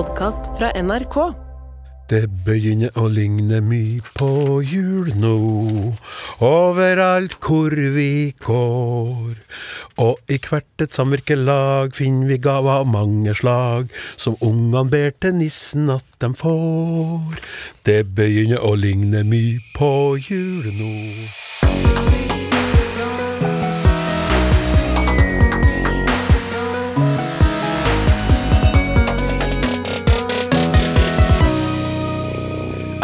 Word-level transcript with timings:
podkast 0.00 0.46
fra 0.56 0.70
NRK. 0.80 1.16
Det 2.08 2.22
begynner 2.46 2.94
å 2.96 3.04
ligne 3.12 3.58
mye 3.60 4.00
på 4.16 4.30
jul 4.64 5.10
nå, 5.20 5.34
overalt 6.46 7.36
hvor 7.44 7.76
vi 7.96 8.32
går. 8.46 9.34
Og 10.00 10.32
i 10.32 10.38
hvert 10.46 10.86
et 10.86 10.96
samvirkelag 10.96 11.92
finner 11.98 12.32
vi 12.32 12.40
gaver 12.40 12.80
av 12.80 12.88
mange 12.88 13.34
slag, 13.36 13.92
som 14.16 14.40
ungene 14.40 14.86
ber 14.88 15.12
til 15.20 15.36
nissen 15.42 15.92
at 15.92 16.08
de 16.24 16.32
får. 16.46 17.44
Det 17.84 18.00
begynner 18.16 18.64
å 18.64 18.72
ligne 18.80 19.20
mye 19.28 19.60
på 19.76 19.92
jul 20.16 20.72
nå. 20.80 20.96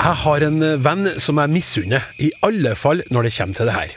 Jeg 0.06 0.20
har 0.22 0.42
en 0.46 0.62
venn 0.84 1.08
som 1.18 1.40
jeg 1.40 1.50
misunner, 1.50 2.04
i 2.22 2.28
alle 2.46 2.76
fall 2.78 3.00
når 3.10 3.26
det 3.26 3.32
kommer 3.34 3.56
til 3.58 3.66
det 3.66 3.72
her. 3.74 3.94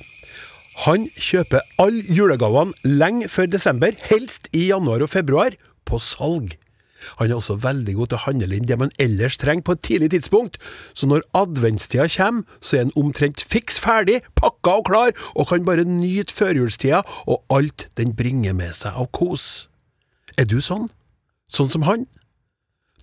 Han 0.88 1.04
kjøper 1.22 1.68
alle 1.84 2.16
julegavene 2.18 2.96
lenge 2.98 3.28
før 3.30 3.46
desember, 3.54 3.94
helst 4.10 4.50
i 4.50 4.64
januar 4.72 5.06
og 5.06 5.12
februar, 5.14 5.54
på 5.86 6.00
salg. 6.02 6.56
Han 7.20 7.30
er 7.30 7.38
også 7.38 7.60
veldig 7.62 7.94
god 8.00 8.10
til 8.10 8.18
å 8.18 8.24
handle 8.24 8.58
inn 8.58 8.66
det 8.66 8.80
man 8.82 8.96
ellers 8.98 9.38
trenger 9.38 9.68
på 9.68 9.78
et 9.78 9.86
tidlig 9.86 10.10
tidspunkt, 10.16 10.58
så 10.98 11.06
når 11.06 11.28
adventstida 11.38 12.10
kommer, 12.16 12.58
så 12.58 12.80
er 12.80 12.88
han 12.88 12.98
omtrent 12.98 13.46
fiks 13.46 13.78
ferdig, 13.78 14.24
pakka 14.34 14.80
og 14.82 14.90
klar, 14.90 15.14
og 15.38 15.52
kan 15.54 15.68
bare 15.68 15.86
nyte 15.86 16.34
førjulstida 16.34 17.04
og 17.30 17.44
alt 17.54 17.86
den 18.02 18.18
bringer 18.18 18.58
med 18.58 18.74
seg 18.82 18.98
av 18.98 19.12
kos. 19.14 19.68
Er 20.42 20.50
du 20.50 20.58
sånn? 20.58 20.90
Sånn 21.54 21.70
som 21.70 21.86
han? 21.86 22.10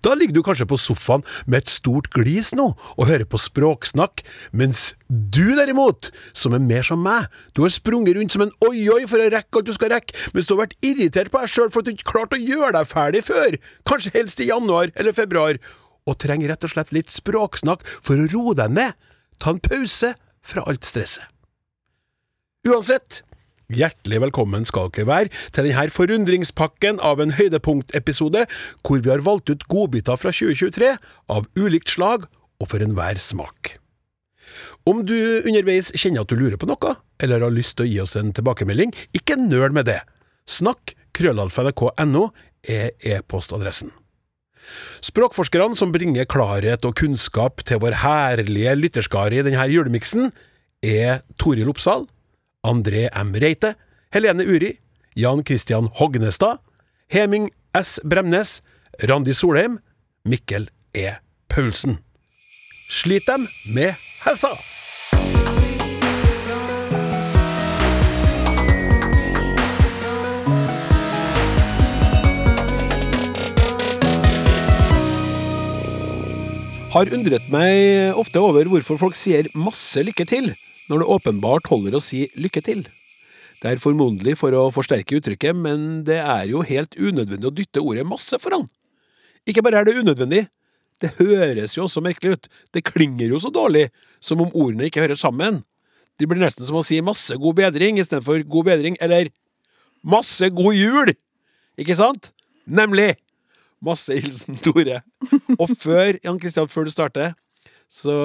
Da 0.05 0.13
ligger 0.13 0.37
du 0.37 0.43
kanskje 0.45 0.67
på 0.69 0.77
sofaen 0.79 1.23
med 1.45 1.63
et 1.63 1.71
stort 1.71 2.09
glis 2.13 2.53
nå 2.57 2.69
og 2.75 3.07
hører 3.09 3.25
på 3.29 3.39
språksnakk, 3.41 4.23
mens 4.51 4.91
du 5.09 5.55
derimot, 5.57 6.11
som 6.37 6.55
er 6.55 6.63
mer 6.63 6.85
som 6.85 7.01
meg, 7.03 7.27
du 7.57 7.63
har 7.65 7.73
sprunget 7.73 8.17
rundt 8.17 8.35
som 8.35 8.45
en 8.45 8.53
oi-oi 8.67 9.03
for 9.09 9.23
å 9.23 9.29
rekke 9.33 9.59
alt 9.59 9.69
du 9.69 9.73
skal 9.75 9.93
rekke, 9.95 10.15
mens 10.35 10.49
du 10.49 10.55
har 10.55 10.65
vært 10.65 10.77
irritert 10.85 11.33
på 11.33 11.41
deg 11.41 11.53
sjøl 11.53 11.71
for 11.73 11.81
at 11.81 11.89
du 11.89 11.95
ikke 11.95 12.11
klarte 12.11 12.37
å 12.37 12.43
gjøre 12.43 12.75
deg 12.77 12.91
ferdig 12.91 13.23
før, 13.27 13.59
kanskje 13.89 14.13
helst 14.17 14.43
i 14.43 14.49
januar 14.51 14.93
eller 14.95 15.17
februar, 15.17 15.61
og 16.07 16.19
trenger 16.21 16.53
rett 16.53 16.67
og 16.67 16.71
slett 16.71 16.93
litt 16.95 17.11
språksnakk 17.11 17.83
for 17.97 18.15
å 18.15 18.29
roe 18.31 18.55
deg 18.57 18.75
ned, 18.77 18.93
ta 19.41 19.53
en 19.53 19.63
pause 19.63 20.13
fra 20.47 20.63
alt 20.69 20.87
stresset. 20.87 21.25
Uansett, 22.67 23.21
Hjertelig 23.67 24.21
velkommen 24.23 24.63
skal 24.63 24.87
dere 24.95 25.03
være 25.09 25.31
til 25.51 25.65
denne 25.65 25.89
forundringspakken 25.91 27.01
av 27.03 27.19
en 27.19 27.33
høydepunktepisode 27.35 28.45
hvor 28.79 29.01
vi 29.03 29.11
har 29.11 29.25
valgt 29.25 29.51
ut 29.51 29.65
godbiter 29.67 30.15
fra 30.15 30.31
2023 30.31 30.93
av 31.35 31.49
ulikt 31.59 31.91
slag 31.91 32.29
og 32.63 32.71
for 32.71 32.79
enhver 32.79 33.19
smak. 33.19 33.73
Om 34.87 35.03
du 35.03 35.43
underveis 35.43 35.91
kjenner 35.99 36.23
at 36.23 36.31
du 36.31 36.39
lurer 36.39 36.55
på 36.55 36.71
noe, 36.71 36.95
eller 37.19 37.43
har 37.43 37.51
lyst 37.51 37.75
til 37.75 37.89
å 37.89 37.91
gi 37.91 37.99
oss 38.05 38.15
en 38.15 38.31
tilbakemelding, 38.31 38.95
ikke 39.11 39.35
nøl 39.35 39.75
med 39.75 39.91
det. 39.91 39.99
Snakk 40.47 40.95
krøllalfa.nrk.no 41.19 42.29
er 42.63 42.95
e-postadressen. 43.03 43.91
Språkforskerne 45.03 45.75
som 45.75 45.91
bringer 45.91 46.23
klarhet 46.23 46.87
og 46.87 46.95
kunnskap 47.03 47.67
til 47.67 47.83
vår 47.83 47.99
herlige 47.99 48.79
lytterskare 48.79 49.41
i 49.41 49.43
denne 49.43 49.67
julemiksen, 49.67 50.31
er 50.79 51.25
Toril 51.35 51.67
Oppsal, 51.67 52.07
André 52.67 53.07
M. 53.15 53.31
Reite, 53.31 53.75
Helene 54.11 54.43
Uri, 54.43 54.73
Jan 55.15 55.41
Christian 55.43 55.87
Hognestad, 55.99 56.59
Heming 57.07 57.49
S. 57.73 57.99
Bremnes, 58.03 58.61
Randi 59.07 59.33
Solheim, 59.33 59.79
Mikkel 60.27 60.67
E. 60.93 61.13
Paulsen. 61.47 61.99
Slit 62.89 63.23
dem 63.27 63.47
med 63.71 63.95
helsa! 64.25 64.51
Har 76.91 77.11
undret 77.13 77.47
meg 77.53 78.15
ofte 78.17 78.41
over 78.41 78.67
hvorfor 78.67 78.99
folk 78.99 79.15
sier 79.19 79.47
masse 79.55 80.03
lykke 80.03 80.25
til 80.27 80.55
når 80.87 81.03
det 81.03 81.11
åpenbart 81.17 81.69
holder 81.71 81.97
å 81.97 82.03
si 82.03 82.25
lykke 82.39 82.63
til. 82.65 82.85
Det 83.57 83.71
er 83.71 83.81
formodentlig 83.81 84.35
for 84.37 84.53
å 84.53 84.67
forsterke 84.73 85.17
uttrykket, 85.17 85.57
men 85.57 86.03
det 86.07 86.19
er 86.21 86.45
jo 86.51 86.61
helt 86.65 86.93
unødvendig 86.97 87.49
å 87.49 87.55
dytte 87.57 87.81
ordet 87.81 88.05
masse 88.07 88.37
foran. 88.41 88.67
Ikke 89.49 89.63
bare 89.65 89.81
er 89.81 89.87
det 89.87 89.97
unødvendig, 89.97 90.43
det 91.01 91.13
høres 91.19 91.75
jo 91.77 91.85
også 91.85 92.01
merkelig 92.05 92.37
ut, 92.37 92.47
det 92.73 92.85
klinger 92.85 93.33
jo 93.33 93.41
så 93.41 93.51
dårlig, 93.53 93.87
som 94.21 94.41
om 94.41 94.53
ordene 94.53 94.89
ikke 94.89 95.03
hører 95.03 95.19
sammen. 95.19 95.61
Det 96.17 96.25
blir 96.29 96.41
nesten 96.41 96.65
som 96.65 96.79
å 96.79 96.85
si 96.85 96.97
masse 97.05 97.33
god 97.37 97.59
bedring 97.59 97.99
istedenfor 98.01 98.41
god 98.49 98.71
bedring, 98.71 98.97
eller 99.01 99.29
masse 100.05 100.49
god 100.53 100.77
jul! 100.77 101.13
Ikke 101.77 101.97
sant? 101.97 102.31
Nemlig! 102.65 103.15
Masse 103.85 104.15
hilsen 104.17 104.57
Tore. 104.65 105.03
Og 105.57 105.69
før, 105.77 106.17
Jan 106.23 106.39
Kristian, 106.41 106.69
før 106.69 106.87
du 106.87 106.93
starter, 106.93 107.35
så 107.87 108.15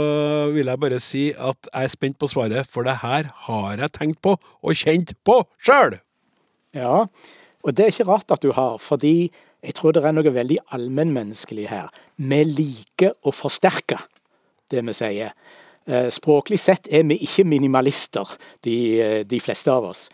vil 0.52 0.66
jeg 0.66 0.82
bare 0.82 0.98
si 1.02 1.28
at 1.32 1.68
jeg 1.70 1.86
er 1.86 1.92
spent 1.92 2.18
på 2.18 2.28
svaret, 2.30 2.66
for 2.66 2.86
det 2.86 2.98
her 3.04 3.30
har 3.46 3.78
jeg 3.78 3.94
tenkt 3.94 4.22
på 4.24 4.34
og 4.38 4.74
kjent 4.78 5.14
på 5.26 5.42
sjøl! 5.62 6.00
Ja, 6.74 7.06
og 7.62 7.76
det 7.76 7.84
er 7.84 7.92
ikke 7.92 8.08
rart 8.08 8.32
at 8.34 8.42
du 8.42 8.50
har, 8.56 8.78
fordi 8.82 9.30
jeg 9.62 9.76
tror 9.78 9.94
det 9.94 10.02
er 10.02 10.14
noe 10.16 10.34
veldig 10.34 10.58
allmennmenneskelig 10.74 11.68
her. 11.70 11.90
Vi 12.18 12.40
liker 12.48 13.14
å 13.22 13.30
forsterke 13.34 14.00
det 14.72 14.82
vi 14.88 14.94
sier. 14.96 15.34
Språklig 16.14 16.58
sett 16.62 16.88
er 16.90 17.04
vi 17.06 17.20
ikke 17.22 17.44
minimalister, 17.46 18.26
de, 18.66 19.22
de 19.28 19.42
fleste 19.42 19.70
av 19.70 19.92
oss. 19.92 20.08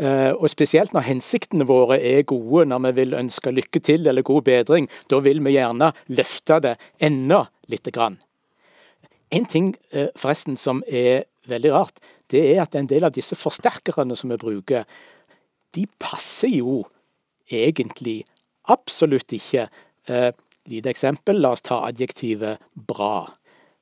Og 0.00 0.46
spesielt 0.52 0.92
når 0.96 1.08
hensiktene 1.08 1.66
våre 1.68 1.98
er 2.00 2.26
gode, 2.28 2.66
når 2.68 2.86
vi 2.86 2.92
vil 3.00 3.16
ønske 3.18 3.52
lykke 3.52 3.82
til 3.84 4.08
eller 4.08 4.24
god 4.26 4.44
bedring, 4.48 4.88
da 5.12 5.20
vil 5.24 5.40
vi 5.44 5.56
gjerne 5.56 5.92
løfte 6.12 6.60
det 6.64 6.74
enda 7.04 7.46
lite 7.72 7.92
grann. 7.94 8.20
En 9.30 9.46
ting 9.46 9.74
forresten 10.18 10.56
som 10.58 10.82
er 10.88 11.24
veldig 11.50 11.72
rart, 11.72 12.00
det 12.30 12.42
er 12.52 12.62
at 12.64 12.74
en 12.78 12.88
del 12.90 13.06
av 13.06 13.14
disse 13.14 13.36
forsterkerne 13.38 14.16
som 14.18 14.30
vi 14.32 14.38
bruker, 14.40 14.86
de 15.74 15.86
passer 16.02 16.56
jo 16.58 16.84
egentlig 17.50 18.22
absolutt 18.70 19.34
ikke. 19.34 19.66
Eh, 20.10 20.30
lite 20.70 20.92
eksempel, 20.92 21.40
la 21.40 21.54
oss 21.54 21.64
ta 21.66 21.82
adjektivet 21.88 22.62
bra. 22.74 23.26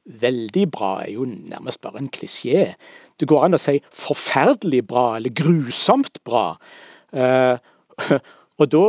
Veldig 0.09 0.65
bra 0.73 0.93
er 1.05 1.13
jo 1.17 1.27
nærmest 1.29 1.83
bare 1.85 2.01
en 2.03 2.13
klisjé. 2.13 2.73
Det 3.21 3.29
går 3.29 3.45
an 3.45 3.59
å 3.59 3.61
si 3.61 3.77
forferdelig 3.93 4.85
bra 4.89 5.11
eller 5.19 5.35
grusomt 5.37 6.23
bra. 6.25 6.47
Eh, 7.13 7.57
og 8.61 8.71
da 8.73 8.87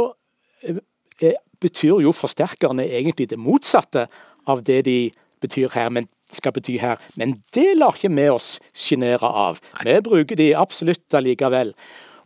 eh, 0.68 1.36
betyr 1.60 2.00
jo 2.06 2.16
forsterkerne 2.16 2.88
egentlig 2.88 3.30
det 3.32 3.40
motsatte 3.40 4.08
av 4.48 4.64
det 4.64 4.84
de 4.88 5.00
betyr 5.44 5.72
her. 5.76 5.90
men 5.90 6.08
skal 6.36 6.54
bety 6.56 6.78
her. 6.82 7.00
Men 7.20 7.40
det 7.56 7.72
lar 7.78 7.98
ikke 7.98 8.12
vi 8.14 8.28
oss 8.32 8.58
sjenere 8.74 9.28
av. 9.28 9.62
Vi 9.84 9.96
bruker 10.06 10.40
de 10.40 10.52
absolutt 10.58 11.18
allikevel. 11.18 11.74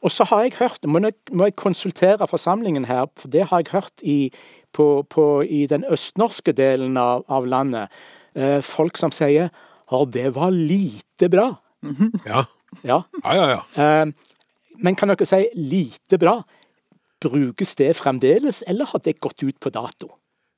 Og 0.03 0.11
så 0.11 0.27
har 0.27 0.43
jeg 0.43 0.57
hørt, 0.59 0.83
må 0.85 0.99
jeg, 0.99 1.15
må 1.31 1.47
jeg 1.47 1.55
konsultere 1.59 2.27
forsamlingen 2.27 2.85
her, 2.89 3.07
for 3.19 3.31
det 3.31 3.47
har 3.49 3.63
jeg 3.63 3.71
hørt 3.71 4.03
i, 4.03 4.33
på, 4.75 5.05
på, 5.09 5.27
i 5.47 5.63
den 5.71 5.85
østnorske 5.87 6.51
delen 6.57 6.97
av, 6.99 7.23
av 7.31 7.47
landet, 7.47 7.93
eh, 8.35 8.59
folk 8.65 8.99
som 8.99 9.13
sier 9.15 9.53
at 9.93 10.11
det 10.15 10.33
var 10.35 10.51
lite 10.51 11.31
bra. 11.31 11.53
Ja. 12.27 12.45
Ja. 12.81 13.03
Ja, 13.21 13.33
ja, 13.37 13.47
ja. 13.51 13.61
Eh, 13.77 14.05
men 14.83 14.95
kan 14.97 15.11
dere 15.11 15.27
si 15.29 15.45
lite 15.55 16.17
bra? 16.17 16.39
Brukes 17.23 17.75
det 17.79 17.91
fremdeles, 17.99 18.63
eller 18.67 18.89
har 18.89 19.03
det 19.05 19.19
gått 19.21 19.43
ut 19.43 19.59
på 19.61 19.71
dato? 19.71 20.09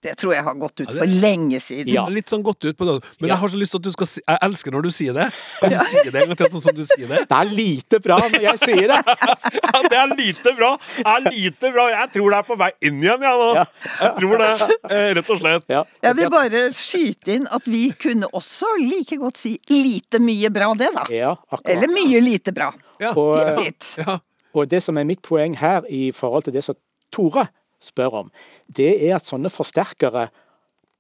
Det 0.06 0.14
tror 0.22 0.36
jeg 0.36 0.46
har 0.46 0.58
gått 0.62 0.84
ut 0.84 0.92
for 0.92 1.14
lenge 1.24 1.60
siden. 1.64 1.90
Ja. 1.90 2.04
Litt 2.14 2.30
sånn 2.30 2.44
gått 2.46 2.66
ut 2.68 2.78
på 2.78 2.86
det. 2.86 2.96
Men 3.20 3.32
jeg 3.32 3.40
har 3.42 3.52
så 3.52 3.58
lyst 3.58 3.74
til 3.74 3.82
at 3.82 3.88
du 3.88 3.94
skal 3.96 4.10
si 4.10 4.22
Jeg 4.22 4.40
elsker 4.46 4.76
når 4.76 4.86
du 4.86 4.92
sier 4.94 5.16
det. 5.18 5.26
Kan 5.62 5.74
du 5.74 5.80
si 5.82 6.04
det 6.06 6.22
en 6.22 6.30
gang 6.32 6.40
til, 6.40 6.52
sånn 6.54 6.66
som 6.68 6.78
du 6.78 6.84
sier 6.86 7.10
det? 7.10 7.24
Det 7.32 7.40
er 7.40 7.52
lite 7.58 8.00
bra 8.04 8.20
når 8.22 8.44
jeg 8.44 8.62
sier 8.62 8.92
det! 8.92 9.00
Ja, 9.66 9.82
det 9.92 9.98
er 9.98 10.12
lite 10.16 10.54
bra! 10.56 10.70
Det 10.96 11.12
er 11.12 11.26
lite 11.26 11.72
bra. 11.74 11.86
Jeg 11.92 12.12
tror 12.14 12.32
det 12.34 12.38
er 12.38 12.46
på 12.48 12.58
vei 12.60 12.70
inn 12.88 13.02
igjen, 13.04 13.26
jeg 13.26 13.40
nå. 13.42 13.50
Jeg 13.56 14.12
tror 14.20 14.42
det, 14.42 14.50
eh, 14.92 15.08
rett 15.18 15.32
og 15.34 15.42
slett. 15.42 15.68
Jeg 16.06 16.18
vil 16.20 16.32
bare 16.34 16.62
skyte 16.76 17.36
inn 17.36 17.50
at 17.58 17.68
vi 17.70 17.84
kunne 18.06 18.30
også 18.40 18.70
like 18.84 19.18
godt 19.22 19.42
si 19.42 19.56
lite 19.72 20.22
mye 20.24 20.52
bra, 20.54 20.72
det 20.80 20.92
da. 20.96 21.06
Ja. 21.14 21.34
Eller 21.64 21.92
mye 21.92 22.22
lite 22.24 22.54
bra. 22.56 22.72
Ja. 23.02 23.12
Og, 23.20 23.68
ja. 24.00 24.18
Og 24.56 24.70
det 24.72 24.84
som 24.86 24.98
er 25.02 25.08
mitt 25.08 25.24
poeng 25.26 25.58
her 25.60 25.88
i 25.92 26.10
forhold 26.16 26.48
til 26.48 26.56
det 26.56 26.64
som 26.68 26.78
Tore 27.14 27.48
spør 27.86 28.22
om, 28.24 28.34
det 28.68 28.92
er 29.08 29.18
at 29.20 29.28
sånne 29.28 29.52
forsterkere 29.54 30.30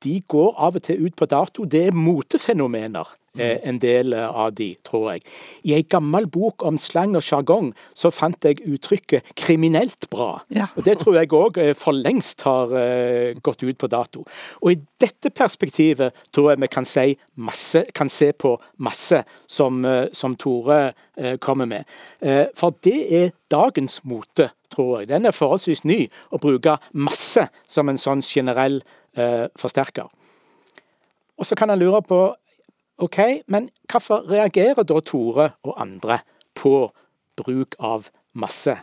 de 0.06 0.20
går 0.30 0.56
av 0.62 0.78
og 0.78 0.86
til 0.86 1.06
ut 1.08 1.16
på 1.18 1.28
dato. 1.30 1.66
Det 1.66 1.88
er 1.88 1.96
motefenomener, 1.98 3.08
en 3.40 3.80
del 3.80 4.14
av 4.14 4.54
de, 4.56 4.76
tror 4.84 5.12
jeg. 5.14 5.26
I 5.64 5.74
ei 5.78 5.84
gammel 5.90 6.28
bok 6.32 6.64
om 6.66 6.78
slang 6.82 7.16
og 7.18 7.24
sjargong 7.26 7.74
så 7.98 8.12
fant 8.14 8.46
jeg 8.46 8.62
uttrykket 8.64 9.24
'kriminelt 9.36 10.10
bra'. 10.10 10.42
Ja. 10.50 10.68
Og 10.76 10.84
Det 10.86 10.98
tror 11.00 11.16
jeg 11.16 11.34
òg 11.34 11.76
for 11.76 11.92
lengst 11.92 12.42
har 12.42 12.72
eh, 12.76 13.34
gått 13.42 13.64
ut 13.64 13.78
på 13.78 13.88
dato. 13.88 14.26
Og 14.62 14.72
i 14.72 14.80
dette 15.00 15.30
perspektivet 15.30 16.14
tror 16.32 16.52
jeg 16.52 16.62
vi 16.62 16.68
kan, 16.68 16.86
si 16.86 17.18
masse, 17.36 17.86
kan 17.94 18.10
se 18.10 18.32
på 18.32 18.60
masse 18.78 19.24
som, 19.48 19.86
eh, 19.86 20.08
som 20.14 20.36
Tore 20.36 20.94
eh, 21.18 21.38
kommer 21.38 21.66
med. 21.66 21.86
Eh, 22.22 22.46
For 22.56 22.74
det 22.84 23.14
er 23.14 23.32
dagens 23.52 24.02
mote, 24.04 24.50
tror 24.70 25.00
jeg. 25.00 25.10
Den 25.10 25.26
er 25.26 25.32
forholdsvis 25.32 25.86
ny, 25.86 26.10
å 26.32 26.40
bruke 26.40 26.78
masse 26.94 27.48
som 27.68 27.90
en 27.90 27.98
sånn 27.98 28.22
generell 28.22 28.82
eh, 29.18 29.48
forsterker. 29.58 30.10
Og 31.38 31.46
så 31.46 31.56
kan 31.56 31.70
han 31.70 31.80
lure 31.80 32.02
på 32.02 32.36
OK, 32.98 33.20
men 33.48 33.70
hvorfor 33.92 34.24
reagerer 34.32 34.86
da 34.88 35.00
Tore 35.04 35.50
og 35.68 35.74
andre 35.82 36.22
på 36.56 36.92
bruk 37.36 37.76
av 37.80 38.08
masse? 38.34 38.78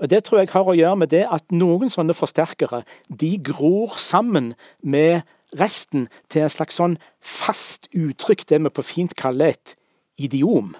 Og 0.00 0.10
Det 0.10 0.24
tror 0.24 0.40
jeg 0.40 0.52
har 0.52 0.68
å 0.68 0.76
gjøre 0.76 0.96
med 0.96 1.10
det 1.12 1.26
at 1.28 1.52
noen 1.52 1.92
sånne 1.92 2.16
forsterkere 2.16 2.82
de 3.08 3.34
gror 3.44 3.96
sammen 4.00 4.54
med 4.80 5.22
resten 5.56 6.08
til 6.32 6.44
en 6.44 6.52
slags 6.52 6.76
sånn 6.80 6.98
fast 7.20 7.88
uttrykk, 7.96 8.46
det 8.48 8.60
vi 8.64 8.72
på 8.72 8.84
fint 8.84 9.16
kaller 9.16 9.54
et 9.54 9.74
idiom. 10.20 10.74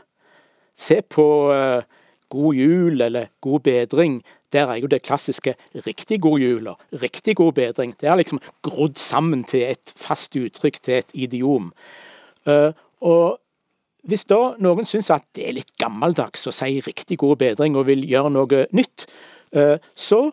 Se 0.76 1.00
på 1.04 1.26
uh, 1.52 1.84
God 2.32 2.54
jul 2.56 3.00
eller 3.00 3.32
God 3.40 3.64
bedring. 3.66 4.20
Der 4.52 4.68
er 4.68 4.80
jo 4.80 4.86
det 4.86 5.02
klassiske 5.02 5.54
'riktig 5.74 6.20
god 6.20 6.40
jul' 6.40 6.68
og 6.68 6.78
'riktig 6.92 7.36
god 7.36 7.52
bedring'. 7.58 7.96
Det 8.00 8.08
er 8.08 8.16
liksom 8.16 8.40
grodd 8.62 8.96
sammen 8.96 9.44
til 9.44 9.62
et 9.62 9.92
fast 9.96 10.36
uttrykk, 10.36 10.82
til 10.82 10.94
et 10.94 11.10
idiom. 11.14 11.72
Eh, 12.50 12.72
og 13.06 13.38
hvis 14.10 14.26
da 14.30 14.38
noen 14.62 14.88
syns 14.88 15.10
at 15.12 15.26
det 15.36 15.46
er 15.46 15.56
litt 15.58 15.74
gammeldags 15.80 16.46
å 16.48 16.54
si 16.54 16.80
'riktig 16.80 17.18
god 17.20 17.38
bedring' 17.42 17.76
og 17.76 17.86
vil 17.86 18.06
gjøre 18.08 18.32
noe 18.32 18.66
nytt, 18.72 19.06
eh, 19.52 19.76
så 19.94 20.30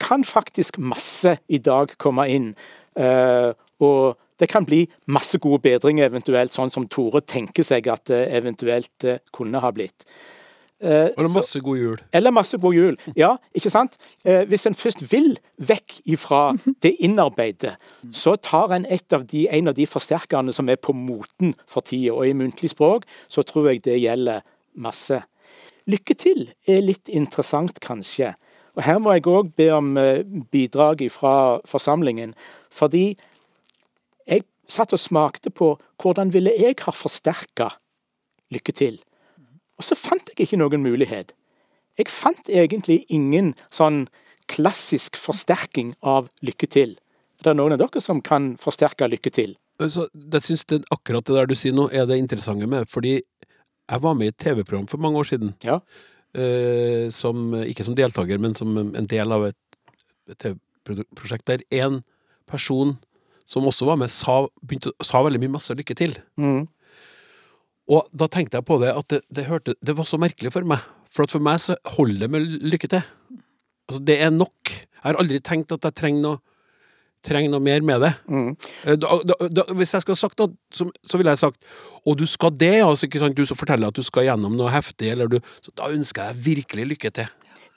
kan 0.00 0.24
faktisk 0.24 0.78
masse 0.78 1.38
i 1.48 1.58
dag 1.58 1.96
komme 1.98 2.28
inn. 2.28 2.54
Eh, 2.96 3.52
og 3.80 4.16
det 4.38 4.48
kan 4.48 4.64
bli 4.64 4.88
masse 5.06 5.38
god 5.38 5.60
bedring 5.60 6.00
eventuelt, 6.00 6.52
sånn 6.52 6.72
som 6.72 6.88
Tore 6.88 7.20
tenker 7.20 7.62
seg 7.64 7.88
at 7.88 8.04
det 8.04 8.28
eventuelt 8.32 9.20
kunne 9.32 9.60
ha 9.60 9.70
blitt. 9.70 10.04
Eh, 10.82 11.10
Og 11.16 11.18
det 11.18 11.24
er 11.26 11.34
masse 11.34 11.60
god 11.60 11.76
jul. 11.76 11.98
eller 12.12 12.30
masse 12.30 12.58
god 12.58 12.74
jul. 12.74 12.96
Ja, 13.16 13.34
ikke 13.54 13.70
sant? 13.70 13.96
Eh, 14.24 14.46
hvis 14.48 14.66
en 14.66 14.74
først 14.74 15.02
vil 15.12 15.34
vekk 15.58 15.98
ifra 16.06 16.54
det 16.82 16.94
innarbeidet, 17.04 17.74
så 18.12 18.36
tar 18.40 18.72
en 18.72 18.86
et 18.88 19.12
av 19.12 19.26
de, 19.28 19.46
en 19.50 19.68
av 19.68 19.74
de 19.76 19.86
forsterkerne 19.86 20.52
som 20.56 20.68
er 20.68 20.76
på 20.80 20.92
moten 20.96 21.52
for 21.68 21.80
tida. 21.84 22.14
Og 22.14 22.28
i 22.28 22.32
muntlig 22.32 22.70
språk 22.72 23.04
så 23.28 23.42
tror 23.44 23.68
jeg 23.68 23.82
det 23.84 23.98
gjelder 24.00 24.40
masse. 24.74 25.20
Lykke 25.90 26.14
til 26.14 26.46
er 26.66 26.80
litt 26.80 27.08
interessant, 27.08 27.80
kanskje. 27.80 28.34
Og 28.76 28.82
her 28.86 28.98
må 29.02 29.12
jeg 29.12 29.26
òg 29.28 29.52
be 29.56 29.68
om 29.74 29.96
eh, 29.98 30.22
bidrag 30.52 31.04
fra 31.12 31.60
forsamlingen. 31.68 32.32
Fordi 32.72 33.16
jeg 34.30 34.44
satt 34.70 34.92
og 34.94 35.00
smakte 35.02 35.50
på 35.50 35.74
hvordan 36.00 36.32
ville 36.32 36.52
jeg 36.56 36.76
ha 36.86 36.92
forsterka 36.94 37.68
lykke 38.54 38.72
til. 38.72 39.00
Og 39.80 39.86
så 39.86 39.96
fant 39.96 40.28
jeg 40.34 40.44
ikke 40.46 40.58
noen 40.60 40.82
mulighet. 40.84 41.32
Jeg 41.98 42.10
fant 42.12 42.48
egentlig 42.52 43.00
ingen 43.12 43.54
sånn 43.72 44.04
klassisk 44.50 45.16
forsterking 45.20 45.94
av 46.04 46.28
lykke 46.44 46.68
til. 46.70 46.94
Er 47.40 47.50
det 47.50 47.56
noen 47.56 47.72
av 47.76 47.80
dere 47.80 48.02
som 48.04 48.20
kan 48.24 48.52
forsterke 48.60 49.08
lykke 49.08 49.32
til? 49.32 49.54
Så 49.80 50.04
jeg 50.12 50.44
synes 50.44 50.66
det, 50.68 50.82
akkurat 50.92 51.24
det 51.24 51.36
der 51.38 51.48
du 51.48 51.54
sier 51.56 51.72
nå, 51.72 51.86
er 51.96 52.04
det 52.10 52.18
interessante 52.20 52.68
med, 52.68 52.88
fordi 52.92 53.14
jeg 53.20 54.02
var 54.04 54.14
med 54.18 54.28
i 54.28 54.32
et 54.34 54.38
TV-program 54.42 54.84
for 54.90 55.00
mange 55.02 55.18
år 55.22 55.28
siden, 55.30 55.54
Ja. 55.64 55.78
eh, 56.36 57.08
som, 57.10 57.54
ikke 57.64 57.86
som 57.88 57.96
deltaker, 57.96 58.38
men 58.38 58.54
som 58.54 58.76
en 58.78 59.06
del 59.08 59.32
av 59.32 59.46
et, 59.48 59.56
TV-prosjekt, 60.38 61.46
der 61.48 61.64
en 61.82 62.02
person 62.46 62.98
som 63.50 63.64
også 63.66 63.86
var 63.88 63.96
med, 63.98 64.10
sa, 64.12 64.44
begynte, 64.62 64.92
sa 65.02 65.22
veldig 65.26 65.40
mye 65.42 65.56
masse 65.56 65.74
lykke 65.74 65.96
til. 65.98 66.14
Mm. 66.38 66.68
Og 67.90 68.06
da 68.14 68.28
tenkte 68.30 68.60
jeg 68.60 68.66
på 68.68 68.78
det, 68.82 68.92
at 68.94 69.08
det, 69.10 69.20
det, 69.34 69.48
hørte, 69.50 69.74
det 69.82 69.96
var 69.98 70.06
så 70.06 70.20
merkelig 70.20 70.52
for 70.54 70.66
meg. 70.68 70.84
For 71.10 71.26
at 71.26 71.34
for 71.34 71.42
meg 71.42 71.58
så 71.62 71.74
holder 71.96 72.26
det 72.26 72.30
med 72.30 72.46
lykke 72.70 72.90
til. 72.92 73.02
Altså, 73.90 74.04
det 74.06 74.20
er 74.22 74.30
nok. 74.30 74.70
Jeg 74.70 75.02
har 75.08 75.18
aldri 75.18 75.40
tenkt 75.42 75.74
at 75.74 75.88
jeg 75.88 75.96
trenger 75.98 76.22
noe, 76.22 76.38
trenger 77.26 77.50
noe 77.50 77.64
mer 77.64 77.82
med 77.84 78.04
det. 78.04 78.12
Mm. 78.30 78.52
Eh, 78.84 78.94
Da, 79.00 79.16
da, 79.26 79.38
da, 79.58 79.64
hvis 79.74 79.96
jeg 79.96 80.04
skulle 80.04 80.20
sagt 80.20 80.38
noe, 80.38 80.54
så, 80.72 80.86
så 81.02 81.18
ville 81.18 81.34
jeg 81.34 81.42
sagt 81.42 81.66
Og 82.06 82.16
du 82.20 82.24
skal 82.30 82.54
det, 82.54 82.78
altså? 82.84 83.10
Du 83.10 83.42
som 83.44 83.58
forteller 83.58 83.90
at 83.90 83.98
du 83.98 84.06
skal 84.06 84.28
gjennom 84.28 84.54
noe 84.56 84.70
heftig, 84.70 85.10
eller 85.10 85.28
du 85.28 85.40
så 85.60 85.74
Da 85.74 85.90
ønsker 85.90 86.30
jeg 86.30 86.44
virkelig 86.46 86.86
lykke 86.94 87.10
til. 87.18 87.28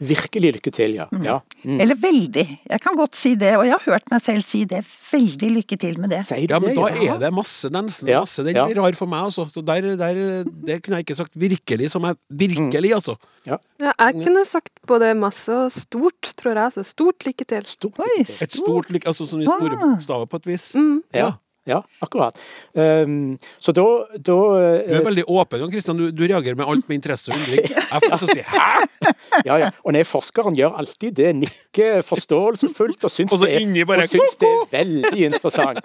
Virkelig 0.01 0.53
lykke 0.57 0.71
til, 0.73 0.95
ja. 0.97 1.05
ja. 1.23 1.35
Mm. 1.63 1.77
Eller 1.83 1.95
veldig. 1.95 2.45
Jeg 2.69 2.81
kan 2.81 2.95
godt 2.97 3.15
si 3.15 3.35
det, 3.39 3.53
og 3.57 3.65
jeg 3.67 3.75
har 3.77 3.85
hørt 3.93 4.09
meg 4.11 4.23
selv 4.25 4.41
si 4.45 4.63
det. 4.69 4.81
Veldig 5.11 5.49
lykke 5.59 5.77
til 5.79 5.99
med 6.01 6.09
det. 6.11 6.23
Sier 6.27 6.49
Ja, 6.49 6.59
men 6.59 6.73
det? 6.73 6.77
da 6.79 6.87
ja? 6.97 7.13
er 7.15 7.21
det 7.21 7.31
masse, 7.33 7.69
den 7.69 7.91
Ja, 8.09 8.23
Masse. 8.25 8.43
Den 8.43 8.55
ja. 8.57 8.65
blir 8.67 8.81
rar 8.81 8.97
for 8.97 9.07
meg, 9.07 9.29
altså. 9.29 9.45
Så 9.53 9.61
der, 9.65 9.93
der, 9.99 10.43
det 10.43 10.81
kunne 10.83 10.97
jeg 10.99 11.05
ikke 11.07 11.15
sagt 11.21 11.37
virkelig 11.39 11.91
som 11.93 12.03
jeg 12.09 12.17
Virkelig, 12.29 12.93
altså. 12.95 13.15
Ja, 13.45 13.57
jeg 13.79 14.13
kunne 14.23 14.45
sagt 14.47 14.71
både 14.87 15.13
masse 15.15 15.53
og 15.53 15.71
stort, 15.71 16.33
tror 16.39 16.57
jeg. 16.57 16.73
Så 16.73 16.83
stort 16.83 17.25
lykke 17.27 17.45
til. 17.45 17.65
Stort 17.69 17.99
Oi, 17.99 18.23
stort. 18.23 18.41
Et 18.41 18.53
stort 18.59 18.89
lykke, 18.91 19.07
altså 19.07 19.27
som 19.29 19.39
vi 19.39 19.45
store 19.45 20.21
Ah. 20.23 20.27
på 20.27 20.35
et 20.41 20.47
vis. 20.47 20.71
Mm. 20.75 21.01
Ja, 21.13 21.31
ja, 21.65 21.79
akkurat. 22.03 22.39
Um, 22.73 23.37
så 23.59 23.71
da, 23.71 23.85
da 24.17 24.35
Du 24.35 24.95
er 24.97 25.05
veldig 25.05 25.23
åpen, 25.31 25.61
Jan 25.63 25.71
Kristian. 25.71 25.99
Du, 25.99 26.09
du 26.11 26.23
reagerer 26.27 26.57
med 26.59 26.67
alt 26.67 26.89
med 26.89 26.99
interesse 26.99 27.31
og 27.31 27.39
undring. 27.39 27.69
Jeg 27.93 28.03
får 28.03 28.11
lyst 28.11 28.25
til 28.25 28.29
å 28.29 28.35
si 28.35 28.43
'hæ?! 28.49 29.11
ja, 29.47 29.57
ja. 29.61 29.69
Og 29.85 29.95
nei, 29.95 30.03
forskeren 30.07 30.57
gjør 30.59 30.75
alltid 30.81 31.15
det. 31.19 31.31
Nikker 31.39 32.03
forståelsesfullt 32.07 33.07
og 33.07 33.13
syns, 33.13 33.31
Og 33.31 33.45
det, 33.45 33.53
inni 33.61 33.85
bare, 33.87 34.07
og 34.07 34.11
syns 34.11 34.37
det 34.43 34.51
er 34.51 34.69
veldig 34.75 35.25
interessant. 35.29 35.79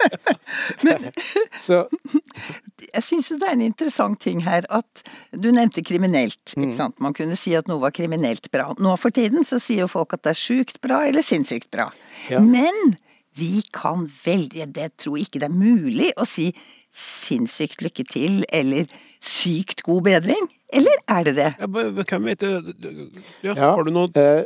så 1.67 1.85
Jeg 2.89 3.03
syns 3.05 3.31
det 3.39 3.47
er 3.47 3.55
en 3.55 3.67
interessant 3.69 4.19
ting 4.19 4.43
her 4.43 4.67
at 4.69 5.03
du 5.31 5.51
nevnte 5.55 5.83
kriminelt. 5.85 6.55
ikke 6.57 6.75
sant? 6.75 6.99
Man 6.99 7.15
kunne 7.15 7.39
si 7.39 7.55
at 7.55 7.71
noe 7.71 7.79
var 7.83 7.95
kriminelt 7.95 8.51
bra. 8.51 8.73
Nå 8.79 8.95
for 8.99 9.15
tiden 9.15 9.47
så 9.47 9.61
sier 9.63 9.85
jo 9.85 9.91
folk 9.91 10.15
at 10.17 10.27
det 10.27 10.35
er 10.35 10.43
sjukt 10.43 10.81
bra 10.83 11.05
eller 11.07 11.23
sinnssykt 11.23 11.71
bra. 11.71 11.87
Ja. 12.31 12.43
Men 12.43 12.97
vi 13.39 13.63
kan 13.73 14.05
velge 14.23 14.67
det. 14.75 14.91
tror 15.03 15.17
ikke 15.21 15.39
det 15.41 15.49
er 15.49 15.55
mulig 15.55 16.11
å 16.19 16.27
si 16.27 16.49
sinnssykt 16.95 17.83
lykke 17.85 18.05
til 18.09 18.41
eller 18.53 18.89
sykt 19.21 19.83
god 19.85 20.07
bedring. 20.07 20.49
Eller 20.73 21.01
er 21.09 21.23
det 21.25 21.35
det? 21.37 21.49
Hvem 21.65 22.25
vet 22.29 22.43
det? 22.45 22.53
Ja, 23.43 23.53
Ja. 23.55 23.71
Har 23.75 23.83
du 23.83 23.91
noe 23.91 24.09
Eh, 24.15 24.43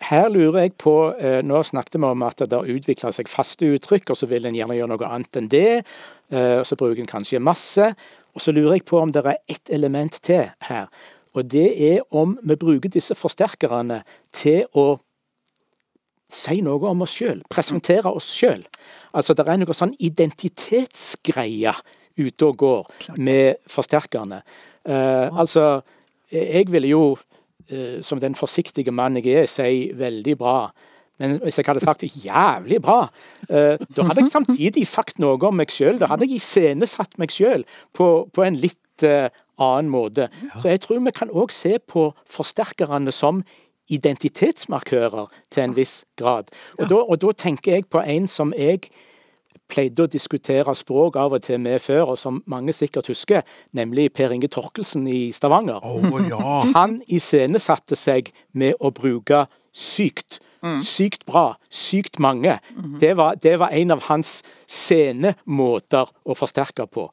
her 0.00 0.28
lurer 0.30 0.60
jeg 0.62 0.76
på 0.78 1.14
eh, 1.18 1.40
Nå 1.42 1.62
snakket 1.66 1.98
vi 1.98 2.06
om 2.06 2.22
at 2.22 2.38
det 2.38 2.54
har 2.54 2.70
utvikla 2.70 3.10
seg 3.12 3.28
faste 3.28 3.66
uttrykk, 3.66 4.10
og 4.10 4.16
så 4.16 4.28
vil 4.30 4.46
en 4.46 4.54
gjerne 4.54 4.76
gjøre 4.78 4.92
noe 4.92 5.10
annet 5.10 5.40
enn 5.40 5.50
det. 5.50 5.82
Eh, 6.30 6.58
og 6.60 6.66
så 6.66 6.78
bruker 6.78 7.02
en 7.02 7.10
kanskje 7.10 7.42
masse. 7.42 7.90
Og 8.34 8.42
så 8.44 8.54
lurer 8.54 8.78
jeg 8.78 8.86
på 8.86 9.00
om 9.00 9.10
det 9.10 9.24
er 9.26 9.40
ett 9.48 9.70
element 9.74 10.20
til 10.22 10.46
her. 10.68 10.86
Og 11.34 11.50
det 11.50 11.66
er 11.90 12.00
om 12.14 12.38
vi 12.42 12.56
bruker 12.56 12.90
disse 12.90 13.14
forsterkerne 13.18 14.02
til 14.32 14.64
å 14.74 14.98
si 16.28 16.60
noe 16.64 16.90
om 16.90 17.04
oss 17.04 17.14
sjøl. 17.16 17.40
Presentere 17.50 18.10
oss 18.12 18.28
sjøl. 18.36 18.64
Altså 19.16 19.34
det 19.36 19.46
er 19.48 19.60
noe 19.60 19.76
sånn 19.76 19.94
identitetsgreie 19.96 21.72
ute 22.18 22.48
og 22.48 22.58
går 22.60 23.16
med 23.16 23.62
forsterkerne. 23.70 24.42
Uh, 24.88 25.28
altså, 25.38 25.80
jeg 26.32 26.68
ville 26.72 26.90
jo 26.92 27.02
uh, 27.16 27.98
som 28.04 28.20
den 28.20 28.36
forsiktige 28.38 28.94
mann 28.94 29.18
jeg 29.20 29.44
er, 29.44 29.50
si 29.50 29.88
veldig 29.96 30.36
bra. 30.40 30.58
Men 31.18 31.38
hvis 31.42 31.58
jeg 31.58 31.66
hadde 31.66 31.82
sagt 31.82 32.04
jævlig 32.06 32.80
bra, 32.82 33.06
uh, 33.48 33.74
da 33.78 34.08
hadde 34.10 34.24
jeg 34.24 34.34
samtidig 34.34 34.86
sagt 34.90 35.22
noe 35.22 35.38
om 35.48 35.56
meg 35.58 35.72
sjøl. 35.74 36.00
Da 36.00 36.10
hadde 36.12 36.28
jeg 36.28 36.42
iscenesatt 36.42 37.16
meg 37.22 37.34
sjøl 37.34 37.64
på, 37.96 38.28
på 38.34 38.44
en 38.44 38.58
litt 38.58 38.76
annen 38.98 39.90
måte. 39.92 40.26
Så 40.58 40.72
jeg 40.72 40.80
tror 40.82 40.98
vi 41.04 41.12
kan 41.14 41.30
òg 41.30 41.52
se 41.54 41.76
på 41.78 42.08
forsterkerne 42.26 43.12
som 43.14 43.44
identitetsmarkører 43.88 45.28
til 45.50 45.64
en 45.64 45.76
viss 45.76 46.04
grad. 46.16 46.50
Og, 46.78 46.88
da, 46.88 47.02
og 47.02 47.20
da 47.22 47.32
tenker 47.32 47.78
jeg 47.78 47.88
på 47.90 48.02
en 48.04 48.28
som 48.30 48.52
jeg 48.56 48.88
pleide 49.68 50.06
å 50.06 50.10
diskutere 50.10 50.72
språk 50.76 51.18
av 51.20 51.36
og 51.36 51.44
til 51.44 51.60
med 51.60 51.80
før, 51.84 52.14
og 52.14 52.18
som 52.20 52.40
mange 52.48 52.72
sikkert 52.76 53.10
husker, 53.12 53.44
nemlig 53.76 54.10
Per 54.16 54.32
Inge 54.32 54.48
Torkelsen 54.52 55.06
i 55.10 55.28
Stavanger. 55.36 55.84
Oh, 55.84 56.20
ja! 56.24 56.62
Han 56.74 57.00
iscenesatte 57.06 57.98
seg 57.98 58.32
med 58.56 58.78
å 58.80 58.92
bruke 58.94 59.44
sykt. 59.76 60.40
Sykt 60.84 61.26
bra, 61.28 61.52
sykt 61.70 62.18
mange. 62.22 62.58
Det, 63.00 63.16
var, 63.16 63.36
det 63.42 63.58
var 63.60 63.74
en 63.74 63.94
av 63.94 64.06
hans 64.08 64.40
scenemåter 64.66 66.10
å 66.24 66.36
forsterke 66.38 66.86
på. 66.90 67.08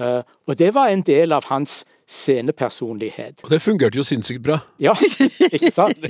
Eh, 0.00 0.20
og 0.46 0.58
det 0.60 0.72
var 0.76 0.92
en 0.92 1.04
del 1.06 1.32
av 1.36 1.48
hans 1.50 1.82
scenepersonlighet. 2.10 3.44
Og 3.44 3.52
det 3.52 3.60
fungerte 3.62 4.00
jo 4.00 4.04
sinnssykt 4.06 4.42
bra. 4.42 4.58
Ja, 4.82 4.96
ikke 5.50 5.70
sant? 5.78 6.02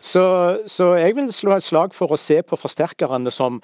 Så, 0.00 0.24
så 0.68 0.92
jeg 1.00 1.16
vil 1.16 1.32
slå 1.32 1.56
et 1.56 1.66
slag 1.66 1.96
for 1.96 2.12
å 2.12 2.20
se 2.20 2.42
på 2.44 2.58
forsterkerne 2.60 3.32
som 3.32 3.62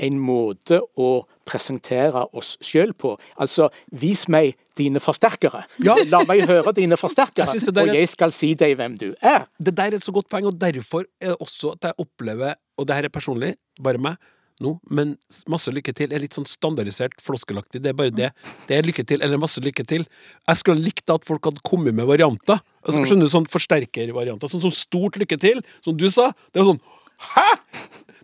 en 0.00 0.20
måte 0.22 0.80
å 1.00 1.10
presentere 1.50 2.22
oss 2.38 2.54
sjøl 2.64 2.94
på. 2.94 3.16
Altså, 3.42 3.68
vis 3.92 4.24
meg 4.30 4.54
dine 4.78 5.02
forsterkere. 5.02 5.64
Ja. 5.84 5.98
La 6.08 6.22
meg 6.30 6.46
høre 6.48 6.72
dine 6.78 6.96
forsterkere, 7.00 7.44
Jeg 7.58 7.66
er- 7.74 7.82
og 7.90 7.94
jeg 7.98 8.08
skal 8.14 8.32
si 8.34 8.54
deg 8.54 8.76
hvem 8.78 8.94
du 9.00 9.08
er. 9.20 9.48
Det 9.58 9.74
der 9.76 9.90
er 9.92 9.98
et 10.00 10.06
så 10.06 10.14
godt 10.14 10.30
poeng, 10.32 10.46
og 10.48 10.58
derfor 10.62 11.04
er 11.20 11.34
det 11.34 11.40
også 11.42 11.74
at 11.76 11.90
jeg 11.90 11.98
opplever, 12.06 12.54
og 12.78 12.86
det 12.88 12.96
her 13.00 13.10
er 13.10 13.18
personlig, 13.20 13.56
bare 13.82 13.98
meg 14.00 14.16
nå, 14.60 14.74
men 14.92 15.14
masse 15.48 15.72
lykke 15.72 15.94
til 15.96 16.12
er 16.12 16.20
litt 16.20 16.34
sånn 16.36 16.44
standardisert 16.44 17.14
floskelaktig. 17.24 17.80
Det 17.80 17.94
er 17.94 17.96
bare 17.96 18.12
det. 18.12 18.26
Det 18.68 18.76
er 18.76 18.84
lykke 18.84 19.06
til, 19.08 19.22
eller 19.24 19.40
masse 19.40 19.56
lykke 19.64 19.86
til. 19.88 20.04
Jeg 20.44 20.60
skulle 20.60 20.84
likt 20.84 21.08
at 21.08 21.24
folk 21.24 21.48
hadde 21.48 21.62
kommet 21.64 21.96
med 21.96 22.04
varianter. 22.10 22.60
Altså, 22.84 23.00
skjønner 23.08 23.24
du, 23.24 23.32
sånn 23.32 23.48
forsterkervarianter. 23.48 24.52
Sånn 24.52 24.60
som 24.66 24.74
stort 24.76 25.16
lykke 25.16 25.38
til, 25.40 25.62
som 25.80 25.96
du 25.96 26.04
sa. 26.12 26.28
Det 26.52 26.60
var 26.60 26.74
sånn 26.74 26.82
Hæ?! 27.30 27.46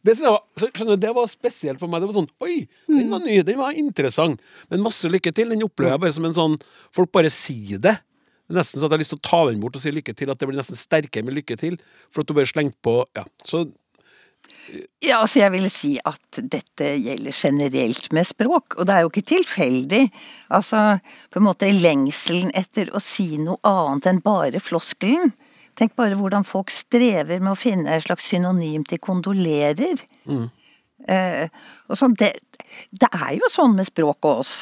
Det, 0.06 0.14
var, 0.22 0.40
skjønner 0.62 0.98
det 1.02 1.12
var 1.16 1.30
spesielt 1.30 1.80
for 1.82 1.90
meg. 1.90 2.02
Det 2.02 2.10
var 2.10 2.18
sånn 2.20 2.30
Oi, 2.46 2.56
den 2.88 3.08
var 3.12 3.25
ny, 3.25 3.40
den 3.46 3.58
var 3.58 3.78
interessant. 3.78 4.42
Men 4.70 4.84
masse 4.84 5.10
lykke 5.10 5.32
til, 5.34 5.50
den 5.52 5.64
opplever 5.66 5.96
jeg 5.96 6.04
bare 6.04 6.16
som 6.16 6.28
en 6.28 6.36
sånn 6.36 6.60
Folk 6.94 7.10
bare 7.16 7.32
sier 7.32 7.82
det. 7.82 7.96
Nesten 8.52 8.78
så 8.78 8.86
at 8.86 8.92
jeg 8.92 8.94
har 8.94 9.02
lyst 9.02 9.12
til 9.16 9.18
å 9.18 9.26
ta 9.26 9.40
den 9.48 9.62
bort 9.62 9.75
og 9.78 9.82
si 9.82 9.90
lykke 9.90 10.14
til. 10.14 10.30
At 10.30 10.38
det 10.38 10.46
blir 10.48 10.58
nesten 10.60 10.78
sterkere 10.78 11.26
med 11.26 11.34
lykke 11.40 11.58
til. 11.58 11.75
For 12.14 12.22
at 12.22 12.30
du 12.30 12.36
bare 12.36 12.50
slengte 12.50 12.78
på 12.86 13.00
Ja. 13.18 13.26
Så 13.44 13.66
Ja, 15.02 15.20
altså 15.25 15.40
jeg 15.40 15.52
vil 15.56 15.66
si 15.70 15.92
at 16.06 16.38
dette 16.38 16.92
gjelder 17.02 17.34
generelt 17.34 18.12
med 18.14 18.26
språk, 18.28 18.76
og 18.78 18.86
det 18.86 18.94
er 18.94 19.02
jo 19.02 19.10
ikke 19.10 19.26
tilfeldig. 19.26 20.04
Altså, 20.54 21.00
på 21.30 21.40
en 21.40 21.46
måte 21.48 21.70
lengselen 21.70 22.52
etter 22.54 22.92
å 22.94 23.02
si 23.02 23.40
noe 23.42 23.58
annet 23.66 24.06
enn 24.10 24.22
bare 24.22 24.62
floskelen. 24.62 25.34
Tenk 25.76 25.92
bare 25.99 26.16
hvordan 26.16 26.47
folk 26.47 26.73
strever 26.73 27.42
med 27.42 27.52
å 27.52 27.59
finne 27.59 27.92
et 27.92 28.06
slags 28.06 28.25
synonym 28.30 28.85
til 28.88 29.00
kondolerer. 29.02 30.00
Eh, 31.06 31.45
og 31.90 31.99
sånn, 32.00 32.16
det, 32.16 32.33
det 32.97 33.11
er 33.12 33.37
jo 33.37 33.50
sånn 33.52 33.76
med 33.76 33.88
språk 33.88 34.25
og 34.25 34.42
oss. 34.45 34.56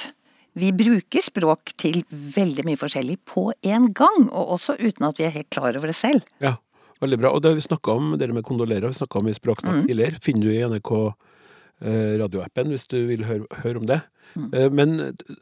Vi 0.58 0.70
bruker 0.74 1.22
språk 1.22 1.72
til 1.80 2.02
veldig 2.10 2.64
mye 2.66 2.78
forskjellig 2.78 3.16
på 3.30 3.48
en 3.66 3.88
gang, 3.94 4.28
og 4.30 4.56
også 4.58 4.76
uten 4.78 5.06
at 5.08 5.18
vi 5.18 5.26
er 5.26 5.34
helt 5.34 5.50
klar 5.54 5.74
over 5.74 5.90
det 5.90 5.96
selv. 5.98 6.26
ja, 6.42 6.56
veldig 7.02 7.18
bra. 7.22 7.32
Og 7.34 7.42
det 7.42 7.50
har 7.50 7.58
vi 7.58 7.66
snakka 7.66 7.96
om, 7.98 8.14
dere 8.18 8.36
med 8.36 8.46
kondolerer, 8.46 8.90
vi 8.90 8.98
snakka 8.98 9.22
om 9.22 9.30
i 9.30 9.36
Språksnakk 9.36 9.88
tidligere. 9.88 10.22
Finner 10.22 10.46
du 10.46 10.54
i 10.54 10.62
NRK 10.70 10.92
eh, 11.00 12.14
radioappen 12.22 12.70
hvis 12.74 12.86
du 12.90 13.00
vil 13.10 13.26
høre, 13.28 13.46
høre 13.64 13.82
om 13.82 13.88
det. 13.90 14.00
Eh, 14.38 14.70
men 14.70 14.98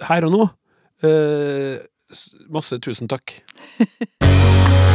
her 0.09 0.29
og 0.29 0.37
nå 0.37 0.45
eh, 1.07 1.81
Masse 2.52 2.76
tusen 2.85 3.09
takk. 3.09 3.38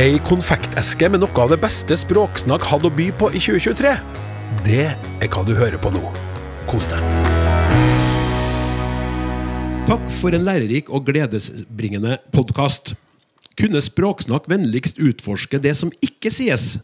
Ei 0.00 0.14
konfekteske 0.24 1.04
med 1.12 1.20
noe 1.20 1.42
av 1.42 1.50
det 1.52 1.58
beste 1.60 1.92
Språksnakk 2.00 2.62
hadde 2.64 2.88
å 2.88 2.92
by 2.96 3.10
på 3.20 3.26
i 3.36 3.40
2023. 3.44 3.90
Det 4.64 4.86
er 4.88 5.28
hva 5.28 5.42
du 5.44 5.52
hører 5.52 5.76
på 5.76 5.90
nå. 5.92 6.00
Kos 6.70 6.88
deg. 6.88 7.02
Takk 9.84 10.08
for 10.16 10.32
en 10.32 10.48
lærerik 10.48 10.88
og 10.88 11.04
gledesbringende 11.10 12.16
podkast. 12.32 12.94
Kunne 13.60 13.84
Språksnakk 13.84 14.48
vennligst 14.48 14.96
utforske 14.96 15.60
det 15.60 15.76
som 15.76 15.92
ikke 16.00 16.32
sies? 16.32 16.78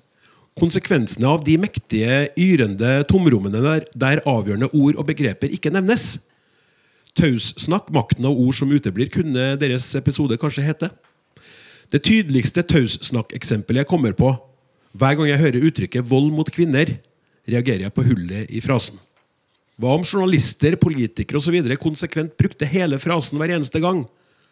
Konsekvensene 0.61 1.33
av 1.33 1.49
de 1.49 1.57
mektige, 1.65 2.27
yrende 2.37 3.07
tomrommene 3.09 3.65
der, 3.65 3.89
der 3.97 4.25
avgjørende 4.29 4.69
ord 4.77 5.01
og 5.01 5.09
begreper 5.09 5.57
ikke 5.57 5.73
nevnes? 5.73 6.19
Taussnakk, 7.17 7.89
makten 7.89 8.29
av 8.29 8.37
ord 8.37 8.61
som 8.61 8.69
uteblir, 8.69 9.09
kunne 9.09 9.55
deres 9.57 9.95
episode 9.97 10.37
kanskje 10.37 10.69
hete? 10.69 10.93
Det 11.89 12.03
tydeligste 12.05 12.63
taussnakk-eksempelet 12.69 13.83
jeg 13.83 13.89
kommer 13.89 14.13
på, 14.17 14.35
hver 14.93 15.15
gang 15.17 15.29
jeg 15.31 15.41
hører 15.41 15.65
uttrykket 15.69 16.05
'vold 16.05 16.33
mot 16.37 16.51
kvinner', 16.53 16.99
reagerer 17.49 17.87
jeg 17.87 17.95
på 17.95 18.05
hullet 18.05 18.51
i 18.51 18.61
frasen. 18.61 18.99
Hva 19.79 19.95
om 19.95 20.05
journalister, 20.05 20.77
politikere 20.77 21.39
osv. 21.39 21.63
konsekvent 21.79 22.37
brukte 22.37 22.67
hele 22.67 22.99
frasen 22.99 23.39
hver 23.39 23.55
eneste 23.57 23.81
gang? 23.81 24.07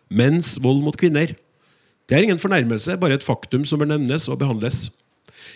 Menns 0.09 0.57
vold 0.63 0.83
mot 0.83 0.97
kvinner. 0.97 1.35
Det 2.09 2.17
er 2.17 2.23
ingen 2.23 2.39
fornærmelse, 2.39 2.97
bare 2.97 3.15
et 3.15 3.27
faktum 3.27 3.65
som 3.65 3.79
bør 3.79 3.91
nevnes 3.91 4.29
og 4.29 4.39
behandles. 4.39 4.91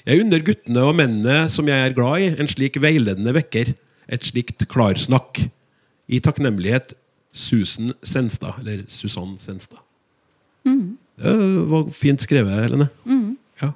Jeg 0.04 0.20
unner 0.20 0.42
guttene 0.42 0.82
og 0.82 0.96
mennene 0.98 1.48
som 1.48 1.68
jeg 1.68 1.78
er 1.78 1.94
glad 1.94 2.20
i, 2.20 2.34
en 2.34 2.50
slik 2.50 2.80
veiledende 2.82 3.32
vekker, 3.32 3.74
et 4.10 4.26
slikt 4.26 4.66
klarsnakk. 4.68 5.48
I 6.10 6.18
takknemlighet 6.18 6.94
Susan 7.32 7.94
Senstad, 8.02 8.58
eller 8.58 8.84
Susann 8.88 9.38
Senstad. 9.38 9.78
Det 11.20 11.36
var 11.68 11.90
fint 11.92 12.22
skrevet, 12.22 12.62
Helene. 12.64 12.88
Ja. 13.60 13.72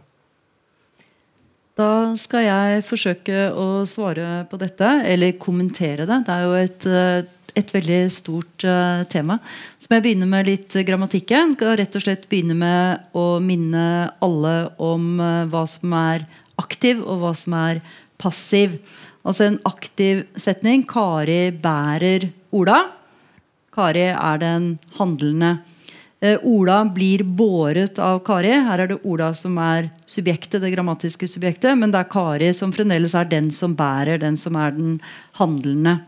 Da 1.76 1.88
skal 2.16 2.46
jeg 2.46 2.84
forsøke 2.86 3.48
å 3.52 3.84
svare 3.88 4.44
på 4.50 4.60
dette, 4.60 4.88
eller 5.10 5.36
kommentere 5.40 6.06
det. 6.08 6.22
Det 6.24 6.32
er 6.32 6.44
jo 6.46 6.54
et, 6.56 6.86
eh, 6.86 7.26
et 7.54 7.74
veldig 7.74 8.00
stort 8.10 8.64
eh, 8.64 9.04
tema. 9.12 9.38
Så 9.78 9.90
må 9.90 9.98
jeg 9.98 10.06
begynne 10.06 10.30
med 10.30 10.48
litt 10.48 10.72
grammatikken. 10.72 11.52
Skal 11.58 11.76
rett 11.76 11.98
og 11.98 12.06
slett 12.06 12.28
begynne 12.30 12.56
med 12.56 13.04
å 13.12 13.40
minne 13.44 13.84
alle 14.24 14.54
om 14.78 15.20
eh, 15.20 15.44
hva 15.52 15.66
som 15.68 15.92
er 15.98 16.24
aktiv, 16.62 17.02
og 17.02 17.20
hva 17.20 17.34
som 17.36 17.58
er 17.60 17.82
passiv. 18.16 18.78
Altså 19.24 19.50
en 19.50 19.60
aktiv 19.68 20.24
setning. 20.36 20.86
Kari 20.88 21.50
bærer 21.52 22.30
Ola. 22.54 22.80
Kari 23.74 24.08
er 24.14 24.38
den 24.40 24.74
handlende. 24.96 25.58
Eh, 26.24 26.38
Ola 26.42 26.84
blir 26.84 27.22
båret 27.22 27.98
av 28.00 28.22
Kari. 28.24 28.54
Her 28.64 28.80
er 28.80 28.88
det 28.88 29.02
Ola 29.04 29.34
som 29.36 29.58
er 29.60 29.90
subjektet, 30.08 30.62
det 30.62 30.70
grammatiske 30.72 31.28
subjektet, 31.28 31.76
men 31.76 31.90
det 31.92 32.00
er 32.00 32.08
Kari 32.08 32.48
som 32.56 32.72
fremdeles 32.72 33.12
er 33.18 33.28
den 33.28 33.50
som 33.52 33.74
bærer, 33.76 34.22
den 34.22 34.38
som 34.40 34.56
er 34.56 34.72
den 34.72 34.94
handlende. 35.36 35.98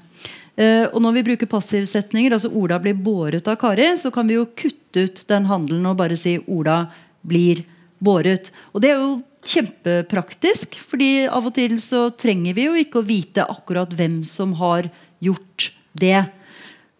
Eh, 0.57 0.87
og 0.89 1.03
når 1.05 1.19
vi 1.19 1.25
bruker 1.27 1.51
passivsetninger, 1.53 2.33
altså 2.33 2.49
Ola 2.49 2.79
blir 2.81 2.97
båret 2.97 3.51
av 3.53 3.59
Kari, 3.61 3.91
så 4.01 4.09
kan 4.15 4.25
vi 4.31 4.39
jo 4.39 4.47
kutte 4.57 5.05
ut 5.05 5.21
den 5.29 5.51
handelen 5.51 5.85
og 5.91 5.99
bare 6.01 6.17
si 6.17 6.39
Ola 6.49 6.87
blir 7.21 7.61
båret. 8.01 8.49
Og 8.73 8.81
det 8.81 8.95
er 8.95 9.05
jo 9.05 9.19
kjempepraktisk, 9.45 10.81
fordi 10.81 11.27
av 11.29 11.45
og 11.45 11.59
til 11.61 11.77
så 11.83 12.07
trenger 12.17 12.57
vi 12.57 12.69
jo 12.71 12.81
ikke 12.81 13.03
å 13.03 13.09
vite 13.13 13.45
akkurat 13.45 13.93
hvem 13.93 14.23
som 14.25 14.57
har 14.65 14.89
gjort 15.21 15.71
det. 15.93 16.25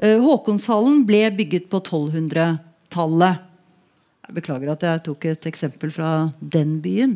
Eh, 0.05 0.21
Håkonshallen 0.21 1.07
ble 1.09 1.31
bygget 1.33 1.73
på 1.73 1.81
1200-tallet. 1.81 2.66
Jeg 4.27 4.35
beklager 4.35 4.73
at 4.73 4.83
jeg 4.83 5.05
tok 5.07 5.25
et 5.31 5.47
eksempel 5.47 5.93
fra 5.95 6.33
den 6.41 6.81
byen. 6.83 7.15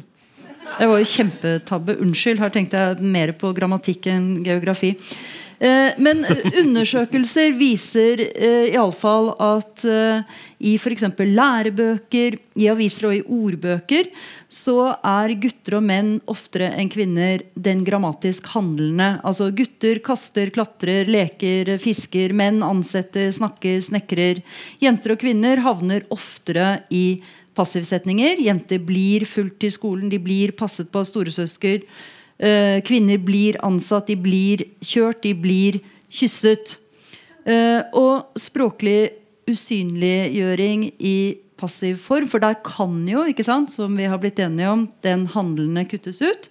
Det 0.78 0.86
var 0.86 1.00
jo 1.00 1.08
kjempetabbe. 1.08 1.96
Unnskyld. 2.04 2.38
Her 2.38 2.52
tenkte 2.54 2.78
jeg 2.78 3.12
mer 3.16 3.32
på 3.38 3.50
grammatikk 3.56 4.06
enn 4.12 4.28
geografi. 4.46 4.92
Eh, 5.60 5.92
Men 6.00 6.22
undersøkelser 6.62 7.52
viser 7.58 8.22
eh, 8.32 8.70
iallfall 8.72 9.34
at 9.44 9.82
eh, 9.84 10.22
i 10.64 10.76
f.eks. 10.80 11.04
lærebøker, 11.20 12.38
i 12.56 12.68
aviser 12.72 13.10
og 13.10 13.16
i 13.18 13.24
ordbøker, 13.24 14.08
så 14.48 14.94
er 14.96 15.34
gutter 15.40 15.76
og 15.76 15.84
menn 15.84 16.14
oftere 16.32 16.70
enn 16.80 16.88
kvinner 16.92 17.44
den 17.54 17.82
grammatisk 17.84 18.48
handlende. 18.54 19.18
Altså 19.20 19.50
gutter 19.56 20.00
kaster, 20.04 20.48
klatrer, 20.54 21.10
leker, 21.12 21.74
fisker. 21.80 22.32
Menn 22.36 22.62
ansetter, 22.64 23.28
snakker, 23.34 23.82
snekrer. 23.84 24.40
Jenter 24.80 25.14
og 25.14 25.20
kvinner 25.20 25.60
havner 25.66 26.08
oftere 26.14 26.86
i 26.88 27.20
passivsetninger. 27.56 28.40
Jenter 28.46 28.80
blir 28.80 29.28
fulgt 29.28 29.60
til 29.66 29.76
skolen, 29.76 30.08
de 30.08 30.22
blir 30.22 30.56
passet 30.56 30.88
på 30.88 31.04
av 31.04 31.08
storesøsker. 31.08 31.84
Eh, 32.40 32.80
kvinner 32.86 33.20
blir 33.20 33.58
ansatt, 33.64 34.08
de 34.08 34.16
blir 34.16 34.64
kjørt, 34.80 35.20
de 35.26 35.34
blir 35.36 35.80
kysset. 36.08 36.78
Eh, 37.44 37.82
og 37.92 38.32
språklig 38.40 39.12
usynliggjøring 39.50 40.86
i 40.96 41.16
passiv 41.60 41.98
form, 42.00 42.28
for 42.30 42.40
der 42.40 42.56
kan 42.64 43.02
jo, 43.08 43.26
ikke 43.28 43.44
sant, 43.44 43.72
som 43.74 43.96
vi 43.98 44.08
har 44.08 44.20
blitt 44.22 44.40
enige 44.40 44.72
om, 44.72 44.86
den 45.04 45.26
handlende 45.34 45.84
kuttes 45.90 46.22
ut, 46.24 46.48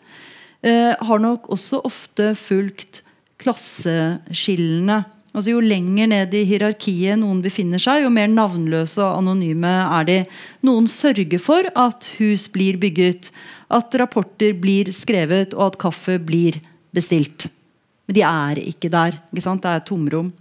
eh, 0.61 0.93
har 0.93 1.19
nok 1.23 1.49
også 1.49 1.81
ofte 1.87 2.35
fulgt 2.37 3.01
klasseskillene. 3.41 5.03
Altså 5.29 5.53
Jo 5.53 5.61
lenger 5.61 6.09
ned 6.09 6.33
i 6.33 6.45
hierarkiet 6.49 7.19
noen 7.21 7.43
befinner 7.43 7.81
seg, 7.81 8.03
jo 8.03 8.09
mer 8.13 8.29
navnløse 8.31 9.01
og 9.03 9.19
anonyme 9.19 9.69
er 9.99 10.07
de. 10.07 10.17
Noen 10.65 10.89
sørger 10.89 11.41
for 11.41 11.69
at 11.77 12.09
hus 12.17 12.47
blir 12.53 12.79
bygget, 12.81 13.29
at 13.69 13.93
rapporter 14.01 14.55
blir 14.57 14.89
skrevet, 14.95 15.53
og 15.53 15.67
at 15.67 15.79
kaffe 15.85 16.17
blir 16.17 16.57
bestilt. 16.95 17.45
Men 18.09 18.17
de 18.17 18.25
er 18.25 18.63
ikke 18.65 18.89
der. 18.89 19.19
ikke 19.29 19.45
sant? 19.45 19.61
Det 19.61 19.75
er 19.75 19.85
tomrom. 19.85 20.31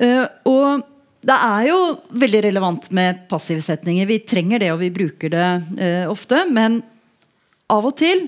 Eh, 0.00 0.24
og 0.48 0.86
det 1.22 1.36
er 1.36 1.66
jo 1.68 1.80
veldig 2.24 2.40
relevant 2.48 2.88
med 2.96 3.26
passivsetninger. 3.30 4.08
Vi 4.08 4.22
trenger 4.26 4.62
det, 4.64 4.72
og 4.72 4.80
vi 4.80 4.90
bruker 4.94 5.30
det 5.30 5.50
uh, 5.78 6.10
ofte. 6.10 6.40
Men 6.50 6.80
av 7.70 7.86
og 7.86 7.94
til 8.00 8.24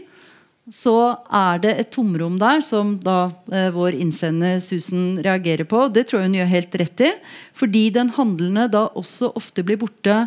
så 0.73 1.19
er 1.29 1.59
det 1.61 1.73
et 1.77 1.91
tomrom 1.93 2.39
der 2.41 2.63
som 2.65 2.95
da 3.05 3.29
eh, 3.53 3.69
vår 3.75 3.99
innsender 4.01 4.63
Susan 4.65 5.19
reagerer 5.25 5.69
på. 5.69 5.89
Det 5.93 6.07
tror 6.09 6.23
jeg 6.23 6.31
hun 6.31 6.39
gjør 6.39 6.53
helt 6.55 6.79
rett 6.81 7.03
i. 7.05 7.11
Fordi 7.53 7.85
den 7.93 8.15
handlende 8.17 8.71
da 8.73 8.87
også 8.97 9.35
ofte 9.37 9.65
blir 9.67 9.83
borte 9.83 10.23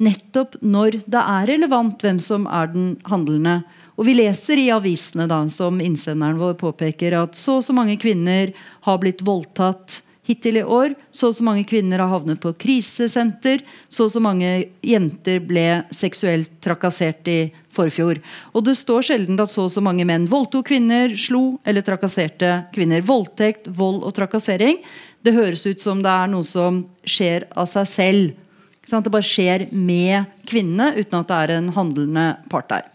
nettopp 0.00 0.58
når 0.60 1.00
det 1.08 1.22
er 1.22 1.48
relevant 1.48 2.04
hvem 2.04 2.20
som 2.20 2.44
er 2.48 2.68
den 2.74 2.92
handlende. 3.08 3.62
Og 3.96 4.06
vi 4.08 4.16
leser 4.16 4.60
i 4.60 4.70
avisene, 4.72 5.26
da, 5.28 5.42
som 5.52 5.80
innsenderen 5.80 6.40
vår 6.40 6.54
påpeker, 6.60 7.16
at 7.16 7.36
så 7.36 7.58
og 7.60 7.64
så 7.64 7.76
mange 7.76 7.98
kvinner 8.00 8.52
har 8.86 9.00
blitt 9.00 9.24
voldtatt 9.24 10.00
hittil 10.30 10.60
i 10.60 10.64
år. 10.64 10.94
Så 11.10 11.30
og 11.30 11.36
så 11.36 11.44
mange 11.46 11.66
kvinner 11.68 12.02
har 12.02 12.12
havnet 12.12 12.40
på 12.42 12.52
krisesenter. 12.60 13.62
Så 13.88 14.06
og 14.06 14.14
så 14.14 14.22
mange 14.22 14.50
jenter 14.86 15.42
ble 15.44 15.82
seksuelt 15.94 16.52
trakassert 16.64 17.28
i 17.30 17.40
forfjor. 17.74 18.20
Og 18.54 18.64
det 18.66 18.76
står 18.78 19.10
sjelden 19.10 19.40
at 19.42 19.52
så 19.52 19.66
og 19.66 19.72
så 19.74 19.82
mange 19.84 20.06
menn 20.08 20.28
voldtok 20.30 20.70
kvinner, 20.72 21.14
slo 21.18 21.60
eller 21.66 21.84
trakasserte 21.86 22.52
kvinner. 22.74 23.04
Voldtekt, 23.06 23.70
vold 23.70 24.04
og 24.06 24.14
trakassering. 24.16 24.80
Det 25.22 25.36
høres 25.36 25.66
ut 25.68 25.82
som 25.82 26.02
det 26.02 26.12
er 26.12 26.30
noe 26.32 26.46
som 26.46 26.84
skjer 27.04 27.50
av 27.58 27.68
seg 27.70 27.90
selv. 27.90 28.46
Det 28.90 29.12
bare 29.12 29.26
skjer 29.26 29.68
med 29.70 30.30
kvinnene 30.50 30.96
uten 30.96 31.20
at 31.20 31.28
det 31.28 31.36
er 31.36 31.52
en 31.58 31.68
handlende 31.76 32.24
part 32.50 32.70
der. 32.72 32.88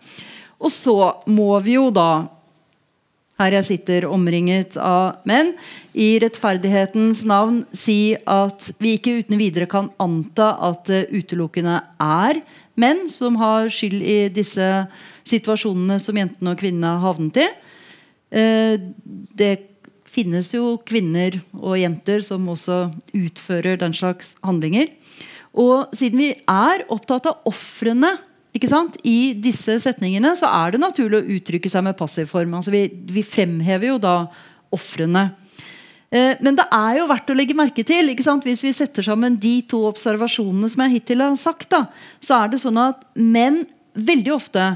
Og 0.60 0.72
så 0.74 0.96
må 1.30 1.54
vi 1.64 1.78
jo 1.78 1.88
da 1.94 2.26
her 3.40 3.56
jeg 3.58 3.68
sitter 3.68 4.08
omringet 4.08 4.78
av 4.80 5.22
menn, 5.28 5.54
i 5.92 6.16
rettferdighetens 6.24 7.26
navn 7.28 7.64
si 7.76 8.16
at 8.28 8.72
vi 8.80 8.96
ikke 8.98 9.20
uten 9.22 9.40
videre 9.40 9.68
kan 9.72 9.90
anta 10.02 10.54
at 10.70 10.88
det 10.88 11.06
utelukkende 11.12 11.82
er 12.00 12.42
menn 12.80 13.06
som 13.12 13.38
har 13.40 13.70
skyld 13.72 14.02
i 14.04 14.18
disse 14.34 14.66
situasjonene 15.28 16.00
som 16.04 16.18
jentene 16.20 16.54
og 16.54 16.60
kvinnene 16.60 16.96
har 16.96 17.04
havnet 17.06 17.40
i. 17.44 17.48
Eh, 18.36 18.76
det 19.36 19.54
finnes 20.16 20.52
jo 20.56 20.78
kvinner 20.88 21.40
og 21.60 21.80
jenter 21.80 22.24
som 22.24 22.48
også 22.52 22.86
utfører 23.16 23.80
den 23.82 23.96
slags 23.96 24.36
handlinger. 24.46 24.92
Og 25.56 25.92
siden 25.96 26.20
vi 26.20 26.32
er 26.52 26.84
opptatt 26.92 27.28
av 27.32 27.48
ofrene 27.48 28.16
i 28.56 29.34
disse 29.36 29.76
setningene 29.84 30.32
så 30.38 30.48
er 30.48 30.72
det 30.76 30.84
naturlig 30.84 31.20
å 31.20 31.34
uttrykke 31.38 31.70
seg 31.70 31.84
med 31.84 31.98
passiv 32.00 32.30
form. 32.32 32.54
Altså 32.56 32.72
vi, 32.72 32.88
vi, 32.88 33.24
fremhever 33.24 33.90
jo 33.90 33.98
da 34.00 34.16
ofrene. 34.76 35.28
Eh, 36.10 36.40
men 36.40 36.56
det 36.56 36.66
er 36.72 37.00
jo 37.02 37.10
verdt 37.10 37.32
å 37.32 37.36
legge 37.36 37.58
merke 37.58 37.84
til 37.84 38.14
hvis 38.16 38.64
vi 38.64 38.72
setter 38.72 39.04
sammen 39.04 39.36
de 39.36 39.62
to 39.68 39.84
observasjonene 39.90 40.70
som 40.72 40.86
jeg 40.86 40.96
hittil 41.00 41.22
har 41.26 41.36
sagt, 41.36 41.70
da, 41.70 41.88
så 42.20 42.44
er 42.44 42.54
det 42.54 42.62
sånn 42.64 42.80
at 42.80 43.04
menn 43.16 43.66
veldig 43.96 44.34
ofte, 44.36 44.76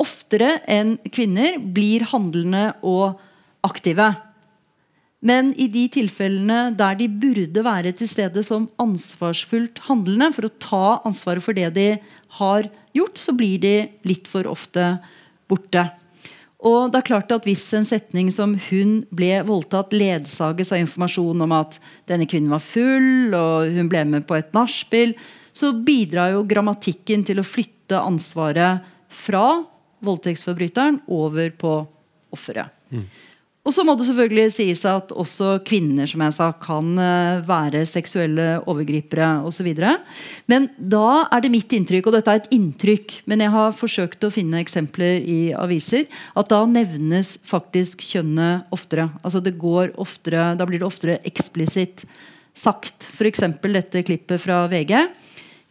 oftere 0.00 0.60
enn 0.66 0.96
kvinner, 1.12 1.58
blir 1.60 2.06
handlende 2.10 2.72
og 2.82 3.20
aktive. 3.66 4.14
Men 5.20 5.50
i 5.60 5.66
de 5.68 5.84
tilfellene 5.92 6.70
der 6.76 6.96
de 6.96 7.06
burde 7.12 7.64
være 7.64 7.92
til 7.92 8.08
stede 8.08 8.42
som 8.46 8.70
ansvarsfullt 8.80 9.82
handlende, 9.90 10.30
for 10.32 10.48
å 10.48 10.54
ta 10.62 10.86
ansvaret 11.04 11.44
for 11.44 11.56
det 11.56 11.68
de 11.76 11.88
har 12.38 12.68
gjort, 12.96 13.18
så 13.18 13.34
blir 13.36 13.58
de 13.62 13.74
litt 14.06 14.28
for 14.30 14.46
ofte 14.50 14.98
borte. 15.50 15.88
Og 16.60 16.90
det 16.92 17.00
er 17.00 17.08
klart 17.08 17.32
at 17.32 17.46
Hvis 17.48 17.64
en 17.72 17.86
setning 17.88 18.30
som 18.30 18.54
'hun 18.54 19.06
ble 19.10 19.40
voldtatt' 19.42 19.96
ledsages 19.96 20.72
av 20.72 20.78
informasjon 20.78 21.42
om 21.42 21.52
at 21.52 21.80
denne 22.06 22.26
kvinnen 22.26 22.50
var 22.50 22.60
full 22.60 23.34
og 23.34 23.72
hun 23.72 23.88
ble 23.88 24.04
med 24.04 24.26
på 24.26 24.36
et 24.36 24.52
nachspiel, 24.52 25.14
så 25.52 25.72
bidrar 25.72 26.32
jo 26.32 26.44
grammatikken 26.44 27.24
til 27.24 27.40
å 27.40 27.46
flytte 27.46 27.96
ansvaret 27.96 28.80
fra 29.08 29.64
voldtektsforbryteren 30.02 31.00
over 31.08 31.50
på 31.50 31.88
offeret. 32.32 32.70
Mm. 32.92 33.06
Og 33.70 33.74
så 33.76 33.84
må 33.86 33.94
det 33.94 34.08
selvfølgelig 34.08 34.50
sies 34.50 34.80
at 34.90 35.12
også 35.14 35.60
kvinner 35.62 36.08
som 36.10 36.24
jeg 36.24 36.34
sa, 36.34 36.48
kan 36.58 36.88
eh, 36.98 37.42
være 37.46 37.84
seksuelle 37.86 38.46
overgripere 38.66 39.28
osv. 39.46 39.68
Men 40.50 40.66
da 40.74 41.28
er 41.30 41.44
det 41.44 41.52
mitt 41.54 41.70
inntrykk, 41.78 42.08
og 42.10 42.16
dette 42.16 42.34
er 42.34 42.40
et 42.40 42.50
inntrykk, 42.56 43.20
men 43.30 43.44
jeg 43.44 43.54
har 43.54 43.76
forsøkt 43.78 44.26
å 44.26 44.32
finne 44.34 44.58
eksempler 44.58 45.22
i 45.22 45.38
aviser, 45.54 46.10
at 46.34 46.50
da 46.50 46.64
nevnes 46.66 47.36
faktisk 47.46 48.02
kjønnet 48.08 48.74
oftere. 48.74 49.06
Altså 49.22 49.38
det 49.38 49.54
går 49.62 49.94
oftere, 50.02 50.56
Da 50.58 50.66
blir 50.66 50.82
det 50.82 50.90
oftere 50.90 51.20
eksplisitt 51.22 52.02
sagt. 52.58 53.06
F.eks. 53.14 53.46
dette 53.62 54.02
klippet 54.02 54.42
fra 54.42 54.64
VG. 54.66 54.96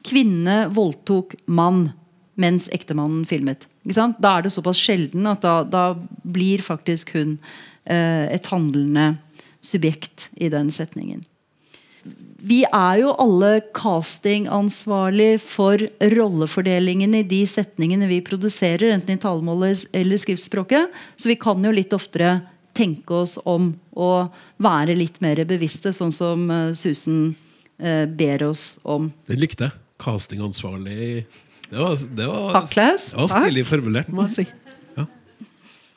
Kvinne 0.07 0.69
voldtok 0.71 1.35
mann 1.51 1.89
mens 2.39 2.69
ektemannen 2.71 3.25
filmet. 3.27 3.67
Da 3.83 4.37
er 4.37 4.45
det 4.45 4.53
såpass 4.55 4.79
sjelden 4.79 5.27
at 5.27 5.43
da, 5.43 5.65
da 5.67 5.83
blir 6.23 6.63
faktisk 6.63 7.11
hun 7.17 7.35
et 7.85 8.47
handlende 8.51 9.13
subjekt 9.65 10.29
i 10.37 10.49
den 10.51 10.71
setningen. 10.71 11.23
Vi 12.39 12.61
er 12.63 13.01
jo 13.01 13.11
alle 13.19 13.59
castingansvarlig 13.75 15.41
for 15.43 15.81
rollefordelingen 16.13 17.17
i 17.17 17.25
de 17.27 17.41
setningene 17.49 18.07
vi 18.07 18.21
produserer, 18.23 18.93
enten 18.93 19.17
i 19.17 19.19
talemålet 19.19 19.83
eller 19.95 20.21
skriftspråket. 20.21 20.93
Så 21.19 21.31
vi 21.31 21.35
kan 21.39 21.63
jo 21.65 21.73
litt 21.75 21.93
oftere 21.95 22.37
tenke 22.77 23.17
oss 23.25 23.35
om 23.43 23.73
å 23.91 24.29
være 24.63 24.95
litt 24.95 25.19
mer 25.23 25.41
bevisste, 25.49 25.91
sånn 25.95 26.13
som 26.15 26.47
eh, 26.53 26.71
Susan 26.77 27.33
eh, 27.81 28.05
ber 28.07 28.47
oss 28.47 28.79
om. 28.87 29.11
Det 29.27 29.39
likte 29.39 29.67
jeg. 29.67 29.75
Castingansvarlig 29.99 31.25
Det 31.67 31.75
var, 31.75 31.95
det 32.15 32.27
var, 32.29 32.53
Takk, 32.55 32.69
var 33.19 33.31
stilig 33.33 33.65
formulert, 33.67 34.07
må 34.15 34.29
jeg 34.29 34.35
si. 34.37 34.45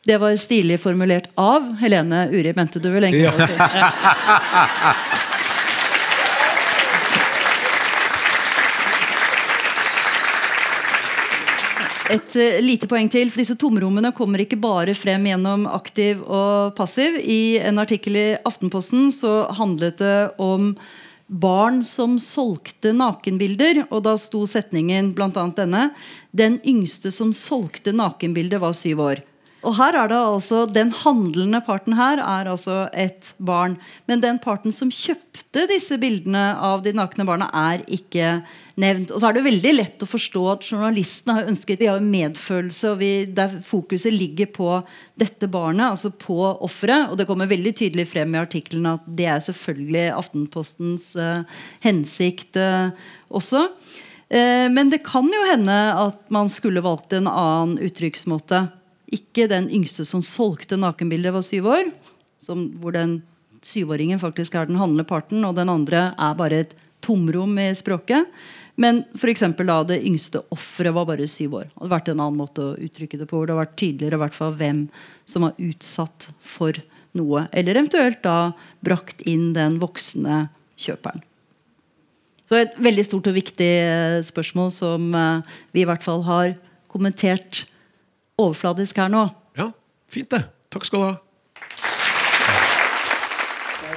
Det 0.05 0.17
var 0.19 0.37
stilig 0.37 0.81
formulert 0.83 1.29
av 1.39 1.77
Helene 1.79 2.25
Uri, 2.33 2.51
mente 2.57 2.81
du 2.83 2.91
vel 2.91 3.05
egentlig? 3.07 3.55
Ja. 3.55 3.93
Et 12.13 12.35
uh, 12.35 12.59
lite 12.61 12.91
poeng 12.91 13.07
til, 13.09 13.31
for 13.31 13.45
Disse 13.45 13.55
tomrommene 13.57 14.11
kommer 14.17 14.43
ikke 14.43 14.59
bare 14.61 14.91
frem 14.99 15.31
gjennom 15.31 15.69
aktiv 15.71 16.19
og 16.27 16.75
passiv. 16.75 17.23
I 17.23 17.63
en 17.63 17.79
artikkel 17.79 18.19
i 18.19 18.27
Aftenposten 18.43 19.13
så 19.15 19.47
handlet 19.55 20.03
det 20.03 20.17
om 20.43 20.75
barn 21.31 21.81
som 21.87 22.19
solgte 22.21 22.91
nakenbilder. 22.91 23.87
Og 23.89 24.03
da 24.11 24.19
sto 24.21 24.43
setningen 24.51 25.15
bl.a. 25.15 25.31
denne. 25.57 25.93
Den 26.35 26.59
yngste 26.67 27.15
som 27.15 27.31
solgte 27.31 27.95
nakenbilder, 27.95 28.61
var 28.67 28.75
syv 28.77 29.07
år. 29.07 29.23
Og 29.63 29.77
her 29.79 29.95
er 29.95 30.11
det 30.11 30.19
altså, 30.19 30.65
Den 30.67 30.91
handlende 31.03 31.61
parten 31.65 31.95
her 31.95 32.19
er 32.19 32.51
altså 32.51 32.89
et 32.99 33.31
barn. 33.39 33.77
Men 34.11 34.23
den 34.23 34.41
parten 34.43 34.75
som 34.75 34.91
kjøpte 34.91 35.69
disse 35.71 35.99
bildene 36.03 36.53
av 36.59 36.83
de 36.83 36.95
nakne 36.97 37.27
barna, 37.29 37.49
er 37.55 37.85
ikke 37.87 38.41
nevnt. 38.83 39.13
Og 39.13 39.23
så 39.23 39.29
er 39.29 39.37
det 39.37 39.45
veldig 39.47 39.75
lett 39.77 40.03
å 40.03 40.09
forstå 40.09 40.43
at 40.55 40.67
journalistene 40.67 41.39
har 41.39 41.51
ønsket 41.53 41.83
Vi 41.83 41.91
har 41.91 42.03
medfølelse, 42.03 42.93
og 42.93 43.01
vi, 43.03 43.13
der 43.31 43.55
fokuset 43.63 44.15
ligger 44.15 44.51
på 44.51 44.71
dette 45.19 45.47
barnet, 45.53 45.93
altså 45.93 46.11
på 46.11 46.41
offeret. 46.65 47.13
Og 47.13 47.21
det 47.21 47.29
kommer 47.31 47.51
veldig 47.51 47.75
tydelig 47.85 48.09
frem 48.11 48.35
i 48.35 48.43
artikkelen 48.43 48.91
at 48.97 49.07
det 49.07 49.31
er 49.31 49.43
selvfølgelig 49.47 50.09
Aftenpostens 50.19 51.13
uh, 51.15 51.47
hensikt 51.87 52.59
uh, 52.59 52.91
også. 53.31 53.69
Uh, 54.33 54.67
men 54.75 54.91
det 54.91 55.05
kan 55.07 55.29
jo 55.31 55.49
hende 55.53 55.81
at 55.95 56.23
man 56.35 56.51
skulle 56.51 56.83
valgt 56.83 57.15
en 57.15 57.31
annen 57.31 57.79
uttrykksmåte. 57.79 58.67
Ikke 59.13 59.49
den 59.51 59.69
yngste 59.73 60.07
som 60.09 60.25
solgte 60.25 60.79
nakenbildet, 60.81 61.35
var 61.35 61.45
syv 61.47 61.69
år. 61.73 61.93
Som, 62.43 62.71
hvor 62.81 62.95
den 62.97 63.21
syvåringen 63.63 64.21
faktisk 64.21 64.57
er 64.59 64.67
den 64.67 64.81
handlende 64.81 65.07
parten, 65.09 65.45
og 65.47 65.57
den 65.59 65.71
andre 65.71 66.11
er 66.17 66.39
bare 66.39 66.65
et 66.65 66.75
tomrom 67.05 67.55
i 67.61 67.71
språket. 67.77 68.31
Men 68.81 69.03
for 69.19 69.29
da 69.69 69.83
det 69.85 70.01
yngste 70.09 70.41
offeret 70.55 70.95
var 70.97 71.07
bare 71.07 71.29
syv 71.29 71.59
år. 71.61 71.67
Det 71.69 71.77
hadde 71.77 71.93
vært 71.93 72.09
en 72.09 72.23
annen 72.25 72.41
måte 72.41 72.65
å 72.65 72.79
uttrykke 72.81 73.21
det 73.21 73.29
på. 73.29 73.37
Hvor 73.37 73.47
det 73.47 73.55
har 73.55 73.65
vært 73.67 73.77
tydeligere 73.77 74.21
hvert 74.23 74.39
fall 74.39 74.55
hvem 74.57 74.87
som 75.29 75.45
var 75.47 75.59
utsatt 75.61 76.31
for 76.41 76.79
noe. 77.19 77.45
Eller 77.53 77.77
eventuelt 77.77 78.23
da 78.25 78.55
brakt 78.81 79.21
inn 79.29 79.53
den 79.57 79.77
voksne 79.83 80.47
kjøperen. 80.81 81.23
Så 82.49 82.59
et 82.59 82.75
veldig 82.85 83.05
stort 83.07 83.29
og 83.31 83.37
viktig 83.37 83.71
eh, 83.81 84.19
spørsmål 84.27 84.73
som 84.75 85.13
eh, 85.17 85.61
vi 85.73 85.85
i 85.85 85.89
hvert 85.89 86.05
fall 86.05 86.25
har 86.27 86.57
kommentert 86.93 87.63
overfladisk 88.47 88.99
her 89.01 89.11
nå. 89.13 89.27
Ja, 89.59 89.71
fint 90.11 90.31
det. 90.33 90.45
Takk 90.73 90.87
skal 90.89 90.99
du 90.99 91.05
ha. 91.07 91.15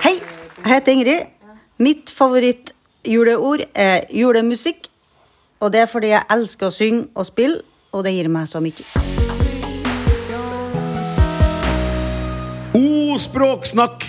Hei, 0.04 0.18
jeg 0.20 0.72
heter 0.74 0.92
Ingrid. 0.96 1.32
Mitt 1.78 2.12
favorittjuleord 2.14 3.66
er 3.74 4.06
julemusikk. 4.14 4.90
Og 5.60 5.72
det 5.74 5.82
er 5.86 5.90
fordi 5.90 6.12
jeg 6.12 6.28
elsker 6.32 6.68
å 6.70 6.74
synge 6.74 7.08
og 7.16 7.26
spille, 7.28 7.62
og 7.96 8.04
det 8.06 8.12
gir 8.14 8.28
meg 8.30 8.48
så 8.52 8.60
mye. 8.64 8.86
O 12.76 13.16
språksnakk, 13.20 14.04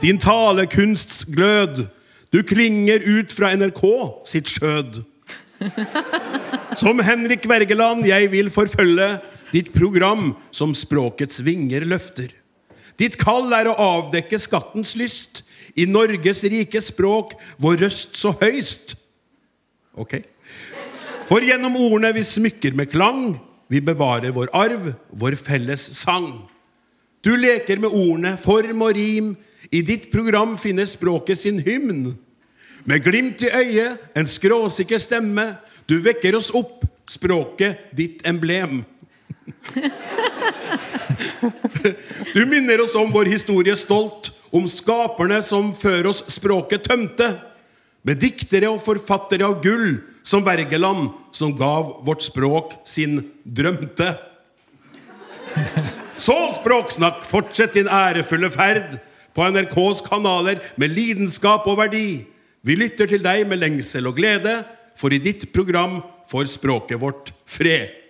din 0.00 0.18
talekunsts 0.20 1.26
glød. 1.28 1.84
Du 2.32 2.40
klinger 2.42 3.04
ut 3.04 3.32
fra 3.32 3.52
NRK 3.56 3.82
sitt 4.28 4.48
skjød. 4.50 5.02
Som 6.76 7.00
Henrik 7.04 7.46
Wergeland 7.48 8.04
jeg 8.08 8.30
vil 8.32 8.50
forfølge 8.52 9.18
ditt 9.52 9.72
program 9.74 10.34
som 10.50 10.74
språkets 10.74 11.40
vinger 11.46 11.86
løfter. 11.86 12.32
Ditt 12.96 13.18
kall 13.20 13.52
er 13.52 13.68
å 13.68 13.76
avdekke 13.76 14.38
skattens 14.40 14.94
lyst 14.96 15.42
i 15.76 15.84
Norges 15.88 16.42
rike 16.48 16.80
språk, 16.80 17.34
vår 17.60 17.84
røst 17.84 18.16
så 18.16 18.32
høyst. 18.40 18.96
Ok. 19.96 20.22
For 21.28 21.44
gjennom 21.44 21.76
ordene 21.76 22.14
vi 22.16 22.24
smykker 22.24 22.76
med 22.78 22.90
klang, 22.92 23.36
vi 23.68 23.82
bevarer 23.82 24.32
vår 24.32 24.52
arv, 24.54 24.92
vår 25.10 25.36
felles 25.40 25.82
sang. 25.98 26.46
Du 27.26 27.34
leker 27.36 27.80
med 27.82 27.90
ordene, 27.90 28.36
form 28.38 28.84
og 28.86 28.94
rim. 28.96 29.34
I 29.74 29.82
ditt 29.82 30.12
program 30.12 30.54
finner 30.60 30.86
språket 30.86 31.40
sin 31.40 31.58
hymn. 31.58 32.14
Med 32.86 33.02
glimt 33.02 33.42
i 33.42 33.50
øyet, 33.50 33.98
en 34.14 34.28
skråsikker 34.30 35.02
stemme. 35.02 35.56
Du 35.90 35.98
vekker 36.04 36.38
oss 36.38 36.52
opp, 36.54 36.84
språket 37.10 37.90
ditt 37.98 38.22
emblem. 38.26 38.84
Du 42.34 42.46
minner 42.46 42.80
oss 42.80 42.94
om 42.94 43.12
vår 43.12 43.24
historie 43.30 43.76
stolt, 43.76 44.32
om 44.50 44.68
skaperne 44.70 45.42
som 45.42 45.72
før 45.74 46.10
oss 46.10 46.24
språket 46.32 46.86
tømte. 46.86 47.32
Med 48.06 48.20
diktere 48.22 48.70
og 48.70 48.82
forfattere 48.84 49.46
av 49.46 49.60
gull, 49.64 49.98
som 50.26 50.44
Wergeland, 50.46 51.10
som 51.34 51.54
gav 51.58 51.98
vårt 52.06 52.22
språk 52.26 52.72
sin 52.86 53.20
drømte. 53.44 54.14
Så, 56.16 56.36
Språksnakk, 56.56 57.24
fortsett 57.28 57.76
din 57.76 57.90
ærefulle 57.92 58.48
ferd 58.54 58.96
på 59.36 59.44
NRKs 59.52 60.00
kanaler 60.06 60.62
med 60.80 60.94
lidenskap 60.96 61.66
og 61.68 61.78
verdi. 61.82 62.24
Vi 62.66 62.78
lytter 62.78 63.10
til 63.10 63.22
deg 63.22 63.44
med 63.48 63.60
lengsel 63.60 64.08
og 64.08 64.16
glede, 64.18 64.62
for 64.96 65.12
i 65.12 65.22
ditt 65.22 65.50
program 65.52 66.00
får 66.30 66.48
språket 66.56 67.02
vårt 67.02 67.34
fred. 67.46 68.05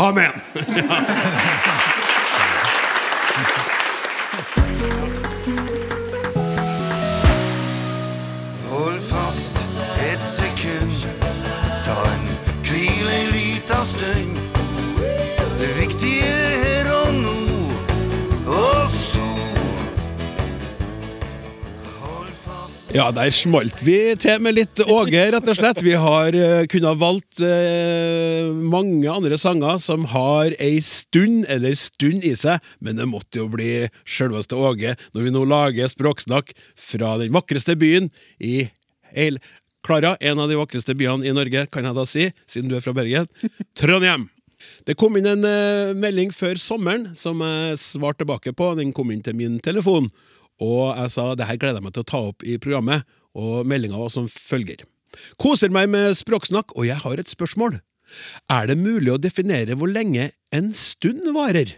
Amen. 0.00 0.40
Ja, 22.98 23.12
der 23.14 23.30
smalt 23.30 23.78
vi 23.86 23.94
til 24.18 24.40
med 24.42 24.56
litt 24.56 24.80
Åge, 24.82 25.20
rett 25.30 25.46
og 25.46 25.54
slett. 25.54 25.78
Vi 25.86 25.92
har 25.94 26.34
uh, 26.34 26.64
kunnet 26.66 26.98
valgt 26.98 27.38
uh, 27.38 28.48
mange 28.58 29.06
andre 29.06 29.36
sanger 29.38 29.76
som 29.78 30.08
har 30.10 30.56
ei 30.58 30.80
stund 30.82 31.44
eller 31.46 31.76
stund 31.78 32.26
i 32.26 32.32
seg, 32.34 32.58
men 32.82 32.98
det 32.98 33.06
måtte 33.06 33.38
jo 33.38 33.44
bli 33.52 33.86
sjølveste 34.02 34.58
Åge 34.58 34.96
når 35.14 35.28
vi 35.28 35.34
nå 35.36 35.44
lager 35.46 35.92
språksnakk 35.92 36.50
fra 36.74 37.12
den 37.22 37.30
vakreste 37.36 37.76
byen 37.78 38.08
i 38.42 38.64
hele 39.14 39.38
Klara, 39.86 40.16
en 40.18 40.42
av 40.42 40.50
de 40.50 40.58
vakreste 40.58 40.96
byene 40.98 41.28
i 41.28 41.36
Norge, 41.36 41.68
kan 41.70 41.86
jeg 41.86 41.94
da 42.00 42.06
si, 42.08 42.26
siden 42.50 42.72
du 42.72 42.74
er 42.80 42.82
fra 42.82 42.96
Bergen. 42.98 43.30
Trondheim! 43.78 44.26
Det 44.90 44.98
kom 44.98 45.14
inn 45.20 45.28
en 45.36 45.46
uh, 45.46 45.94
melding 45.94 46.34
før 46.34 46.58
sommeren 46.58 47.12
som 47.14 47.46
jeg 47.46 47.78
svarte 47.78 48.24
tilbake 48.24 48.56
på. 48.58 48.72
Den 48.74 48.90
kom 48.96 49.14
inn 49.14 49.22
til 49.22 49.38
min 49.38 49.60
telefon. 49.62 50.10
Og 50.64 50.94
jeg 50.96 51.14
sa 51.14 51.32
det 51.38 51.46
her 51.48 51.58
gleder 51.60 51.78
jeg 51.78 51.86
meg 51.86 51.96
til 51.96 52.04
å 52.04 52.10
ta 52.12 52.22
opp 52.30 52.46
i 52.46 52.58
programmet, 52.62 53.06
og 53.38 53.66
meldinga 53.68 53.98
var 54.00 54.10
som 54.12 54.26
følger. 54.30 54.82
Koser 55.40 55.72
meg 55.72 55.90
med 55.92 56.16
språksnakk, 56.18 56.74
og 56.76 56.88
jeg 56.88 56.98
har 57.04 57.20
et 57.20 57.30
spørsmål. 57.30 57.78
Er 58.50 58.70
det 58.70 58.78
mulig 58.80 59.12
å 59.12 59.20
definere 59.20 59.76
hvor 59.78 59.90
lenge 59.90 60.30
en 60.54 60.72
stund 60.76 61.28
varer? 61.36 61.76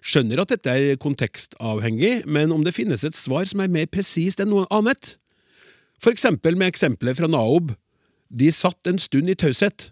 Skjønner 0.00 0.42
at 0.42 0.52
dette 0.52 0.72
er 0.72 1.00
kontekstavhengig, 1.00 2.24
men 2.26 2.52
om 2.54 2.64
det 2.64 2.74
finnes 2.76 3.04
et 3.06 3.16
svar 3.16 3.46
som 3.48 3.62
er 3.64 3.72
mer 3.72 3.88
presist 3.90 4.42
enn 4.42 4.52
noe 4.52 4.68
annet? 4.74 5.16
For 6.00 6.12
eksempel 6.14 6.56
med 6.56 6.72
eksempelet 6.72 7.18
fra 7.18 7.28
Naob. 7.30 7.74
De 8.30 8.50
satt 8.54 8.88
en 8.88 9.00
stund 9.00 9.30
i 9.30 9.36
taushet. 9.36 9.90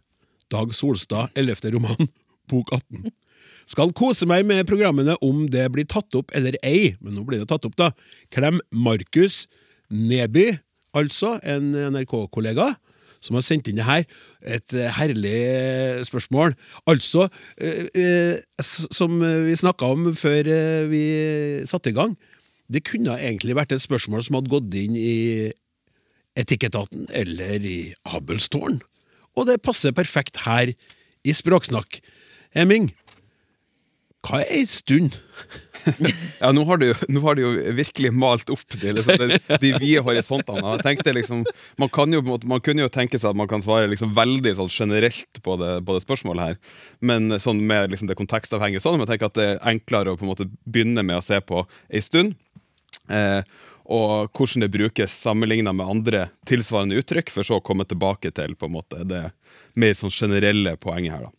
Dag 0.52 0.72
Solstad, 0.76 1.34
11. 1.36 1.68
roman, 1.74 2.08
bok 2.50 2.72
18. 2.72 3.10
Skal 3.68 3.92
kose 3.96 4.24
meg 4.28 4.46
med 4.48 4.64
programmene 4.68 5.18
om 5.24 5.44
det 5.52 5.66
blir 5.74 5.84
tatt 5.88 6.14
opp 6.16 6.32
eller 6.36 6.56
ei, 6.64 6.94
men 7.04 7.16
nå 7.16 7.24
blir 7.28 7.42
det 7.42 7.50
tatt 7.50 7.66
opp, 7.68 7.76
da. 7.76 7.90
Klem 8.32 8.62
Markus 8.72 9.44
Neby, 9.92 10.54
altså 10.96 11.36
en 11.44 11.74
NRK-kollega, 11.92 12.72
som 13.24 13.36
har 13.36 13.44
sendt 13.44 13.68
inn 13.68 13.80
det 13.80 13.86
her. 13.88 14.04
Et 14.46 14.74
eh, 14.76 14.90
herlig 14.94 15.36
eh, 15.36 16.00
spørsmål. 16.06 16.54
Altså, 16.88 17.26
eh, 17.60 18.38
som 18.62 19.18
vi 19.20 19.56
snakka 19.58 19.88
om 19.96 20.10
før 20.16 20.52
vi 20.88 21.04
satte 21.68 21.92
i 21.92 21.96
gang, 21.96 22.14
det 22.68 22.84
kunne 22.88 23.16
egentlig 23.16 23.56
vært 23.56 23.72
et 23.74 23.84
spørsmål 23.84 24.24
som 24.24 24.38
hadde 24.38 24.52
gått 24.52 24.76
inn 24.76 24.96
i 24.96 25.48
Etikketaten 26.38 27.08
eller 27.16 27.64
i 27.66 27.78
Abelstårn. 28.14 28.78
Og 29.36 29.48
det 29.48 29.60
passer 29.64 29.96
perfekt 29.96 30.44
her 30.44 30.70
i 31.26 31.34
Språksnakk. 31.34 31.98
Hemming, 32.54 32.92
hva 34.26 34.40
er 34.42 34.50
ei 34.60 34.64
stund? 34.68 35.18
Ja, 36.42 36.50
nå 36.52 36.66
har, 36.68 36.76
du, 36.82 36.90
nå 37.08 37.20
har 37.24 37.38
du 37.38 37.40
jo 37.40 37.50
virkelig 37.72 38.10
malt 38.12 38.50
opp 38.52 38.74
de, 38.74 38.90
liksom, 38.92 39.22
de, 39.22 39.38
de 39.62 39.70
vide 39.80 40.02
horisontene. 40.04 40.74
Jeg 40.74 40.84
tenkte 40.84 41.14
liksom, 41.16 41.46
man, 41.80 41.88
kan 41.94 42.12
jo, 42.12 42.20
man 42.44 42.60
kunne 42.60 42.84
jo 42.84 42.90
tenke 42.92 43.16
seg 43.16 43.30
at 43.30 43.38
man 43.38 43.48
kan 43.48 43.62
svare 43.64 43.88
liksom 43.88 44.12
veldig 44.18 44.52
sånn 44.58 44.68
generelt 44.74 45.40
på 45.44 45.56
det, 45.62 45.70
på 45.88 45.96
det 45.96 46.02
spørsmålet 46.04 46.50
her, 46.50 46.58
men 47.00 47.38
sånn 47.40 47.62
med 47.70 47.94
liksom 47.94 48.10
det 48.10 48.18
kontekstavhengige 48.18 48.84
sånn, 48.84 48.98
men 49.00 49.08
tenker 49.08 49.30
at 49.30 49.38
det 49.38 49.48
er 49.54 49.64
enklere 49.72 50.12
å 50.12 50.20
på 50.20 50.26
en 50.26 50.32
måte 50.34 50.50
begynne 50.68 51.06
med 51.06 51.22
å 51.22 51.24
se 51.24 51.40
på 51.40 51.64
ei 51.88 52.04
stund. 52.04 52.36
Eh, 53.08 53.40
og 53.88 54.36
hvordan 54.36 54.66
det 54.66 54.72
brukes 54.74 55.14
sammenligna 55.16 55.72
med 55.72 55.88
andre 55.88 56.26
tilsvarende 56.48 56.98
uttrykk, 57.00 57.32
for 57.32 57.48
så 57.48 57.62
å 57.62 57.64
komme 57.64 57.88
tilbake 57.88 58.34
til 58.36 58.58
på 58.58 58.68
en 58.68 58.76
måte 58.76 59.06
det 59.08 59.24
mer 59.80 59.96
sånn 59.96 60.12
generelle 60.12 60.76
poenget 60.76 61.16
her. 61.16 61.28
da. 61.30 61.37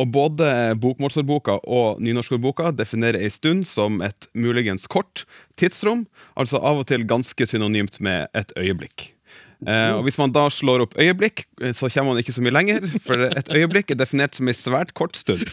Og 0.00 0.08
både 0.14 0.48
bokmålsordboka 0.80 1.58
og 1.68 2.00
nynorskordboka 2.00 2.70
definerer 2.72 3.20
ei 3.20 3.32
stund 3.32 3.66
som 3.68 4.00
et 4.04 4.30
muligens 4.32 4.88
kort 4.88 5.26
tidsrom, 5.60 6.06
altså 6.40 6.62
av 6.64 6.80
og 6.80 6.88
til 6.88 7.04
ganske 7.08 7.48
synonymt 7.48 8.00
med 8.00 8.30
et 8.32 8.54
øyeblikk. 8.56 9.10
Eh, 9.66 9.92
og 9.92 10.04
Hvis 10.06 10.16
man 10.16 10.32
da 10.32 10.46
slår 10.48 10.86
opp 10.86 10.94
øyeblikk, 10.96 11.42
eh, 11.60 11.74
så 11.76 11.90
kommer 11.92 12.14
man 12.14 12.22
ikke 12.22 12.32
så 12.32 12.40
mye 12.44 12.54
lenger, 12.54 12.86
for 13.04 13.20
et 13.28 13.50
øyeblikk 13.52 13.90
er 13.92 13.98
definert 14.00 14.34
som 14.38 14.48
ei 14.48 14.54
svært 14.56 14.94
kort 14.96 15.18
stund. 15.20 15.42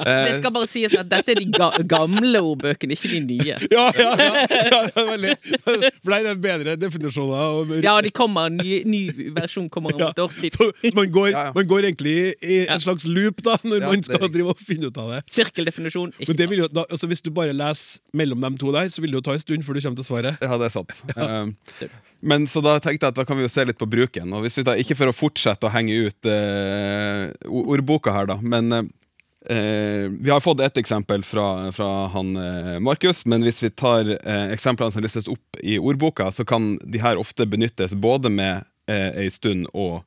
Det 0.00 0.34
skal 0.36 0.52
bare 0.52 0.68
sies 0.68 0.92
at 1.00 1.08
dette 1.08 1.32
er 1.32 1.40
de 1.40 1.46
ga 1.54 1.70
gamle 1.88 2.42
ordbøkene, 2.44 2.96
ikke 2.98 3.12
de 3.14 3.20
nye. 3.30 3.56
Ja, 3.74 3.86
ja, 3.96 4.10
ja, 4.18 4.80
ja 4.90 5.04
veldig. 5.12 5.34
For 5.56 6.12
der 6.12 6.28
er 6.32 6.40
bedre 6.42 6.76
definisjoner. 6.80 7.60
Og, 7.60 7.72
Ja, 7.84 7.94
de 8.04 8.10
kommer, 8.14 8.50
ny, 8.52 8.82
ny 8.88 9.02
versjon 9.36 9.70
kommer 9.72 9.94
om 9.96 10.02
Ja, 10.04 10.10
et 10.12 10.20
års 10.22 10.36
tid. 10.42 10.56
Så 10.58 10.70
man 10.96 11.08
går, 11.12 11.30
Ja, 11.32 11.46
ja. 11.48 11.52
man 11.56 11.68
går 11.70 11.88
egentlig 11.90 12.16
i 12.42 12.60
en 12.66 12.82
slags 12.82 13.06
loop 13.08 13.40
da, 13.46 13.56
når 13.64 13.80
Ja, 13.86 13.92
man 13.94 14.02
skal 14.06 14.28
drive 14.28 14.52
og 14.52 14.60
finne 14.60 14.90
ut 14.90 15.00
av 15.00 15.14
det. 15.14 15.22
Sirkeldefinisjon. 15.32 16.12
Men 16.26 16.36
det 16.36 16.50
vil 16.50 16.64
jo, 16.64 16.68
da, 16.68 16.84
altså 16.90 17.08
Hvis 17.10 17.22
du 17.24 17.30
bare 17.34 17.54
leser 17.56 18.00
mellom 18.16 18.44
de 18.44 18.52
to 18.60 18.72
der, 18.74 18.88
så 18.92 19.00
vil 19.04 19.14
det 19.14 19.20
jo 19.22 19.26
ta 19.30 19.36
en 19.38 19.42
stund 19.42 19.64
før 19.66 19.78
du 19.78 19.82
kommer 19.86 20.02
til 20.02 20.08
svaret. 20.10 20.40
Ja, 20.44 20.56
det 20.60 20.68
er 20.68 20.74
sant. 20.76 20.92
Eh, 21.16 21.88
men 22.20 22.46
så 22.50 22.62
da 22.64 22.76
tenkte 22.78 23.06
jeg 23.06 23.14
at 23.14 23.18
da 23.18 23.26
kan 23.28 23.38
vi 23.38 23.46
jo 23.46 23.52
se 23.52 23.64
litt 23.64 23.80
på 23.80 23.88
bruken. 23.90 24.32
Og 24.36 24.44
hvis 24.44 24.60
vi 24.60 24.66
da, 24.66 24.76
Ikke 24.80 24.96
for 24.98 25.10
å 25.10 25.16
fortsette 25.16 25.66
å 25.66 25.72
henge 25.72 25.96
ut 26.06 26.28
eh, 26.28 27.30
ordboka 27.48 28.14
her, 28.14 28.28
da, 28.30 28.36
men 28.42 28.72
eh, 28.76 30.06
vi 30.10 30.32
har 30.32 30.44
fått 30.44 30.60
ett 30.64 30.80
eksempel 30.80 31.24
fra, 31.26 31.70
fra 31.76 31.90
han 32.14 32.34
eh, 32.36 32.76
Markus, 32.82 33.24
men 33.24 33.44
hvis 33.46 33.62
vi 33.64 33.72
tar 33.72 34.08
eh, 34.18 34.52
eksemplene 34.52 34.92
som 34.92 35.04
listes 35.04 35.30
opp 35.32 35.60
i 35.62 35.78
ordboka, 35.80 36.30
så 36.32 36.44
kan 36.44 36.74
de 36.84 37.02
her 37.02 37.20
ofte 37.20 37.48
benyttes 37.48 37.96
både 37.96 38.32
med 38.32 38.68
eh, 38.90 39.28
stund 39.32 39.70
og 39.72 40.00
eh, 40.00 40.06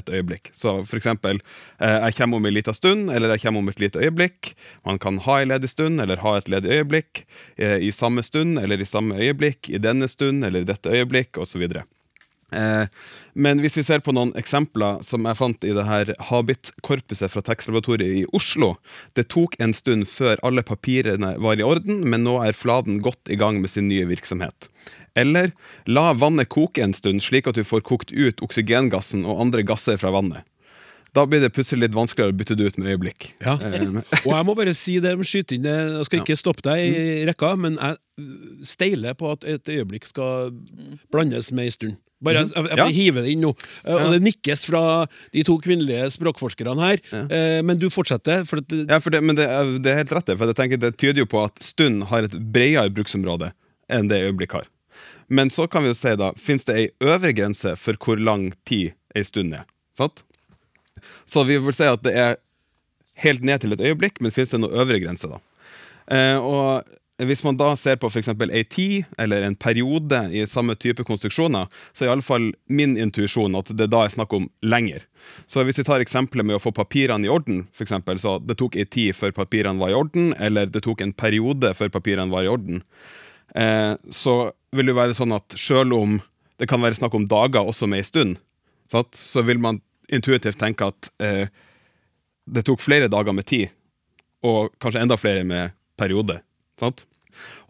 et 0.00 0.10
øyeblikk. 0.10 0.50
Så 0.56 0.80
for 0.86 0.96
eksempel 0.96 1.40
eh, 1.80 1.98
'jeg 2.06 2.14
kommer 2.14 2.36
om 2.36 2.46
en 2.46 2.54
liten 2.54 2.74
stund', 2.74 3.10
eller 3.14 3.28
'jeg 3.28 3.42
kommer 3.42 3.58
om 3.58 3.68
et 3.68 3.80
lite 3.80 3.98
øyeblikk'. 3.98 4.54
Man 4.86 4.98
kan 4.98 5.18
ha 5.18 5.40
en 5.40 5.48
ledig 5.48 5.68
stund, 5.68 6.00
eller 6.00 6.16
ha 6.16 6.36
et 6.36 6.48
ledig 6.48 6.70
øyeblikk. 6.70 7.24
Eh, 7.58 7.78
I 7.78 7.90
samme 7.90 8.22
stund, 8.22 8.58
eller 8.58 8.80
i 8.80 8.84
samme 8.84 9.14
øyeblikk. 9.14 9.68
I 9.68 9.78
denne 9.78 10.08
stund, 10.08 10.44
eller 10.44 10.60
i 10.60 10.64
dette 10.64 10.90
øyeblikk, 10.90 11.38
osv. 11.38 11.82
Eh, 12.52 12.86
men 13.32 13.60
hvis 13.62 13.76
vi 13.78 13.84
ser 13.86 14.02
på 14.02 14.12
noen 14.14 14.32
eksempler 14.38 14.98
som 15.06 15.26
jeg 15.28 15.38
fant 15.38 15.66
i 15.66 15.74
det 15.76 15.86
her 15.86 16.10
Habit-korpuset 16.30 17.30
fra 17.30 17.42
Tekstlaboratoriet 17.46 18.22
i 18.22 18.24
Oslo 18.34 18.72
Det 19.14 19.28
tok 19.30 19.54
en 19.62 19.74
stund 19.76 20.08
før 20.10 20.40
alle 20.46 20.64
papirene 20.66 21.36
var 21.38 21.60
i 21.60 21.66
orden, 21.66 22.02
men 22.10 22.26
nå 22.26 22.40
er 22.42 22.56
Fladen 22.56 22.98
godt 23.04 23.30
i 23.30 23.38
gang 23.38 23.60
med 23.62 23.70
sin 23.70 23.86
nye 23.90 24.08
virksomhet. 24.10 24.66
Eller 25.18 25.50
la 25.90 26.12
vannet 26.14 26.48
koke 26.52 26.82
en 26.84 26.94
stund, 26.94 27.22
slik 27.24 27.48
at 27.50 27.58
du 27.58 27.64
får 27.66 27.82
kokt 27.86 28.12
ut 28.12 28.40
oksygengassen 28.44 29.24
og 29.26 29.40
andre 29.42 29.64
gasser 29.66 29.98
fra 30.00 30.12
vannet. 30.14 30.46
Da 31.10 31.24
blir 31.26 31.40
det 31.42 31.50
plutselig 31.50 31.88
litt 31.88 31.96
vanskeligere 31.96 32.30
å 32.30 32.36
bytte 32.38 32.54
det 32.54 32.68
ut 32.70 32.76
med 32.78 32.92
øyeblikk. 32.92 33.32
Ja. 33.42 33.56
Eh, 33.58 33.82
Og 34.26 34.30
jeg 34.30 34.46
må 34.46 34.54
bare 34.54 34.74
si 34.78 35.00
det, 35.02 35.16
skyte 35.26 35.56
inn 35.56 35.66
jeg 35.66 36.04
skal 36.06 36.22
ikke 36.22 36.36
stoppe 36.38 36.62
deg 36.68 36.84
i 36.86 37.24
rekka, 37.26 37.56
men 37.58 37.74
jeg 37.80 37.98
steiler 38.70 39.16
på 39.18 39.32
at 39.34 39.42
et 39.48 39.72
øyeblikk 39.74 40.06
skal 40.06 40.52
blandes 41.10 41.50
med 41.50 41.66
ei 41.66 41.74
stund. 41.74 41.98
Bare, 42.22 42.44
jeg, 42.44 42.52
jeg, 42.52 42.76
Ja. 42.76 42.84
jeg 42.86 42.94
hiver 42.98 43.24
det 43.24 43.30
inn 43.32 43.42
nå. 43.42 43.50
Eh, 43.82 43.96
Og 43.96 44.12
det 44.14 44.20
nikkes 44.22 44.62
fra 44.68 44.82
de 45.34 45.42
to 45.42 45.56
kvinnelige 45.58 46.10
språkforskerne 46.14 46.78
her, 46.84 47.00
eh, 47.16 47.58
men 47.66 47.80
du 47.80 47.88
fortsetter. 47.90 48.44
For 48.46 48.60
at, 48.62 48.70
Ja, 48.86 48.98
for 49.00 49.10
det, 49.10 49.22
men 49.24 49.34
det 49.40 49.48
er, 49.48 49.78
det 49.82 49.90
er 49.90 50.02
helt 50.04 50.12
rett, 50.14 50.26
det, 50.30 50.36
for 50.38 50.46
jeg 50.52 50.58
tenker 50.62 50.78
det 50.78 50.94
tyder 51.00 51.24
jo 51.24 51.30
på 51.32 51.42
at 51.48 51.58
stund 51.64 52.04
har 52.12 52.28
et 52.28 52.36
bredere 52.52 52.92
bruksområde 52.92 53.50
enn 53.90 54.06
det 54.12 54.20
øyeblikk 54.28 54.52
har. 54.60 54.68
Men 55.30 55.50
så 55.54 55.68
kan 55.70 55.84
vi 55.84 55.92
jo 55.92 55.98
si 55.98 56.14
da, 56.18 56.32
fins 56.34 56.66
det 56.66 56.76
ei 56.76 56.88
øvre 57.06 57.32
grense 57.36 57.76
for 57.78 57.98
hvor 58.02 58.18
lang 58.18 58.50
tid 58.66 58.96
ei 59.14 59.22
stund 59.26 59.54
er? 59.54 59.66
Sant? 59.96 60.24
Så 61.24 61.44
vi 61.46 61.58
vil 61.62 61.76
si 61.76 61.86
at 61.86 62.02
det 62.02 62.16
er 62.18 62.40
helt 63.22 63.44
ned 63.46 63.62
til 63.62 63.76
et 63.76 63.84
øyeblikk, 63.84 64.18
men 64.20 64.34
fins 64.34 64.50
det 64.52 64.60
noen 64.62 64.74
øvre 64.82 64.98
grense, 65.02 65.30
da? 65.30 65.38
Eh, 66.10 66.38
og 66.42 67.26
hvis 67.28 67.42
man 67.44 67.56
da 67.60 67.74
ser 67.76 67.98
på 68.00 68.08
f.eks. 68.08 68.30
ei 68.32 68.62
tid 68.64 69.08
eller 69.20 69.44
en 69.44 69.56
periode 69.56 70.22
i 70.32 70.46
samme 70.48 70.74
type 70.80 71.04
konstruksjoner, 71.04 71.68
så 71.92 72.04
er 72.04 72.08
i 72.08 72.12
alle 72.14 72.24
fall 72.24 72.50
min 72.72 72.96
intuisjon 73.00 73.58
at 73.58 73.72
det 73.76 73.90
da 73.92 74.04
er 74.06 74.14
snakk 74.14 74.32
om 74.36 74.48
lenger. 74.64 75.04
Så 75.46 75.64
hvis 75.66 75.78
vi 75.82 75.86
tar 75.86 76.00
eksempelet 76.00 76.48
med 76.48 76.56
å 76.56 76.62
få 76.62 76.72
papirene 76.76 77.28
i 77.28 77.32
orden, 77.32 77.66
eksempel, 77.80 78.20
så 78.22 78.38
det 78.40 78.56
tok 78.60 78.78
ei 78.80 78.88
tid 78.88 79.16
før 79.18 79.36
papirene 79.36 79.82
var 79.82 79.92
i 79.92 79.98
orden, 79.98 80.32
eller 80.40 80.70
det 80.72 80.84
tok 80.86 81.04
en 81.04 81.12
periode 81.12 81.74
før 81.76 81.92
papirene 81.92 82.32
var 82.32 82.46
i 82.46 82.52
orden, 82.52 82.82
eh, 83.54 83.94
så 84.10 84.38
vil 84.76 84.90
det 84.90 84.96
være 84.96 85.16
sånn 85.16 85.34
at 85.34 85.56
selv 85.58 85.96
om 85.96 86.18
det 86.60 86.68
kan 86.70 86.82
være 86.82 86.98
snakk 86.98 87.14
om 87.16 87.26
dager 87.28 87.66
også 87.66 87.88
med 87.90 88.02
ei 88.02 88.06
stund, 88.06 88.38
sant, 88.92 89.16
så 89.16 89.42
vil 89.46 89.60
man 89.62 89.80
intuitivt 90.12 90.58
tenke 90.60 90.90
at 90.90 91.10
eh, 91.22 91.46
det 92.50 92.66
tok 92.66 92.82
flere 92.82 93.10
dager 93.10 93.34
med 93.36 93.46
tid, 93.48 93.70
og 94.46 94.72
kanskje 94.82 95.04
enda 95.04 95.18
flere 95.20 95.46
med 95.46 95.74
periode. 96.00 96.40
Sant? 96.80 97.04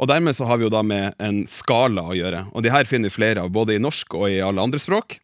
Og 0.01 0.09
dermed 0.09 0.37
så 0.37 0.47
har 0.49 0.59
vi 0.59 0.67
jo 0.67 0.73
da 0.73 0.81
med 0.87 1.17
en 1.21 1.43
skala 1.51 2.07
å 2.09 2.17
gjøre. 2.17 2.47
Og 2.57 2.65
de 2.65 2.73
her 2.73 2.89
finner 2.89 3.13
flere 3.13 3.45
av, 3.45 3.51
både 3.53 3.77
i 3.77 3.83
norsk 3.83 4.17
og 4.17 4.31
i 4.31 4.41
alle 4.45 4.63
andre 4.65 4.81
språk. 4.81 5.19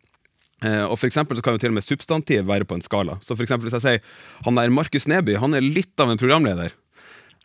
Eh, 0.64 0.84
og 0.84 0.96
for 1.00 1.12
så 1.12 1.24
kan 1.24 1.56
jo 1.56 1.62
til 1.62 1.72
og 1.72 1.78
med 1.78 1.86
substantiv 1.86 2.46
være 2.48 2.68
på 2.68 2.76
en 2.76 2.84
skala. 2.84 3.18
Så 3.24 3.36
for 3.36 3.44
hvis 3.44 3.76
jeg 3.78 3.84
sier 3.84 4.02
han 4.46 4.60
der 4.60 4.72
Markus 4.72 5.08
Neby, 5.08 5.38
han 5.40 5.56
er 5.56 5.64
litt 5.64 5.96
av 6.00 6.12
en 6.12 6.20
programleder. 6.20 6.74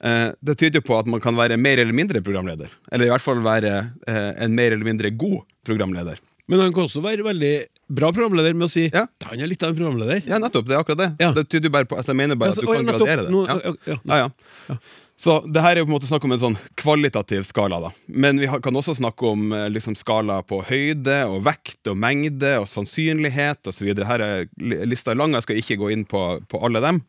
Eh, 0.03 0.31
det 0.41 0.57
tyder 0.57 0.81
på 0.81 0.95
at 0.97 1.05
man 1.05 1.21
kan 1.21 1.35
være 1.37 1.57
mer 1.61 1.77
eller 1.83 1.93
mindre 1.93 2.21
programleder. 2.25 2.71
Eller 2.91 3.05
i 3.05 3.11
hvert 3.13 3.21
fall 3.21 3.41
være 3.45 3.73
eh, 4.07 4.31
en 4.45 4.55
mer 4.57 4.71
eller 4.73 4.87
mindre 4.87 5.11
god 5.13 5.43
programleder. 5.67 6.17
Men 6.49 6.59
han 6.59 6.73
kan 6.73 6.87
også 6.87 7.03
være 7.05 7.23
veldig 7.23 7.51
bra 7.95 8.09
programleder 8.11 8.55
med 8.57 8.65
å 8.67 8.71
si 8.71 8.87
Ja. 8.91 9.05
han 9.29 9.39
er 9.39 9.47
litt 9.47 9.61
av 9.63 9.69
en 9.71 9.77
programleder. 9.77 10.23
Ja, 10.27 10.39
nettopp. 10.41 10.65
Det 10.67 10.75
er 10.75 10.81
akkurat 10.81 10.97
det. 11.03 11.11
Ja. 11.21 11.29
Det 11.37 11.45
tyder 11.53 11.69
bare 11.71 11.85
på 11.85 11.95
altså, 11.99 12.11
Jeg 12.15 12.17
mener 12.23 12.35
bare 12.35 12.49
Ja, 12.49 12.53
så- 12.55 12.63
at 12.63 12.67
du 12.67 12.73
kan 12.73 12.85
nettopp. 12.85 13.07
gradere 13.07 13.23
det. 13.23 13.31
Nå- 13.31 13.47
ja. 13.47 13.59
ja, 13.61 13.75
ja. 13.93 13.97
Ja, 14.05 14.29
ja. 14.71 14.77
Så 15.21 15.35
det 15.53 15.61
her 15.61 15.75
er 15.75 15.79
jo 15.83 15.85
på 15.85 15.91
en 15.93 15.99
måte 15.99 16.09
snakk 16.09 16.23
om 16.25 16.31
en 16.33 16.39
sånn 16.41 16.57
kvalitativ 16.81 17.43
skala. 17.45 17.79
da 17.79 17.89
Men 18.09 18.39
vi 18.39 18.47
kan 18.47 18.73
også 18.73 18.95
snakke 18.97 19.21
om 19.29 19.51
eh, 19.53 19.69
liksom 19.69 19.95
skala 19.95 20.41
på 20.41 20.63
høyde 20.65 21.27
og 21.29 21.43
vekt 21.45 21.85
og 21.87 21.95
mengde 21.95 22.57
og 22.59 22.65
sannsynlighet 22.65 23.61
osv. 23.69 23.93
Her 24.03 24.19
er 24.19 24.47
lista 24.89 25.13
lang, 25.13 25.33
jeg 25.33 25.43
skal 25.43 25.55
ikke 25.61 25.77
gå 25.77 25.91
inn 25.93 26.05
på, 26.05 26.41
på 26.49 26.63
alle 26.65 26.81
dem. 26.81 27.03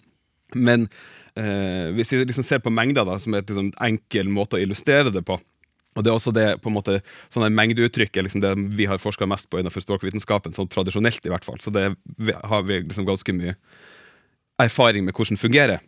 Men 0.54 0.88
eh, 1.38 1.88
hvis 1.96 2.12
vi 2.14 2.24
liksom 2.24 2.46
ser 2.46 2.62
på 2.64 2.72
mengder, 2.72 3.06
da 3.08 3.18
som 3.22 3.34
er 3.34 3.44
et 3.44 3.50
liksom, 3.52 3.72
enkel 3.82 4.30
måte 4.32 4.58
å 4.58 4.62
illustrere 4.62 5.12
det 5.14 5.24
på 5.26 5.38
og 5.92 6.04
det 6.04 6.08
er 6.08 6.16
også 6.16 6.32
det 6.32 6.46
på 6.64 6.70
en 6.70 6.76
måte 6.78 6.98
sånne 7.32 7.50
mengdeuttrykk 7.52 8.16
er 8.16 8.26
liksom 8.26 8.40
det 8.40 8.52
vi 8.78 8.86
har 8.88 9.00
forska 9.00 9.28
mest 9.28 9.50
på 9.52 9.60
innenfor 9.60 9.84
språkvitenskapen, 9.84 10.54
sånn 10.56 10.70
tradisjonelt 10.72 11.26
i 11.28 11.32
hvert 11.32 11.44
fall. 11.44 11.58
Så 11.60 11.72
det 11.74 11.90
har 12.48 12.62
vi 12.64 12.80
liksom 12.80 13.04
ganske 13.08 13.34
mye 13.36 13.56
erfaring 14.62 15.04
med 15.04 15.16
hvordan 15.16 15.36
det 15.36 15.42
fungerer. 15.42 15.82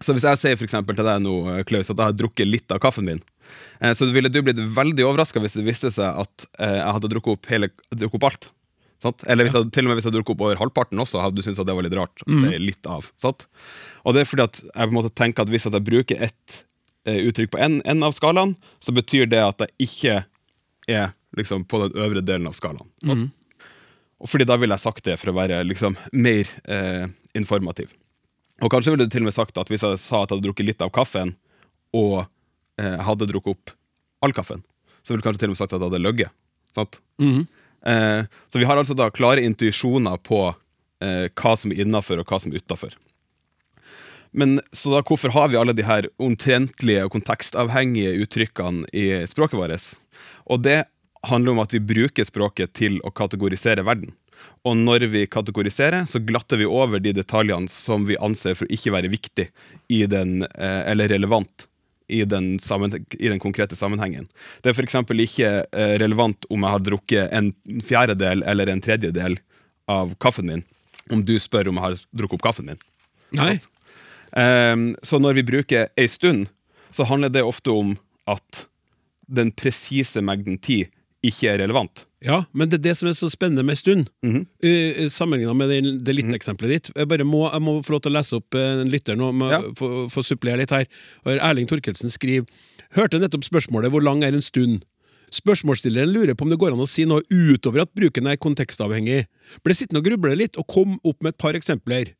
Så 0.00 0.14
hvis 0.14 0.24
jeg 0.24 0.40
sier 0.40 0.56
for 0.56 0.70
til 0.70 1.04
deg 1.04 1.22
nå, 1.24 1.34
Klaus, 1.68 1.90
at 1.90 1.98
jeg 1.98 2.06
har 2.06 2.16
drukket 2.16 2.48
litt 2.48 2.72
av 2.72 2.80
kaffen 2.80 3.08
min, 3.08 3.20
eh, 3.82 3.92
så 3.98 4.06
ville 4.14 4.30
du 4.30 4.40
blitt 4.46 4.60
veldig 4.60 5.04
overraska 5.04 5.42
hvis 5.42 5.58
det 5.58 5.66
viste 5.66 5.90
seg 5.92 6.22
at 6.22 6.46
eh, 6.60 6.78
jeg 6.78 6.92
hadde 6.96 7.10
drukket 7.12 7.34
opp, 7.34 7.50
hele, 7.50 7.70
drukket 7.90 8.20
opp 8.20 8.28
alt. 8.30 8.48
Sant? 9.02 9.22
Eller 9.30 9.46
hvis 9.46 9.54
jeg, 9.54 9.68
til 9.74 9.86
og 9.86 9.92
med 9.92 10.00
hvis 10.00 10.08
jeg 10.08 10.14
drukket 10.16 10.34
opp 10.34 10.40
over 10.42 10.58
halvparten 10.58 11.02
også, 11.02 11.20
hadde 11.22 11.38
du 11.38 11.44
syntes 11.44 11.60
at 11.62 11.68
det 11.68 11.76
var 11.78 11.86
litt 11.86 11.94
rart. 11.94 12.24
Mm. 12.26 12.40
Det 12.48 12.62
litt 12.62 12.88
av, 12.90 13.06
sant? 13.20 13.46
Og 14.02 14.16
det 14.16 14.24
er 14.24 14.30
fordi 14.30 14.46
at 14.48 14.58
jeg 14.64 14.74
på 14.74 14.90
en 14.90 14.96
måte 14.96 15.14
tenker 15.14 15.46
at 15.46 15.52
hvis 15.52 15.68
jeg 15.68 15.84
bruker 15.86 16.24
ett 16.28 16.56
eh, 17.06 17.20
uttrykk 17.28 17.52
på 17.54 17.60
en, 17.62 17.78
en 17.86 18.06
av 18.08 18.16
skalaen, 18.16 18.56
så 18.82 18.94
betyr 18.96 19.30
det 19.30 19.42
at 19.44 19.62
jeg 19.64 19.88
ikke 19.88 20.16
er 20.90 21.12
liksom, 21.38 21.62
på 21.70 21.84
den 21.84 22.02
øvre 22.02 22.24
delen 22.26 22.50
av 22.50 22.56
skalaen. 22.58 22.90
Mm. 23.06 23.28
Og 24.18 24.32
fordi 24.32 24.48
da 24.48 24.56
ville 24.58 24.74
jeg 24.74 24.82
sagt 24.82 25.06
det 25.06 25.14
for 25.20 25.30
å 25.30 25.36
være 25.36 25.60
liksom, 25.68 25.94
mer 26.18 26.50
eh, 26.66 27.06
informativ. 27.38 27.92
Og 28.64 28.72
kanskje 28.72 28.94
ville 28.94 29.06
du 29.06 29.12
til 29.12 29.22
og 29.22 29.30
med 29.30 29.36
sagt 29.36 29.60
at 29.60 29.70
hvis 29.70 29.84
jeg 29.86 30.00
sa 30.02 30.24
at 30.24 30.32
jeg 30.32 30.38
hadde 30.38 30.48
drukket 30.48 30.66
litt 30.66 30.82
av 30.82 30.90
kaffen, 30.94 31.36
og 31.94 32.24
eh, 32.82 32.98
hadde 33.06 33.28
drukket 33.30 33.54
opp 33.54 33.76
all 34.26 34.34
kaffen, 34.34 34.64
så 35.06 35.14
ville 35.14 35.22
du 35.22 35.28
kanskje 35.28 35.44
til 35.44 35.52
og 35.52 35.54
med 35.54 35.62
sagt 35.62 35.70
at 35.72 35.78
jeg 35.78 35.86
hadde 35.86 36.02
løyet. 36.02 36.34
Sant? 36.74 36.98
Eh, 37.86 38.24
så 38.48 38.58
vi 38.58 38.66
har 38.68 38.80
altså 38.80 38.96
da 38.98 39.10
klare 39.14 39.44
intuisjoner 39.46 40.18
på 40.24 40.48
eh, 41.04 41.28
hva 41.32 41.54
som 41.56 41.72
er 41.72 41.84
innafor, 41.84 42.20
og 42.20 42.30
hva 42.30 42.40
som 42.42 42.52
er 42.52 42.62
utafor. 42.62 42.96
Men 44.30 44.58
så 44.76 44.92
da, 44.92 45.02
hvorfor 45.02 45.32
har 45.32 45.48
vi 45.48 45.56
alle 45.56 45.74
de 45.76 45.86
her 45.86 46.10
omtrentlige 46.20 47.06
og 47.06 47.14
kontekstavhengige 47.14 48.18
uttrykkene 48.24 48.88
i 48.92 49.08
språket 49.28 49.60
vårt? 49.60 49.90
Og 50.52 50.62
det 50.66 50.82
handler 51.26 51.54
om 51.54 51.62
at 51.64 51.72
vi 51.74 51.82
bruker 51.82 52.26
språket 52.26 52.74
til 52.78 53.00
å 53.06 53.12
kategorisere 53.14 53.84
verden. 53.86 54.12
Og 54.68 54.76
når 54.78 55.08
vi 55.10 55.24
kategoriserer, 55.26 56.04
så 56.06 56.20
glatter 56.22 56.60
vi 56.60 56.68
over 56.68 57.02
de 57.02 57.14
detaljene 57.16 57.70
som 57.72 58.04
vi 58.06 58.18
anser 58.22 58.54
for 58.54 58.68
å 58.68 58.74
ikke 58.74 58.92
være 58.94 59.10
viktig 59.10 59.48
i 59.90 60.04
den, 60.06 60.42
eh, 60.44 60.82
eller 60.92 61.10
relevant 61.10 61.66
i 62.08 62.24
den, 62.24 62.56
i 63.18 63.28
den 63.28 63.40
konkrete 63.40 63.76
sammenhengen. 63.76 64.28
Det 64.62 64.72
er 64.72 64.76
f.eks. 64.76 64.96
ikke 64.96 65.50
eh, 65.68 65.94
relevant 66.00 66.48
om 66.48 66.64
jeg 66.64 66.74
har 66.74 66.84
drukket 66.84 67.34
en 67.36 67.52
fjerdedel 67.84 68.42
eller 68.48 68.72
en 68.72 68.82
tredjedel 68.84 69.38
av 69.88 70.14
kaffen 70.20 70.48
min, 70.48 70.64
om 71.12 71.24
du 71.24 71.36
spør 71.40 71.68
om 71.68 71.80
jeg 71.80 71.86
har 71.86 72.00
drukket 72.16 72.38
opp 72.38 72.46
kaffen 72.48 72.72
min. 72.72 72.80
Nei. 73.36 73.58
Um, 74.32 74.90
så 75.04 75.20
når 75.20 75.38
vi 75.40 75.46
bruker 75.48 75.88
ei 75.96 76.08
stund, 76.08 76.48
så 76.92 77.04
handler 77.08 77.32
det 77.32 77.44
ofte 77.44 77.72
om 77.72 77.94
at 78.28 78.64
den 79.28 79.52
presise 79.52 80.22
mengden 80.24 80.56
tid 80.60 80.88
ikke 81.24 81.52
er 81.52 81.62
relevant. 81.62 82.07
Ja, 82.24 82.40
men 82.52 82.66
det 82.68 82.80
er 82.80 82.82
det 82.88 82.96
som 82.98 83.08
er 83.08 83.14
så 83.14 83.28
spennende 83.30 83.62
med 83.62 83.78
stund. 83.78 84.08
Mhm. 84.26 84.46
uh, 84.64 85.08
Sammenligna 85.08 85.54
med 85.54 85.68
det, 85.70 86.04
det 86.04 86.14
lille 86.16 86.34
eksempelet 86.34 86.70
ditt. 86.74 86.90
Jeg 86.96 87.06
bare 87.08 87.24
må, 87.24 87.44
jeg 87.52 87.62
må 87.62 87.76
få 87.86 87.94
lov 87.94 88.02
til 88.02 88.10
å 88.10 88.16
lese 88.18 88.36
opp 88.40 88.54
eh, 88.58 88.80
en 88.82 88.90
lytter 88.90 89.14
nå, 89.16 89.30
må 89.32 89.50
Ja. 89.52 89.60
få, 89.78 90.08
få 90.10 90.24
supplere 90.26 90.58
litt 90.58 90.74
her. 90.74 90.86
Erling 91.24 91.68
Torkelsen 91.70 92.10
skriver 92.10 92.46
Hørte 92.96 93.20
nettopp 93.20 93.44
spørsmålet 93.44 93.90
'Hvor 93.92 94.02
lang 94.02 94.24
er 94.24 94.32
en 94.32 94.40
stund?' 94.42 94.82
Spørsmålsstilleren 95.30 96.08
lurer 96.08 96.34
på 96.34 96.42
om 96.46 96.48
det 96.50 96.58
går 96.58 96.72
an 96.72 96.80
å 96.80 96.88
si 96.88 97.04
noe 97.04 97.20
utover 97.28 97.82
at 97.82 97.92
bruken 97.94 98.26
er 98.26 98.36
kontekstavhengig. 98.40 99.26
Ble 99.62 99.74
sittende 99.76 100.00
og 100.00 100.06
gruble 100.08 100.34
litt, 100.34 100.56
og 100.56 100.66
kom 100.66 100.98
opp 101.04 101.22
med 101.22 101.34
et 101.34 101.38
par 101.38 101.52
eksempler. 101.52 102.14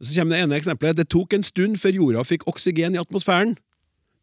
Så 0.00 0.16
kommer 0.16 0.34
det 0.36 0.42
ene 0.42 0.56
eksempelet. 0.56 0.96
Det 0.96 1.08
tok 1.12 1.34
en 1.34 1.42
stund 1.44 1.76
før 1.76 1.92
jorda 1.92 2.24
fikk 2.24 2.46
oksygen 2.48 2.96
i 2.96 2.98
atmosfæren. 3.02 3.58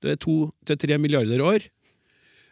Det 0.01 0.11
er 0.11 0.15
to 0.17 0.51
til 0.65 0.77
tre 0.81 0.97
milliarder 0.97 1.39
år. 1.45 1.59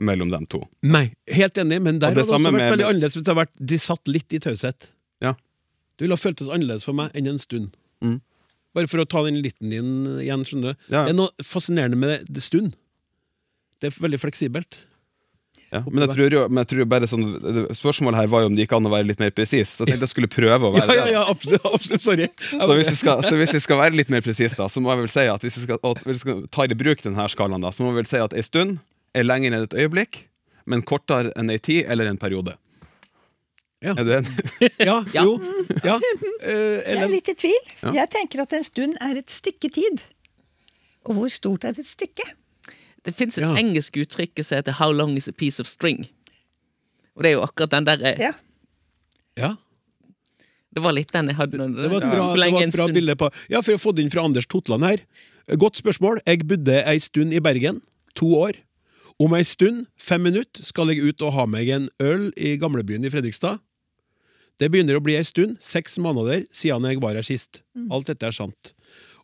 mellom 0.00 0.32
dem 0.32 0.46
to. 0.50 0.62
Nei, 0.86 1.10
helt 1.36 1.60
enig, 1.60 1.80
men 1.84 2.00
der 2.00 2.14
Og 2.14 2.18
det 2.18 2.24
hadde 2.24 2.32
det 2.32 2.38
også 2.38 2.50
vært 2.50 2.56
med- 2.58 2.72
veldig 2.74 2.88
annerledes 2.88 3.16
hvis 3.18 3.26
det 3.26 3.32
hadde 3.34 3.42
vært 3.44 3.66
de 3.72 3.78
satt 3.84 4.10
litt 4.10 4.36
i 4.36 4.42
taushet. 4.46 4.90
Ja. 5.24 5.34
Det 5.96 6.06
ville 6.06 6.16
ha 6.16 6.22
føltes 6.24 6.48
annerledes 6.48 6.86
for 6.88 6.96
meg 6.96 7.12
enn 7.14 7.28
en 7.34 7.40
stund. 7.42 7.74
Mm. 8.00 8.20
Bare 8.74 8.86
for 8.90 9.02
å 9.02 9.08
ta 9.08 9.24
den 9.26 9.40
liten 9.44 9.72
din 9.72 9.90
igjen, 10.22 10.44
skjønner 10.46 10.72
du. 10.74 10.86
Ja. 10.94 11.04
Det 11.04 11.14
er 11.14 11.18
noe 11.18 11.44
fascinerende 11.44 11.98
med 11.98 12.14
det, 12.14 12.20
det 12.38 12.44
stund. 12.46 12.76
Det 13.80 13.90
er 13.90 14.00
veldig 14.04 14.20
fleksibelt. 14.22 14.84
Ja, 15.70 15.84
men, 15.86 16.02
jeg 16.02 16.16
tror 16.16 16.34
jo, 16.34 16.40
men 16.50 16.64
jeg 16.64 16.68
tror 16.72 16.86
bare 16.90 17.06
sånn 17.06 17.22
Spørsmålet 17.78 18.18
her 18.18 18.30
var 18.32 18.42
jo 18.42 18.48
om 18.50 18.56
det 18.58 18.64
gikk 18.64 18.72
an 18.74 18.88
å 18.88 18.90
være 18.90 19.06
litt 19.06 19.20
mer 19.22 19.30
presis. 19.30 19.70
Så 19.70 19.84
jeg 19.84 19.92
tenkte 19.92 20.08
jeg 20.08 20.12
skulle 20.16 20.30
prøve 20.32 20.66
å 20.66 20.72
være 20.74 20.88
være 20.88 20.96
ja, 20.98 21.04
det. 21.06 21.12
ja, 21.14 21.22
absolutt, 21.30 21.66
absolutt 21.78 22.02
sorry. 22.02 22.26
Så 22.50 22.70
hvis, 22.74 22.90
vi 22.90 22.98
skal, 22.98 23.22
så 23.22 23.38
hvis 23.38 23.54
vi 23.54 23.60
skal 23.62 23.78
være 23.78 23.98
litt 24.00 24.10
mer 24.10 24.24
presise, 24.26 24.58
så 24.58 24.82
må 24.82 24.90
jeg 24.90 25.04
vel 25.04 25.12
si 25.14 25.26
at 25.30 25.46
hvis 25.46 25.60
vi 25.60 25.62
skal, 25.68 25.78
at 25.86 26.02
vi 26.08 26.16
skal 26.18 26.40
ta 26.50 26.66
i 26.66 26.74
bruk 26.74 27.04
denne 27.06 27.26
skalaen, 27.30 27.62
da, 27.62 27.70
så 27.70 27.86
må 27.86 27.92
vi 27.94 28.00
vel 28.02 28.10
si 28.10 28.18
at 28.18 28.34
ei 28.34 28.42
stund 28.42 28.80
er 29.14 29.24
lenger 29.24 29.52
enn 29.56 29.62
et 29.66 29.74
øyeblikk, 29.74 30.26
men 30.66 30.82
kortere 30.82 31.32
enn 31.36 31.50
ei 31.50 31.58
tid 31.58 31.86
eller 31.90 32.06
en 32.06 32.18
periode. 32.20 32.56
Ja. 33.82 33.94
Er 33.96 34.04
du 34.04 34.10
enig? 34.12 34.32
Ja, 34.90 34.98
Ja. 35.14 35.22
jo. 35.24 35.38
Ja. 35.84 35.96
Eh, 35.96 36.50
Jeg 36.50 36.84
er 36.84 36.96
Ellen? 36.98 37.10
litt 37.14 37.28
i 37.32 37.34
tvil. 37.34 37.70
Ja. 37.82 37.92
Jeg 38.02 38.10
tenker 38.12 38.42
at 38.42 38.52
en 38.52 38.64
stund 38.66 38.96
er 39.00 39.16
et 39.22 39.30
stykke 39.32 39.70
tid. 39.72 40.02
Og 41.08 41.14
hvor 41.16 41.30
stort 41.32 41.64
er 41.64 41.70
et 41.80 41.86
stykke? 41.88 42.26
Det 43.02 43.14
fins 43.16 43.38
et 43.38 43.44
Ja. 43.46 43.54
engelsk 43.56 43.96
uttrykk 43.96 44.42
som 44.44 44.56
heter 44.60 44.72
'how 44.76 44.92
long 44.92 45.16
is 45.16 45.28
a 45.28 45.32
piece 45.32 45.58
of 45.60 45.66
string'. 45.66 46.08
Og 47.16 47.22
det 47.24 47.30
er 47.32 47.34
jo 47.38 47.42
akkurat 47.46 47.70
den 47.70 47.84
der 47.84 47.96
Ja. 48.18 48.32
Ja. 49.36 49.56
Det 50.74 50.82
var 50.82 50.92
litt 50.92 51.10
den 51.12 51.26
jeg 51.28 51.36
hadde. 51.36 51.56
når- 51.56 51.82
Det 51.82 51.90
var 51.90 51.96
et 51.96 52.10
bra, 52.12 52.30
det 52.34 52.38
lenge 52.38 52.52
var 52.52 52.62
en 52.62 52.68
et 52.68 52.74
bra 52.74 52.84
stund- 52.86 52.94
bilde 52.94 53.16
på 53.16 53.30
Ja, 53.48 53.60
for 53.62 53.72
å 53.72 53.80
få 53.80 53.94
det 53.94 54.02
inn 54.04 54.10
fra 54.10 54.22
Anders 54.24 54.46
Totland 54.46 54.84
her. 54.84 54.98
Godt 55.56 55.76
spørsmål. 55.82 56.20
Jeg 56.26 56.46
bodde 56.46 56.84
ei 56.86 56.98
stund 56.98 57.32
i 57.32 57.40
Bergen. 57.40 57.80
To 58.14 58.26
år. 58.36 58.52
Om 59.20 59.34
ei 59.36 59.44
stund, 59.44 59.84
fem 60.00 60.22
minutter, 60.24 60.64
skal 60.64 60.88
jeg 60.88 61.04
ut 61.04 61.22
og 61.26 61.34
ha 61.36 61.44
meg 61.50 61.68
en 61.74 61.88
øl 62.00 62.30
i 62.40 62.54
gamlebyen 62.60 63.04
i 63.04 63.10
Fredrikstad. 63.12 63.60
Det 64.60 64.70
begynner 64.72 64.96
å 64.96 65.02
bli 65.04 65.16
ei 65.16 65.24
stund, 65.24 65.58
seks 65.60 65.98
måneder, 66.00 66.46
siden 66.52 66.88
jeg 66.88 67.00
var 67.02 67.16
her 67.16 67.26
sist. 67.26 67.62
Alt 67.92 68.08
dette 68.08 68.26
er 68.28 68.36
sant. 68.36 68.72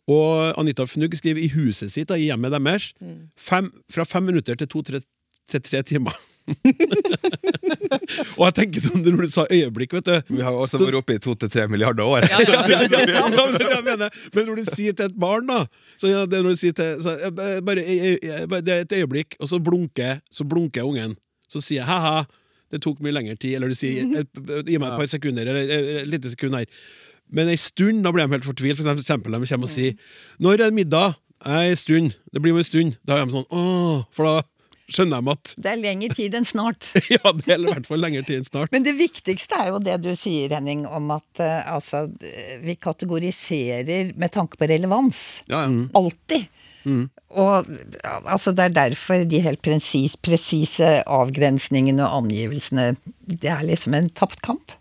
Og 0.07 0.53
Anita 0.57 0.85
Fnugg 0.87 1.17
skriver 1.17 1.41
i 1.43 1.49
huset 1.51 1.91
sitt, 1.91 2.07
da, 2.09 2.15
i 2.15 2.29
hjemmet 2.29 2.53
deres, 2.53 2.91
fem, 3.37 3.71
fra 3.91 4.05
fem 4.07 4.23
minutter 4.29 4.55
til 4.55 4.69
to-tre 4.71 5.81
timer. 5.83 6.13
Og 8.37 8.43
jeg 8.45 8.53
tenker 8.55 8.83
sånn 8.83 9.03
når 9.03 9.25
du 9.27 9.31
sa 9.33 9.43
øyeblikk, 9.51 9.97
vet 9.97 10.07
du 10.07 10.35
Vi 10.37 10.43
har 10.45 10.55
jo 10.55 10.63
også 10.63 10.79
vært 10.81 10.99
oppe 11.01 11.17
i 11.17 11.21
to 11.23 11.35
til 11.35 11.51
tre 11.51 11.67
milliarder 11.71 12.07
år. 12.07 12.27
ja, 12.31 12.39
mener. 13.89 14.09
Men 14.35 14.47
når 14.47 14.61
du 14.61 14.65
sier 14.69 14.95
til 14.95 15.09
et 15.09 15.17
barn, 15.19 15.47
da 15.49 15.65
så 15.99 16.11
ja, 16.11 16.25
det 16.29 16.41
når 16.43 16.55
du 16.55 16.61
sier 16.61 16.75
til, 16.77 16.97
så, 17.03 17.15
bare, 17.35 17.61
bare, 17.65 17.83
jeg, 17.83 18.19
jeg, 18.23 18.49
bare, 18.51 18.63
Det 18.65 18.73
er 18.73 18.85
et 18.85 18.97
øyeblikk, 19.01 19.37
og 19.41 19.51
så 19.51 19.59
blunker, 19.63 20.21
så 20.31 20.47
blunker 20.47 20.87
ungen. 20.87 21.17
Så 21.51 21.61
sier 21.63 21.81
jeg 21.81 21.89
ha-ha, 21.89 22.23
det 22.71 22.81
tok 22.83 22.99
mye 23.03 23.15
lengre 23.15 23.37
tid. 23.39 23.57
Eller 23.57 23.71
du 23.71 23.77
sier 23.77 24.03
et, 24.21 24.31
gi 24.67 24.79
meg 24.79 24.89
et 24.91 24.99
par 25.03 25.11
sekunder, 25.11 25.47
eller 25.47 26.01
et 26.01 26.09
lite 26.09 26.31
sekund 26.33 26.57
her. 26.59 26.67
Men 27.33 27.51
ei 27.51 27.59
stund, 27.59 28.03
da 28.05 28.11
blir 28.15 28.27
de 28.27 28.37
helt 28.37 28.47
fortvilt. 28.47 28.79
For 28.79 28.87
eksempel 28.93 29.35
de 29.35 29.47
kommer 29.49 29.67
og 29.67 29.73
sier 29.73 29.95
'Når 30.39 30.53
er 30.53 30.57
det 30.67 30.73
middag?' 30.73 31.15
Ei 31.45 31.75
stund. 31.75 32.15
Det 32.33 32.41
blir 32.41 32.55
jo 32.55 32.57
en 32.57 32.63
stund. 32.63 32.95
Da 33.05 33.13
er 33.17 33.25
de 33.25 33.31
sånn 33.35 33.45
åh, 33.51 34.05
For 34.11 34.25
da 34.25 34.41
skjønner 34.91 35.23
de 35.23 35.33
at 35.33 35.53
Det 35.57 35.71
er 35.71 35.81
lengre 35.81 36.15
tid 36.15 36.37
enn 36.37 36.47
snart. 36.47 36.91
Ja, 37.15 37.33
det 37.33 37.53
er 37.53 37.61
i 37.61 37.71
hvert 37.71 37.89
fall 37.89 38.03
lengre 38.03 38.23
tid 38.27 38.41
enn 38.41 38.47
snart. 38.47 38.73
Men 38.75 38.85
det 38.85 38.95
viktigste 38.99 39.59
er 39.59 39.71
jo 39.73 39.81
det 39.83 39.97
du 40.03 40.11
sier, 40.19 40.53
Henning, 40.55 40.85
om 40.87 41.11
at 41.15 41.43
uh, 41.43 41.73
altså, 41.77 42.05
vi 42.63 42.77
kategoriserer 42.79 44.13
med 44.17 44.33
tanke 44.35 44.59
på 44.59 44.69
relevans. 44.69 45.41
Ja, 45.47 45.65
ja. 45.65 45.71
Mm. 45.71 45.89
Alltid. 45.97 46.47
Og 47.35 47.67
altså, 48.23 48.53
det 48.55 48.67
er 48.67 48.75
derfor 48.75 49.25
de 49.27 49.41
helt 49.43 49.61
presis, 49.65 50.15
presise 50.23 51.01
avgrensningene 51.03 52.05
og 52.05 52.23
angivelsene 52.23 52.93
Det 53.27 53.51
er 53.51 53.65
liksom 53.67 53.97
en 53.97 54.09
tapt 54.15 54.41
kamp. 54.45 54.71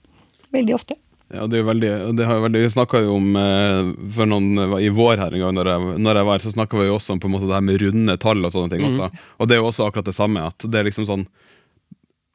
Veldig 0.54 0.76
ofte. 0.76 0.98
Ja, 1.34 1.46
det 1.50 1.56
er 1.58 1.62
jo 1.64 1.66
veldig, 1.66 1.88
det 2.14 2.26
har 2.28 2.36
jo 2.38 2.42
veldig 2.44 2.60
Vi 2.62 2.68
snakka 2.70 3.00
jo 3.02 3.16
om 3.16 3.32
eh, 3.40 3.88
for 4.14 4.28
noen 4.30 4.76
i 4.78 4.90
vår 4.94 5.16
her 5.18 5.34
en 5.34 5.42
gang, 5.42 5.56
når 5.56 5.70
jeg, 5.72 5.96
når 6.04 6.20
jeg 6.20 6.28
var 6.28 6.36
her, 6.38 6.44
så 6.44 6.52
snakka 6.54 6.78
vi 6.78 6.86
jo 6.86 6.94
også 7.00 7.16
om 7.16 7.22
på 7.22 7.26
en 7.26 7.34
måte 7.34 7.48
det 7.50 7.56
her 7.56 7.64
med 7.66 7.80
runde 7.82 8.16
tall 8.22 8.46
og 8.46 8.52
sånne 8.54 8.70
ting. 8.70 8.84
også. 8.86 9.08
Og 9.42 9.48
det 9.50 9.56
er 9.56 9.60
jo 9.62 9.66
også 9.72 9.88
akkurat 9.88 10.06
det 10.06 10.14
samme. 10.14 10.44
At 10.46 10.62
det 10.70 10.78
er 10.78 10.86
liksom 10.86 11.08
sånn 11.08 11.26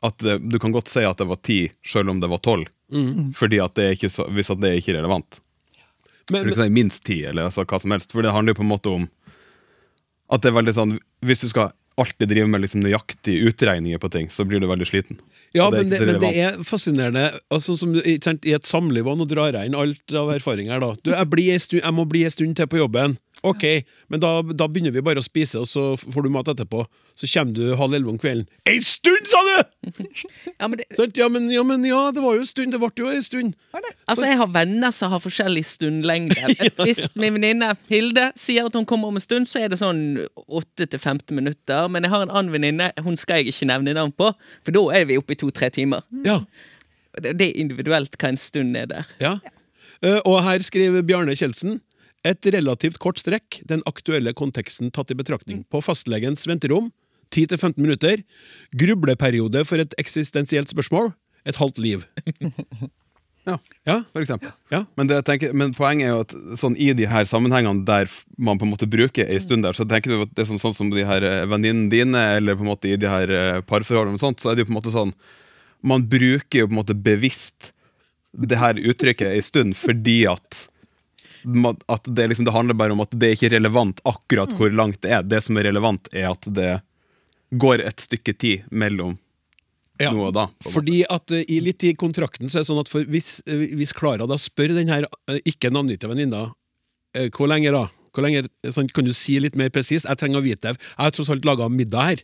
at 0.03 0.17
det, 0.25 0.39
Du 0.49 0.57
kan 0.59 0.73
godt 0.75 0.89
si 0.91 1.05
at 1.05 1.17
det 1.21 1.29
var 1.29 1.39
ti, 1.45 1.59
selv 1.85 2.09
om 2.09 2.19
det 2.19 2.27
var 2.31 2.41
tolv. 2.43 2.67
Fordi 3.37 3.61
at 3.63 3.75
det 3.79 3.83
er 3.85 3.95
ikke 3.95 4.09
så, 4.11 4.25
hvis 4.27 4.51
at 4.51 4.59
det 4.59 4.73
er 4.73 4.81
ikke 4.81 4.97
relevant. 4.97 5.39
Men, 6.31 6.43
Du 6.43 6.51
kan 6.51 6.65
si 6.65 6.69
minst 6.73 7.03
ti, 7.07 7.21
eller 7.23 7.47
altså 7.47 7.63
hva 7.63 7.79
som 7.79 7.91
helst. 7.95 8.11
For 8.11 8.21
det 8.25 8.33
handler 8.35 8.51
jo 8.55 8.59
på 8.59 8.65
en 8.67 8.73
måte 8.75 8.91
om 8.91 9.07
at 10.31 10.41
det 10.43 10.51
er 10.51 10.55
veldig 10.59 10.73
sånn 10.75 10.91
Hvis 11.27 11.41
du 11.43 11.47
skal 11.51 11.71
alltid 11.99 12.29
driver 12.31 12.47
med 12.47 12.63
liksom 12.63 12.83
nøyaktige 12.85 13.51
utregninger 13.51 13.99
på 14.01 14.09
ting, 14.13 14.29
så 14.31 14.45
blir 14.47 14.61
du 14.61 14.67
veldig 14.69 14.87
sliten. 14.87 15.19
Ja, 15.51 15.67
det 15.69 15.81
men 15.81 15.89
det, 15.91 15.99
men 16.07 16.21
det 16.23 16.31
er 16.39 16.61
fascinerende. 16.63 17.25
Altså, 17.51 17.75
som, 17.77 17.95
I 17.95 18.15
et 18.55 18.67
samliv, 18.67 19.07
og 19.07 19.19
nå 19.19 19.27
drar 19.27 19.51
jeg 19.57 19.67
inn 19.67 19.75
alt 19.75 20.15
av 20.15 20.31
erfaringer. 20.31 20.79
da 20.79 20.93
du, 21.03 21.11
jeg, 21.11 21.29
blir 21.29 21.53
en 21.53 21.59
stund, 21.59 21.81
jeg 21.83 21.97
må 21.97 22.07
bli 22.07 22.23
en 22.23 22.33
stund 22.33 22.55
til 22.55 22.71
på 22.71 22.79
jobben. 22.79 23.17
Ok, 23.41 23.63
men 24.07 24.21
da, 24.21 24.35
da 24.53 24.67
begynner 24.69 24.93
vi 24.93 25.01
bare 25.01 25.21
å 25.21 25.25
spise, 25.25 25.63
og 25.63 25.65
så 25.65 25.95
får 25.97 26.27
du 26.27 26.29
mat 26.29 26.51
etterpå. 26.51 26.83
Så 27.17 27.27
kommer 27.27 27.55
du 27.57 27.75
halv 27.77 27.95
elleve 27.97 28.13
om 28.13 28.19
kvelden. 28.21 28.45
Ei 28.69 28.77
stund, 28.85 29.27
sa 29.29 29.41
du! 29.47 29.55
Ja, 30.61 30.67
men 30.67 30.77
det? 30.77 30.85
Ja, 31.17 31.27
men, 31.29 31.47
ja, 31.49 31.63
men 31.65 31.85
ja, 31.85 31.99
det 32.13 32.21
var 32.21 32.35
jo 32.37 32.43
en 32.43 32.49
stund. 32.49 32.73
Det 32.73 32.79
ble 32.81 32.91
jo 33.01 33.09
en 33.09 33.23
stund. 33.25 33.55
altså, 33.73 34.27
jeg 34.29 34.37
har 34.37 34.49
venner 34.53 34.93
som 34.93 35.09
har 35.13 35.21
forskjellig 35.23 35.63
stundlengde. 35.65 36.53
Hvis 36.85 37.07
min 37.17 37.33
venninne 37.39 37.73
Hilde 37.89 38.27
sier 38.37 38.69
at 38.69 38.77
hun 38.77 38.85
kommer 38.89 39.09
om 39.09 39.17
en 39.17 39.23
stund, 39.23 39.49
så 39.49 39.63
er 39.63 39.73
det 39.73 39.81
sånn 39.81 40.21
8-15 40.37 41.33
minutter. 41.33 41.80
Men 41.89 42.05
jeg 42.05 42.13
har 42.13 42.25
en 42.25 42.33
annen 42.33 42.53
venninne, 42.53 42.91
hun 43.01 43.17
skal 43.19 43.41
jeg 43.41 43.53
ikke 43.53 43.69
nevne 43.71 43.95
navn 43.97 44.13
på, 44.13 44.31
for 44.65 44.75
da 44.75 44.83
er 44.99 45.07
vi 45.09 45.17
oppe 45.21 45.35
i 45.35 45.39
to-tre 45.39 45.71
timer. 45.73 46.05
Ja. 46.27 46.41
Det 47.21 47.33
det 47.39 47.49
er 47.49 47.59
individuelt 47.59 48.15
hva 48.19 48.31
en 48.31 48.39
stund 48.39 48.77
er 48.79 48.87
der. 48.91 49.07
Ja. 49.23 49.37
Eh, 50.01 50.19
og 50.25 50.41
her 50.45 50.63
skriver 50.65 51.03
Bjarne 51.05 51.35
Kjeldsen 51.37 51.79
et 52.27 52.45
relativt 52.53 52.99
kort 53.01 53.19
strekk, 53.21 53.61
den 53.67 53.81
aktuelle 53.89 54.33
konteksten 54.37 54.91
tatt 54.93 55.11
i 55.11 55.17
betraktning. 55.17 55.63
På 55.73 55.81
fastlegens 55.81 56.45
venterom, 56.47 56.91
10-15 57.33 57.79
minutter. 57.81 58.21
Grubleperiode 58.77 59.63
for 59.65 59.81
et 59.81 59.95
eksistensielt 60.01 60.69
spørsmål, 60.71 61.13
et 61.49 61.57
halvt 61.57 61.81
liv. 61.81 62.05
Ja. 63.47 63.57
Ja, 63.83 63.95
For 64.13 64.21
eksempel. 64.21 64.51
ja. 64.69 64.83
Men, 64.95 65.07
det, 65.09 65.21
tenker, 65.25 65.53
men 65.57 65.73
poenget 65.73 66.05
er 66.07 66.11
jo 66.13 66.23
at 66.25 66.35
sånn, 66.61 66.75
i 66.77 66.91
de 66.93 67.07
her 67.09 67.25
sammenhengene 67.25 67.85
der 67.87 68.09
man 68.37 68.61
på 68.61 68.67
en 68.67 68.73
måte 68.73 68.89
bruker 68.89 69.25
ei 69.25 69.39
stund 69.41 69.65
der, 69.65 69.73
så 69.77 69.87
tenker 69.89 70.13
du 70.13 70.25
at 70.27 70.33
det 70.37 70.45
er 70.45 70.49
sånn, 70.51 70.61
sånn 70.61 70.77
som 70.77 70.91
de 70.93 71.05
her 71.07 71.25
eh, 71.25 71.43
venninnene 71.49 71.89
dine, 71.89 72.25
eller 72.37 72.59
på 72.59 72.65
en 72.65 72.71
måte 72.73 72.91
i 72.91 72.99
de 73.01 73.09
her 73.09 73.33
eh, 73.33 73.61
parforholdene 73.65 74.19
og 74.19 74.23
sånt, 74.23 74.43
så 74.43 74.51
er 74.51 74.57
det 74.57 74.65
jo 74.65 74.69
på 74.69 74.75
en 74.75 74.79
måte 74.81 74.93
sånn 74.93 75.15
Man 75.81 76.03
bruker 76.05 76.61
jo 76.61 76.67
på 76.69 76.75
en 76.75 76.81
måte 76.83 76.93
bevisst 76.93 77.71
det 78.31 78.59
her 78.61 78.77
uttrykket 78.77 79.33
ei 79.33 79.41
stund 79.43 79.73
fordi 79.75 80.21
at 80.29 80.67
at 81.89 82.05
det, 82.05 82.27
liksom, 82.27 82.45
det 82.45 82.53
handler 82.53 82.77
bare 82.77 82.93
om 82.93 83.01
at 83.01 83.13
det 83.17 83.31
er 83.31 83.33
ikke 83.33 83.49
relevant 83.55 83.97
akkurat 84.05 84.51
hvor 84.53 84.69
langt 84.69 85.01
det 85.01 85.09
er. 85.09 85.23
Det 85.25 85.39
som 85.41 85.57
er 85.57 85.65
relevant, 85.71 86.05
er 86.13 86.27
at 86.29 86.45
det 86.45 86.75
går 87.49 87.81
et 87.81 88.03
stykke 88.03 88.35
tid 88.37 88.67
mellom 88.69 89.15
Ja. 90.07 90.13
noe 90.15 90.31
da. 90.35 90.47
Fordi 90.67 91.01
at 91.11 91.33
uh, 91.33 91.41
i 91.41 91.59
litt 91.63 91.85
i 91.87 91.93
kontrakten 91.97 92.51
så 92.51 92.59
er 92.59 92.65
det 92.65 92.71
sånn 92.71 92.81
at 92.81 92.91
hvis, 93.11 93.31
uh, 93.49 93.65
hvis 93.79 93.95
Klara 93.97 94.27
da 94.29 94.37
spør 94.41 94.75
den 94.77 94.91
her 94.91 95.07
uh, 95.07 95.39
ikke 95.45 95.73
navngitte 95.73 96.11
venninna 96.11 96.49
hvor 97.35 97.49
lenge 97.51 97.73
da? 97.75 97.89
Hvor 98.15 98.23
lenge, 98.23 98.45
sånn, 98.71 98.87
kan 98.95 99.03
du 99.03 99.11
si 99.11 99.33
litt 99.43 99.57
mer 99.59 99.67
presist? 99.67 100.05
Jeg 100.07 100.19
trenger 100.19 100.39
å 100.39 100.45
vite 100.45 100.71
det. 100.71 100.79
Jeg 100.79 101.03
har 101.03 101.11
tross 101.11 101.31
alt 101.33 101.43
laga 101.43 101.67
middag 101.67 102.05
her. 102.07 102.21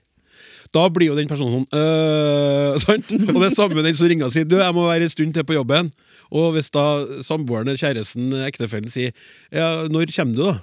Da 0.76 0.86
blir 0.94 1.12
jo 1.12 1.18
den 1.18 1.30
personen 1.30 1.54
sånn 1.54 1.80
øh, 1.80 2.78
sant? 2.84 3.12
Og 3.16 3.40
det 3.40 3.50
er 3.50 3.56
samme 3.56 3.84
den 3.84 3.98
som 3.98 4.10
ringer 4.10 4.28
og 4.28 4.36
sier 4.36 4.48
Du, 4.48 4.58
jeg 4.60 4.76
må 4.76 4.86
være 4.88 5.08
en 5.08 5.14
stund 5.14 5.36
til 5.36 5.46
på 5.48 5.58
jobben. 5.58 5.92
Og 6.28 6.52
hvis 6.56 6.72
da 6.76 6.86
samboeren, 7.26 7.72
kjæresten, 7.80 8.32
ektefellen 8.48 8.92
sier 8.92 9.14
Ja, 9.54 9.88
når 9.92 10.12
kommer 10.16 10.36
du, 10.38 10.44
da? 10.46 10.58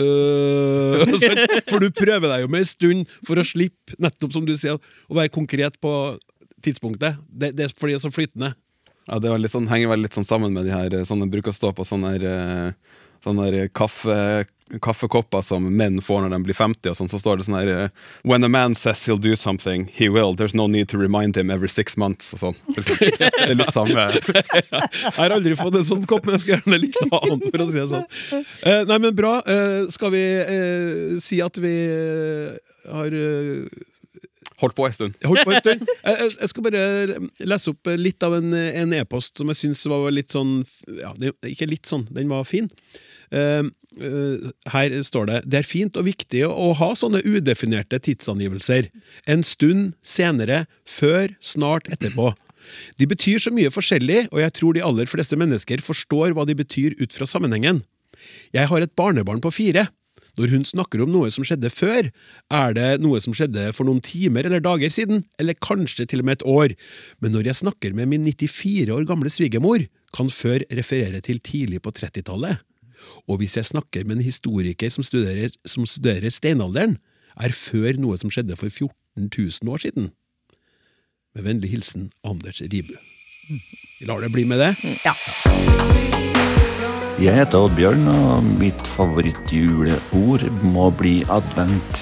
Sant? 1.20 1.56
For 1.68 1.82
du 1.82 1.90
prøver 1.92 2.30
deg 2.30 2.44
jo 2.44 2.50
med 2.50 2.62
en 2.62 2.68
stund 2.68 3.16
for 3.26 3.40
å 3.40 3.44
slippe, 3.44 3.96
nettopp 4.00 4.32
som 4.32 4.46
du 4.46 4.54
sier, 4.56 4.78
å 5.10 5.18
være 5.18 5.32
konkret 5.34 5.76
på 5.82 5.92
tidspunktet. 6.64 7.20
Det, 7.28 7.52
det 7.58 7.72
fordi 7.76 7.94
det 7.94 8.00
er 8.00 8.06
så 8.08 8.14
flytende. 8.14 8.54
Ja, 9.08 9.18
det 9.18 9.50
sånn, 9.50 9.68
henger 9.70 9.94
vel 9.94 10.04
litt 10.04 10.14
sånn 10.16 10.28
sammen 10.28 10.54
med 10.54 10.68
de 10.68 10.74
her 10.74 10.94
eh, 10.94 11.06
sånne 11.08 11.30
bruker 11.30 11.54
å 11.54 11.56
stå 11.56 11.72
på 11.74 11.86
sånne, 11.88 12.14
her, 12.14 12.24
eh, 12.30 12.96
sånne 13.24 13.46
her 13.48 13.70
kaffe, 13.74 14.46
kaffekopper 14.78 15.42
som 15.42 15.64
menn 15.76 15.98
får 16.04 16.22
når 16.22 16.34
de 16.36 16.38
blir 16.44 16.54
50, 16.54 16.92
og 16.92 16.98
sånn, 16.98 17.10
så 17.10 17.18
står 17.18 17.40
det 17.40 17.46
sånn 17.48 17.56
her 17.58 17.70
eh, 17.72 18.12
When 18.28 18.46
a 18.46 18.50
man 18.52 18.76
says 18.78 19.02
he'll 19.06 19.18
do 19.18 19.34
something, 19.34 19.88
he 19.90 20.08
will. 20.08 20.36
There's 20.36 20.54
no 20.54 20.68
need 20.68 20.88
to 20.92 21.00
remind 21.00 21.36
him 21.36 21.50
every 21.50 21.68
six 21.68 21.96
months. 21.96 22.30
Og 22.36 22.44
sånn. 22.44 22.60
Det 22.76 23.32
er 23.48 23.56
litt 23.58 23.74
samme. 23.74 24.06
Jeg 24.14 25.16
har 25.16 25.34
aldri 25.34 25.56
fått 25.58 25.80
en 25.80 25.88
sånn 25.88 26.06
kopp, 26.06 26.28
men 26.28 26.36
jeg 26.36 26.44
skulle 26.44 26.60
gjerne 26.60 26.82
likt 26.84 27.00
noe 27.08 27.22
annet. 27.24 27.50
for 27.50 27.64
å 27.64 27.70
si 27.70 27.78
det 27.80 27.88
sånn. 27.90 28.44
Eh, 28.62 28.82
nei, 28.86 28.98
men 29.00 29.16
bra. 29.16 29.38
Eh, 29.42 29.90
skal 29.90 30.14
vi 30.14 30.24
eh, 30.44 31.18
si 31.24 31.40
at 31.42 31.58
vi 31.58 31.74
eh, 31.90 32.58
har 32.94 33.16
eh, 33.16 33.86
Holdt 34.60 34.76
på 34.76 34.86
en 34.86 34.92
stund. 34.92 35.14
holdt 35.24 35.44
på 35.48 35.52
en 35.54 35.60
stund? 35.62 35.86
Jeg, 36.04 36.30
jeg- 36.40 36.48
skal 36.52 36.64
bare 36.66 36.82
lese 37.48 37.72
opp 37.72 37.90
litt 37.96 38.22
av 38.26 38.34
en 38.38 38.92
e-post 38.98 39.38
som 39.40 39.48
jeg 39.52 39.56
syns 39.62 39.86
var 39.88 40.10
litt 40.12 40.30
sånn 40.34 40.58
ja, 40.98 41.14
Ikke 41.48 41.68
litt 41.70 41.88
sånn, 41.88 42.04
den 42.12 42.28
var 42.28 42.44
fin. 42.48 42.68
Eh, 43.32 43.62
eh, 44.02 44.50
her 44.74 44.96
står 45.06 45.26
det 45.30 45.38
Det 45.48 45.60
er 45.60 45.68
fint 45.68 45.96
og 45.96 46.04
viktig 46.08 46.42
å 46.48 46.72
ha 46.76 46.90
sånne 46.98 47.22
udefinerte 47.24 48.00
tidsangivelser. 48.02 48.90
En 49.26 49.42
stund 49.46 49.94
senere, 50.02 50.64
før, 50.84 51.32
snart 51.40 51.88
etterpå. 51.88 52.32
De 53.00 53.06
betyr 53.08 53.40
så 53.40 53.50
mye 53.54 53.70
forskjellig, 53.72 54.26
og 54.34 54.42
jeg 54.42 54.52
tror 54.58 54.76
de 54.76 54.82
aller 54.84 55.08
fleste 55.08 55.38
mennesker 55.40 55.80
forstår 55.80 56.34
hva 56.36 56.44
de 56.46 56.54
betyr 56.58 56.98
ut 57.00 57.14
fra 57.16 57.24
sammenhengen. 57.26 57.80
Jeg 58.52 58.68
har 58.68 58.84
et 58.84 58.92
barnebarn 58.98 59.40
på 59.40 59.52
fire. 59.54 59.86
Når 60.38 60.52
hun 60.54 60.64
snakker 60.68 61.02
om 61.02 61.10
noe 61.12 61.30
som 61.34 61.44
skjedde 61.46 61.70
før, 61.72 62.10
er 62.54 62.76
det 62.76 62.88
noe 63.02 63.20
som 63.22 63.34
skjedde 63.36 63.70
for 63.76 63.88
noen 63.88 64.02
timer 64.04 64.46
eller 64.46 64.62
dager 64.62 64.92
siden, 64.94 65.24
eller 65.40 65.58
kanskje 65.58 66.06
til 66.10 66.22
og 66.22 66.28
med 66.28 66.38
et 66.38 66.46
år. 66.46 66.74
Men 67.20 67.34
når 67.34 67.50
jeg 67.50 67.60
snakker 67.62 67.96
med 67.96 68.10
min 68.12 68.26
94 68.28 68.92
år 68.94 69.06
gamle 69.08 69.32
svigermor, 69.32 69.86
kan 70.16 70.30
før 70.30 70.64
referere 70.74 71.22
til 71.24 71.42
tidlig 71.42 71.82
på 71.82 71.92
30-tallet. 71.94 72.62
Og 73.30 73.40
hvis 73.40 73.56
jeg 73.56 73.70
snakker 73.70 74.04
med 74.04 74.18
en 74.18 74.26
historiker 74.26 74.90
som 74.92 75.06
studerer, 75.06 75.54
som 75.66 75.86
studerer 75.88 76.30
steinalderen, 76.34 76.98
er 77.40 77.54
før 77.54 77.96
noe 78.02 78.18
som 78.20 78.32
skjedde 78.32 78.58
for 78.58 78.68
14 78.68 79.30
000 79.30 79.72
år 79.72 79.86
siden. 79.86 80.10
Med 81.34 81.46
vennlig 81.46 81.70
hilsen 81.70 82.10
Anders 82.26 82.60
Ribu. 82.60 82.94
Vi 84.00 84.06
lar 84.06 84.20
det 84.20 84.32
bli 84.34 84.44
med 84.44 84.58
det. 84.62 84.74
Jeg 87.20 87.36
heter 87.36 87.66
Oddbjørn, 87.66 88.06
og 88.08 88.46
mitt 88.56 88.86
favorittjuleord 88.94 90.46
må 90.64 90.86
bli 90.96 91.18
advent. 91.28 91.98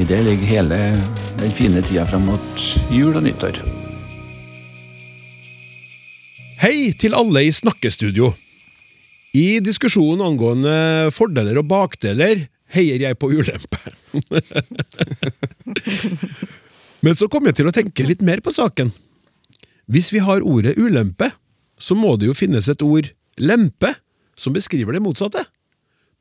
I 0.00 0.06
det 0.08 0.22
ligger 0.24 0.48
hele 0.48 0.78
den 1.42 1.50
fine 1.52 1.82
tida 1.84 2.06
fram 2.08 2.24
mot 2.30 2.62
jul 2.88 3.12
og 3.12 3.20
nyttår. 3.26 3.58
Hei 6.62 6.94
til 6.96 7.12
alle 7.18 7.42
i 7.44 7.50
snakkestudio. 7.52 8.30
I 9.36 9.60
diskusjonen 9.60 10.24
angående 10.24 11.12
fordeler 11.12 11.60
og 11.60 11.68
bakdeler 11.68 12.46
heier 12.72 13.04
jeg 13.04 13.18
på 13.20 13.28
ulempe. 13.28 13.92
Men 17.04 17.12
så 17.12 17.28
kom 17.28 17.44
jeg 17.50 17.60
til 17.60 17.68
å 17.68 17.76
tenke 17.76 18.08
litt 18.08 18.24
mer 18.24 18.40
på 18.40 18.56
saken. 18.56 18.88
Hvis 19.84 20.16
vi 20.16 20.24
har 20.24 20.40
ordet 20.40 20.80
ulempe, 20.80 21.28
så 21.76 21.92
må 21.92 22.16
det 22.16 22.32
jo 22.32 22.38
finnes 22.40 22.72
et 22.72 22.88
ord 22.88 23.12
lempe 23.36 23.92
som 24.36 24.54
beskriver 24.54 24.96
det 24.96 25.02
motsatte. 25.04 25.44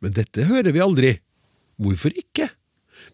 Men 0.03 0.15
dette 0.15 0.47
hører 0.49 0.73
vi 0.75 0.83
aldri. 0.83 1.13
Hvorfor 1.81 2.13
ikke? 2.17 2.49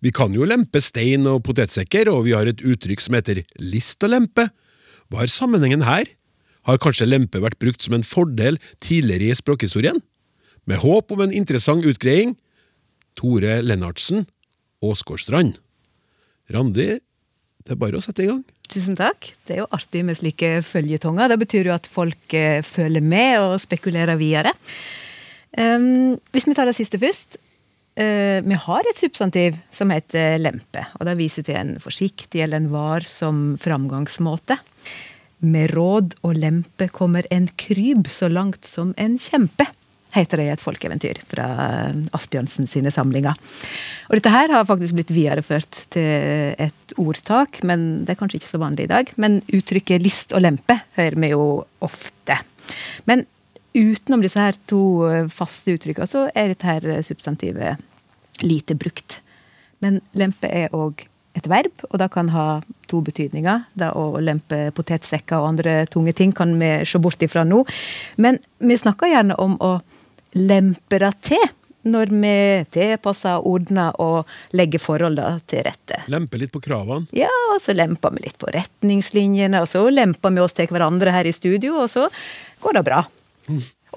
Vi 0.04 0.12
kan 0.16 0.34
jo 0.36 0.47
lempe 0.47 0.82
stein 0.84 1.28
og 1.30 1.43
potetsekker, 1.47 2.10
og 2.12 2.26
vi 2.28 2.36
har 2.36 2.50
et 2.50 2.62
uttrykk 2.66 3.04
som 3.04 3.18
heter 3.18 3.43
list 3.62 4.04
og 4.06 4.14
lempe. 4.14 4.50
Hva 5.10 5.24
er 5.24 5.34
sammenhengen 5.34 5.86
her? 5.88 6.10
Har 6.68 6.82
kanskje 6.82 7.08
lempe 7.08 7.41
vært 7.41 7.60
brukt 7.62 7.82
som 7.86 7.95
en 7.97 8.06
fordel 8.06 8.60
tidligere 8.84 9.32
i 9.32 9.39
språkhistorien? 9.39 10.02
Med 10.70 10.84
håp 10.84 11.14
om 11.16 11.24
en 11.26 11.34
interessant 11.34 11.86
utgreiing, 11.88 12.36
Tore 13.18 13.60
Lennartsen, 13.66 14.28
Åsgårdstrand. 14.86 15.58
Randi, 16.54 17.00
det 17.66 17.74
er 17.74 17.80
bare 17.80 18.00
å 18.00 18.04
sette 18.04 18.24
i 18.24 18.30
gang. 18.30 18.43
Tusen 18.70 18.97
takk. 18.97 19.32
Det 19.47 19.55
er 19.55 19.63
jo 19.63 19.70
artig 19.74 20.03
med 20.05 20.17
slike 20.20 20.59
følgetonger. 20.65 21.32
Det 21.32 21.39
betyr 21.41 21.70
jo 21.72 21.76
at 21.76 21.89
folk 21.89 22.34
eh, 22.38 22.61
følger 22.65 23.01
med 23.01 23.39
og 23.41 23.59
spekulerer 23.63 24.20
videre. 24.20 24.53
Um, 25.57 26.20
hvis 26.30 26.45
vi 26.45 26.53
tar 26.53 26.70
det 26.70 26.78
siste 26.78 26.99
først. 27.01 27.39
Uh, 27.99 28.39
vi 28.45 28.55
har 28.55 28.86
et 28.88 29.01
substantiv 29.01 29.57
som 29.74 29.89
heter 29.91 30.38
lempe. 30.39 30.86
og 30.99 31.09
Det 31.09 31.17
viser 31.20 31.47
til 31.47 31.57
en 31.57 31.74
forsiktig 31.82 32.45
eller 32.45 32.61
en 32.61 32.70
varsom 32.72 33.41
framgangsmåte. 33.59 34.59
Med 35.39 35.74
råd 35.74 36.13
og 36.22 36.38
lempe 36.38 36.89
kommer 36.93 37.26
en 37.34 37.49
kryb 37.57 38.07
så 38.11 38.30
langt 38.30 38.67
som 38.67 38.93
en 39.01 39.17
kjempe, 39.17 39.65
heter 40.16 40.41
det 40.41 40.45
i 40.47 40.51
et 40.53 40.64
folkeeventyr 40.64 41.20
fra 41.30 41.47
Asbjørnsen 42.18 42.70
sine 42.70 42.91
samlinger. 42.93 43.38
Og 44.10 44.18
dette 44.18 44.34
her 44.34 44.51
har 44.53 44.68
faktisk 44.70 44.97
blitt 44.97 45.14
videreført 45.14 45.84
til 45.93 46.55
et 46.57 46.95
ordtak, 46.97 47.62
men 47.68 48.05
det 48.05 48.16
er 48.16 48.22
kanskje 48.22 48.41
ikke 48.41 48.53
så 48.53 48.62
vanlig 48.62 48.88
i 48.88 48.93
dag. 48.93 49.12
Men 49.22 49.41
uttrykket 49.53 50.05
list 50.05 50.34
og 50.34 50.43
lempe 50.45 50.80
hører 50.97 51.20
vi 51.20 51.34
jo 51.34 51.43
ofte. 51.86 52.39
Men 53.10 53.26
utenom 53.78 54.24
disse 54.26 54.41
her 54.41 54.57
to 54.70 54.82
faste 55.34 55.78
uttrykkene, 55.78 56.10
så 56.10 56.26
er 56.34 56.53
dette 56.53 56.70
her 56.70 56.89
substantivet 57.05 57.86
lite 58.41 58.78
brukt. 58.80 59.20
Men 59.84 60.01
lempe 60.18 60.49
er 60.49 60.74
òg 60.76 61.05
et 61.38 61.47
verb, 61.47 61.84
og 61.89 61.99
det 62.01 62.10
kan 62.12 62.32
ha 62.34 62.45
to 62.89 63.01
betydninger. 63.05 63.68
Det 63.78 63.91
å 63.95 64.20
lempe 64.24 64.70
potetsekker 64.76 65.38
og 65.38 65.53
andre 65.53 65.84
tunge 65.91 66.14
ting 66.18 66.34
kan 66.36 66.55
vi 66.60 66.72
se 66.89 66.99
bort 67.01 67.22
ifra 67.24 67.45
nå. 67.47 67.62
Men 68.18 68.41
vi 68.57 68.78
snakker 68.80 69.12
gjerne 69.12 69.38
om 69.39 69.55
å 69.62 69.78
lempe 70.38 70.99
det 71.01 71.13
til 71.30 71.47
når 71.88 72.11
vi 72.11 72.34
tilpasser, 72.75 73.45
ordner 73.47 73.95
og 74.03 74.27
legger 74.57 74.82
forholdene 74.84 75.39
til 75.49 75.63
rette. 75.65 76.01
Lempe 76.11 76.39
litt 76.41 76.51
på 76.51 76.61
kravene. 76.63 77.07
Ja, 77.15 77.32
og 77.53 77.61
så 77.63 77.75
lemper 77.75 78.13
vi 78.15 78.25
litt 78.25 78.38
på 78.41 78.51
retningslinjene, 78.53 79.61
og 79.63 79.69
så 79.71 79.86
lemper 79.91 80.34
vi 80.36 80.43
oss 80.43 80.57
til 80.57 80.69
hverandre 80.73 81.13
her 81.15 81.30
i 81.30 81.36
studio, 81.36 81.80
og 81.86 81.89
så 81.91 82.09
går 82.63 82.80
det 82.80 82.86
bra. 82.89 83.03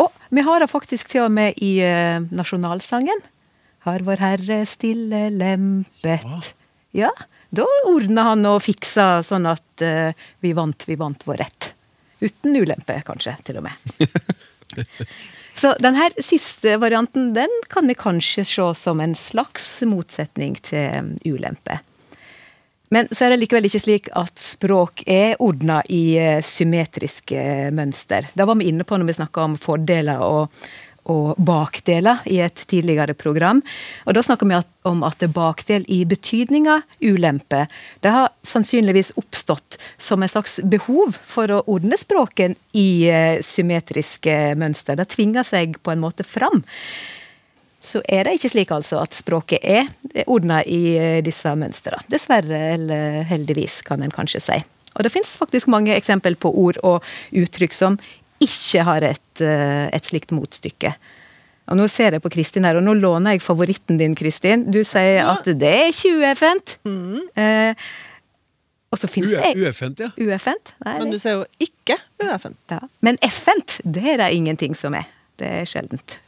Og 0.00 0.24
vi 0.32 0.46
har 0.46 0.62
det 0.62 0.70
faktisk 0.70 1.10
til 1.12 1.26
og 1.26 1.34
med 1.34 1.58
i 1.60 1.74
uh, 1.84 2.22
nasjonalsangen. 2.32 3.20
Har 3.82 4.06
Vår 4.06 4.22
Herre 4.22 4.62
stille 4.70 5.26
lempet. 5.34 6.54
Ja, 6.94 7.10
da 7.50 7.66
ordna 7.90 8.30
han 8.30 8.46
og 8.48 8.62
fiksa 8.64 9.24
sånn 9.26 9.50
at 9.50 9.84
uh, 9.84 10.14
vi 10.40 10.54
vant, 10.56 10.86
vi 10.86 10.96
vant 11.00 11.26
vår 11.26 11.42
rett. 11.42 11.72
Uten 12.22 12.54
ulempe, 12.54 13.00
kanskje, 13.04 13.34
til 13.42 13.58
og 13.58 13.66
med. 13.66 13.74
Så 15.62 15.76
den 15.78 15.94
her 15.94 16.10
siste 16.18 16.74
varianten 16.82 17.28
den 17.36 17.52
kan 17.70 17.86
vi 17.86 17.94
kanskje 17.94 18.42
se 18.48 18.64
som 18.74 19.00
en 19.00 19.14
slags 19.14 19.66
motsetning 19.86 20.56
til 20.66 21.12
ulempe. 21.22 21.76
Men 22.90 23.06
så 23.14 23.24
er 23.24 23.32
det 23.32 23.44
likevel 23.44 23.68
ikke 23.68 23.80
slik 23.80 24.08
at 24.18 24.34
språk 24.42 25.04
er 25.06 25.38
ordna 25.40 25.78
i 25.86 26.18
eh, 26.18 26.42
symmetriske 26.44 27.70
mønster. 27.72 28.26
Det 28.34 28.46
var 28.48 28.58
vi 28.58 28.72
inne 28.72 28.84
på 28.84 28.98
når 28.98 29.08
vi 29.08 29.14
snakka 29.20 29.46
om 29.46 29.54
fordeler 29.60 30.20
og, 30.26 30.50
og 31.10 31.38
bakdeler 31.42 32.22
i 32.30 32.38
et 32.44 32.64
tidligere 32.70 33.14
program. 33.14 33.62
Og 34.06 34.14
Da 34.14 34.22
snakker 34.22 34.46
vi 34.46 34.60
om 34.88 35.02
at 35.02 35.24
bakdel 35.34 35.84
i 35.88 36.04
betydninga 36.04 36.82
ulempe, 37.00 37.66
det 38.00 38.10
har 38.10 38.30
sannsynligvis 38.42 39.12
oppstått 39.16 39.78
som 39.98 40.22
en 40.22 40.28
slags 40.28 40.60
behov 40.62 41.16
for 41.22 41.50
å 41.50 41.62
ordne 41.66 41.98
språket 41.98 42.56
i 42.72 43.08
eh, 43.08 43.40
symmetriske 43.42 44.54
mønster. 44.58 44.96
Det 44.96 45.10
tvinger 45.14 45.46
seg 45.46 45.78
på 45.82 45.94
en 45.94 46.02
måte 46.02 46.26
fram. 46.26 46.62
Så 47.82 48.02
er 48.06 48.24
det 48.24 48.36
ikke 48.38 48.52
slik 48.52 48.70
altså 48.70 49.00
at 49.02 49.14
språket 49.16 49.62
er 49.62 49.88
ordna 50.30 50.62
i 50.62 50.94
eh, 50.94 51.22
disse 51.24 51.50
mønstrene. 51.58 52.04
Dessverre, 52.12 52.62
eller 52.76 53.22
heldigvis, 53.26 53.80
kan 53.86 54.02
en 54.02 54.14
kanskje 54.14 54.42
si. 54.42 54.60
Og 54.92 55.06
det 55.06 55.12
fins 55.14 55.36
faktisk 55.40 55.70
mange 55.72 55.94
eksempel 55.96 56.36
på 56.36 56.52
ord 56.62 56.78
og 56.84 57.06
uttrykk 57.32 57.74
som 57.74 57.96
ikke 58.44 58.84
har 58.88 59.06
et, 59.06 59.42
eh, 59.44 59.88
et 59.94 60.08
slikt 60.08 60.34
motstykke. 60.34 60.94
Og 61.70 61.78
nå 61.78 61.86
ser 61.88 62.16
jeg 62.16 62.22
på 62.24 62.32
Kristin 62.34 62.66
her, 62.66 62.76
og 62.76 62.84
nå 62.84 62.94
låner 62.98 63.36
jeg 63.36 63.44
favoritten 63.44 64.00
din, 64.00 64.16
Kristin. 64.18 64.66
Du 64.74 64.82
sier 64.84 65.22
at 65.30 65.46
det 65.46 65.70
er 65.70 65.92
ikke 65.92 66.16
ueffent. 66.18 66.74
Eh, 67.38 67.74
og 68.92 69.00
så 69.00 69.08
fins 69.08 69.30
det 69.30 69.54
Ueffent, 69.56 70.02
ja. 70.04 70.10
ueffent. 70.20 70.74
Men 70.84 71.14
du 71.14 71.16
sier 71.22 71.38
jo 71.38 71.46
ikke 71.62 71.96
ueffent. 72.20 72.58
ja. 72.74 72.82
Men 73.00 73.16
effent, 73.24 73.78
det 73.88 74.04
er 74.04 74.20
det 74.20 74.32
ingenting 74.36 74.76
som 74.76 74.98
er. 74.98 75.08
Det 75.40 75.48
er 75.62 75.70
sjeldent. 75.70 76.18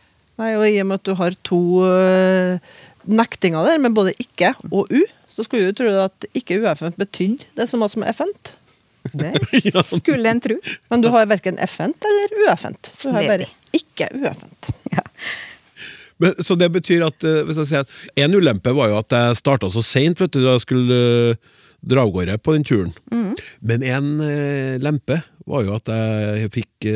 Nei, 0.41 0.55
og 0.57 0.65
I 0.67 0.81
og 0.83 0.89
med 0.89 1.03
at 1.03 1.07
du 1.07 1.13
har 1.19 1.37
to 1.47 1.61
øh, 1.85 2.57
nektinger 3.05 3.69
der, 3.69 3.79
med 3.79 3.95
både 3.95 4.15
ikke 4.19 4.55
og 4.73 4.89
u, 4.89 5.03
så 5.35 5.45
skulle 5.45 5.69
du 5.71 5.77
tro 5.83 5.93
at 6.07 6.27
ikke 6.35 6.63
ueffent 6.63 6.97
betydde 6.99 7.51
det 7.59 7.69
samme 7.69 7.91
som 7.91 8.07
effent. 8.07 8.55
Det 9.13 9.33
skulle 9.99 10.31
en 10.31 10.41
tro. 10.41 10.57
Men 10.91 11.05
du 11.05 11.11
har 11.13 11.27
verken 11.31 11.59
effent 11.59 12.07
eller 12.09 12.39
ueffent. 12.45 12.93
Du 13.03 13.11
har 13.15 13.27
bare 13.29 13.49
ikke 13.77 14.09
ueffent. 14.17 14.71
Men, 16.23 16.35
så 16.39 16.55
det 16.55 16.71
betyr 16.71 17.03
at 17.07 17.27
eh, 17.27 17.43
hvis 17.47 17.59
jeg 17.59 17.71
sier 17.73 17.83
at 17.83 18.21
En 18.23 18.37
ulempe 18.39 18.71
var 18.77 18.93
jo 18.93 19.01
at 19.01 19.11
jeg 19.11 19.39
starta 19.41 19.67
så 19.75 19.83
seint 19.83 20.21
da 20.23 20.45
jeg 20.45 20.63
skulle 20.63 20.99
eh, 21.35 21.41
dra 21.85 22.05
av 22.07 22.13
gårde 22.15 22.39
på 22.41 22.55
den 22.55 22.63
turen. 22.65 22.93
Mm. 23.13 23.33
Men 23.61 23.83
en 23.85 24.07
eh, 24.25 24.77
lempe 24.81 25.19
var 25.45 25.67
jo 25.67 25.75
at 25.77 25.91
jeg 25.91 26.53
fikk 26.55 26.87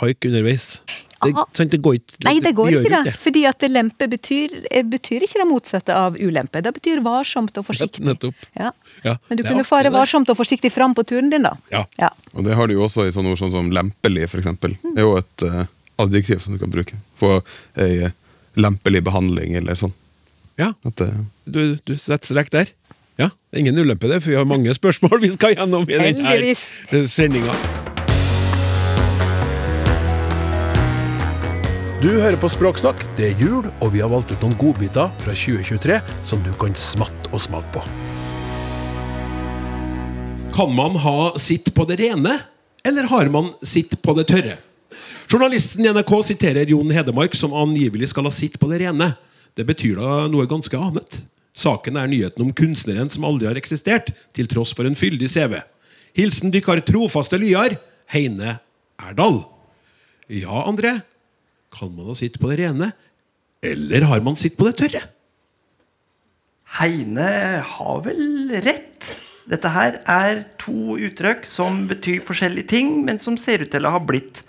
haik 0.00 0.26
underveis. 0.26 0.80
Det, 1.24 1.32
Ah. 1.36 1.44
sant, 1.56 1.70
det 1.70 1.80
går 1.82 1.94
ikke 1.98 2.24
Nei, 2.24 2.34
det 2.40 2.52
går 2.54 2.70
ikke 2.78 3.02
det. 3.04 3.14
Fordi 3.20 3.44
at 3.48 3.64
lempe 3.70 4.08
betyr, 4.10 4.66
eh, 4.70 4.82
betyr 4.82 5.24
ikke 5.26 5.40
det 5.42 5.46
motsatte 5.48 5.94
av 5.94 6.16
ulempe. 6.20 6.62
Det 6.62 6.72
betyr 6.76 7.02
varsomt 7.04 7.56
og 7.58 7.66
forsiktig. 7.66 8.04
Nettopp. 8.04 8.34
Ja. 8.56 8.70
Ja, 9.04 9.16
Men 9.28 9.38
du 9.38 9.42
kunne 9.42 9.64
fare 9.64 9.90
varsomt 9.92 10.28
og 10.30 10.36
forsiktig 10.36 10.72
fram 10.72 10.94
på 10.94 11.04
turen 11.04 11.30
din, 11.30 11.42
da. 11.42 11.56
Ja. 11.70 11.84
Ja. 11.98 12.10
Og 12.34 12.44
det 12.44 12.54
har 12.54 12.66
du 12.68 12.74
jo 12.74 12.84
også 12.86 13.06
i 13.08 13.12
sånne 13.12 13.32
ord 13.32 13.38
sånn 13.38 13.52
som 13.52 13.70
lempelig, 13.70 14.28
eksempel. 14.30 14.76
Det 14.82 14.98
er 14.98 15.08
jo 15.08 15.16
et 15.16 15.42
uh, 15.42 15.64
adjektiv 15.98 16.40
som 16.42 16.54
du 16.54 16.58
kan 16.58 16.70
bruke. 16.70 16.94
Få 17.20 17.42
ei 17.76 18.04
uh, 18.06 18.10
lempelig 18.56 19.02
behandling, 19.04 19.56
eller 19.56 19.74
sånn. 19.74 19.92
Ja. 20.58 20.72
At, 20.84 21.00
uh, 21.00 21.24
Du, 21.46 21.76
du 21.84 21.96
setter 21.98 22.26
strek 22.26 22.50
der. 22.50 22.70
Ja, 23.18 23.30
ingen 23.54 23.78
ulempe 23.78 24.08
det, 24.10 24.22
for 24.22 24.30
vi 24.30 24.36
har 24.36 24.44
mange 24.44 24.74
spørsmål 24.74 25.20
vi 25.22 25.30
skal 25.30 25.54
gjennom 25.54 25.86
i 25.88 25.98
denne 26.00 27.06
sendinga. 27.06 27.83
Du 32.04 32.10
hører 32.20 32.36
på 32.36 32.50
Språksnakk. 32.52 32.98
Det 33.16 33.30
er 33.30 33.38
jul, 33.40 33.64
og 33.80 33.94
vi 33.94 34.02
har 34.04 34.10
valgt 34.12 34.28
ut 34.28 34.42
noen 34.44 34.58
godbiter 34.60 35.06
fra 35.22 35.32
2023 35.32 35.94
som 36.28 36.42
du 36.44 36.50
kan 36.60 36.74
smatte 36.76 37.30
og 37.30 37.40
smake 37.40 37.70
på. 37.72 37.80
Kan 40.52 40.74
man 40.76 40.98
ha 41.00 41.30
sitt 41.40 41.70
på 41.72 41.86
det 41.88 41.96
rene, 42.02 42.34
eller 42.84 43.08
har 43.08 43.30
man 43.32 43.48
sitt 43.64 43.96
på 44.04 44.12
det 44.18 44.26
tørre? 44.28 44.58
Journalisten 45.32 45.86
i 45.86 45.94
NRK 45.96 46.12
siterer 46.28 46.74
Jon 46.74 46.92
Hedemark, 46.92 47.32
som 47.40 47.56
angivelig 47.56 48.10
skal 48.12 48.28
ha 48.28 48.34
sitt 48.36 48.60
på 48.60 48.68
det 48.68 48.82
rene. 48.84 49.14
Det 49.56 49.64
betyr 49.64 49.96
da 50.02 50.26
noe 50.28 50.44
ganske 50.50 50.76
annet. 50.76 51.22
Saken 51.56 51.96
er 51.96 52.12
nyheten 52.12 52.44
om 52.44 52.52
kunstneren 52.52 53.08
som 53.08 53.24
aldri 53.24 53.48
har 53.48 53.56
eksistert, 53.56 54.12
til 54.36 54.52
tross 54.52 54.76
for 54.76 54.84
en 54.84 55.00
fyldig 55.00 55.32
CV. 55.38 55.56
Hilsen 56.20 56.52
dykkar 56.52 56.84
trofaste 56.84 57.40
lyar, 57.40 57.80
Heine 58.12 58.58
Erdal. 59.00 59.40
Ja, 60.28 60.68
André. 60.68 60.98
Kan 61.74 61.94
man 61.96 62.10
ha 62.10 62.14
sitt 62.16 62.38
på 62.40 62.50
det 62.52 62.62
rene, 62.62 62.92
eller 63.64 64.06
har 64.10 64.22
man 64.24 64.38
sitt 64.38 64.56
på 64.58 64.68
det 64.68 64.76
tørre? 64.78 65.02
Heine 66.78 67.28
har 67.66 68.02
vel 68.06 68.54
rett. 68.64 69.10
Dette 69.50 69.70
her 69.74 69.98
er 70.08 70.44
to 70.60 70.96
uttrykk 70.96 71.44
som 71.46 71.84
betyr 71.90 72.22
forskjellige 72.24 72.70
ting, 72.72 72.94
men 73.06 73.20
som 73.20 73.36
ser 73.40 73.64
ut 73.64 73.72
til 73.74 73.84
å 73.84 73.92
ha 73.94 74.00
blitt 74.02 74.40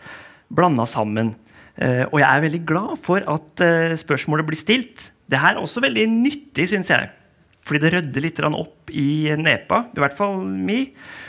blanda 0.53 0.85
sammen. 0.87 1.33
Eh, 1.75 2.05
og 2.07 2.21
jeg 2.21 2.29
er 2.29 2.45
veldig 2.45 2.63
glad 2.67 2.95
for 3.03 3.25
at 3.27 3.63
eh, 3.63 3.97
spørsmålet 3.99 4.47
blir 4.47 4.59
stilt. 4.59 5.09
Det 5.27 5.41
her 5.41 5.57
er 5.57 5.61
også 5.61 5.83
veldig 5.83 6.05
nyttig, 6.13 6.69
syns 6.71 6.93
jeg. 6.93 7.09
Fordi 7.65 7.81
det 7.81 7.91
rydder 7.95 8.23
litt 8.23 8.39
opp 8.45 8.93
i 8.93 9.33
nepa. 9.41 9.87
I 9.91 10.01
hvert 10.03 10.15
fall 10.15 10.37
mi. 10.45 10.85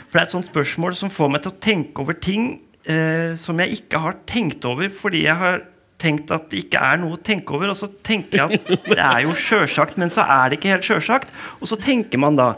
For 0.07 0.15
det 0.15 0.21
er 0.21 0.29
et 0.29 0.35
sånt 0.35 0.49
spørsmål 0.49 0.95
som 0.95 1.11
får 1.11 1.33
meg 1.33 1.43
til 1.43 1.51
å 1.51 1.61
tenke 1.67 2.03
over 2.05 2.17
ting 2.21 2.51
eh, 2.87 3.33
som 3.39 3.59
jeg 3.59 3.81
ikke 3.81 4.01
har 4.05 4.21
tenkt 4.29 4.65
over 4.69 4.87
fordi 4.93 5.25
jeg 5.25 5.35
har 5.35 5.65
tenkt 6.01 6.31
at 6.33 6.49
det 6.51 6.65
ikke 6.65 6.81
er 6.81 6.99
noe 7.01 7.17
å 7.17 7.21
tenke 7.21 7.55
over. 7.55 7.71
Og 7.73 7.79
så 7.79 7.89
tenker 8.05 8.43
jeg 8.43 8.59
at 8.61 8.85
det 8.87 8.99
er 9.01 9.23
jo 9.25 9.35
sjølsagt, 9.37 9.97
men 10.01 10.13
så 10.13 10.25
er 10.25 10.49
det 10.49 10.59
ikke 10.59 10.75
helt 10.75 10.87
sjølsagt. 10.87 11.33
Og 11.61 11.71
så 11.71 11.79
tenker 11.81 12.21
man 12.21 12.37
da. 12.39 12.53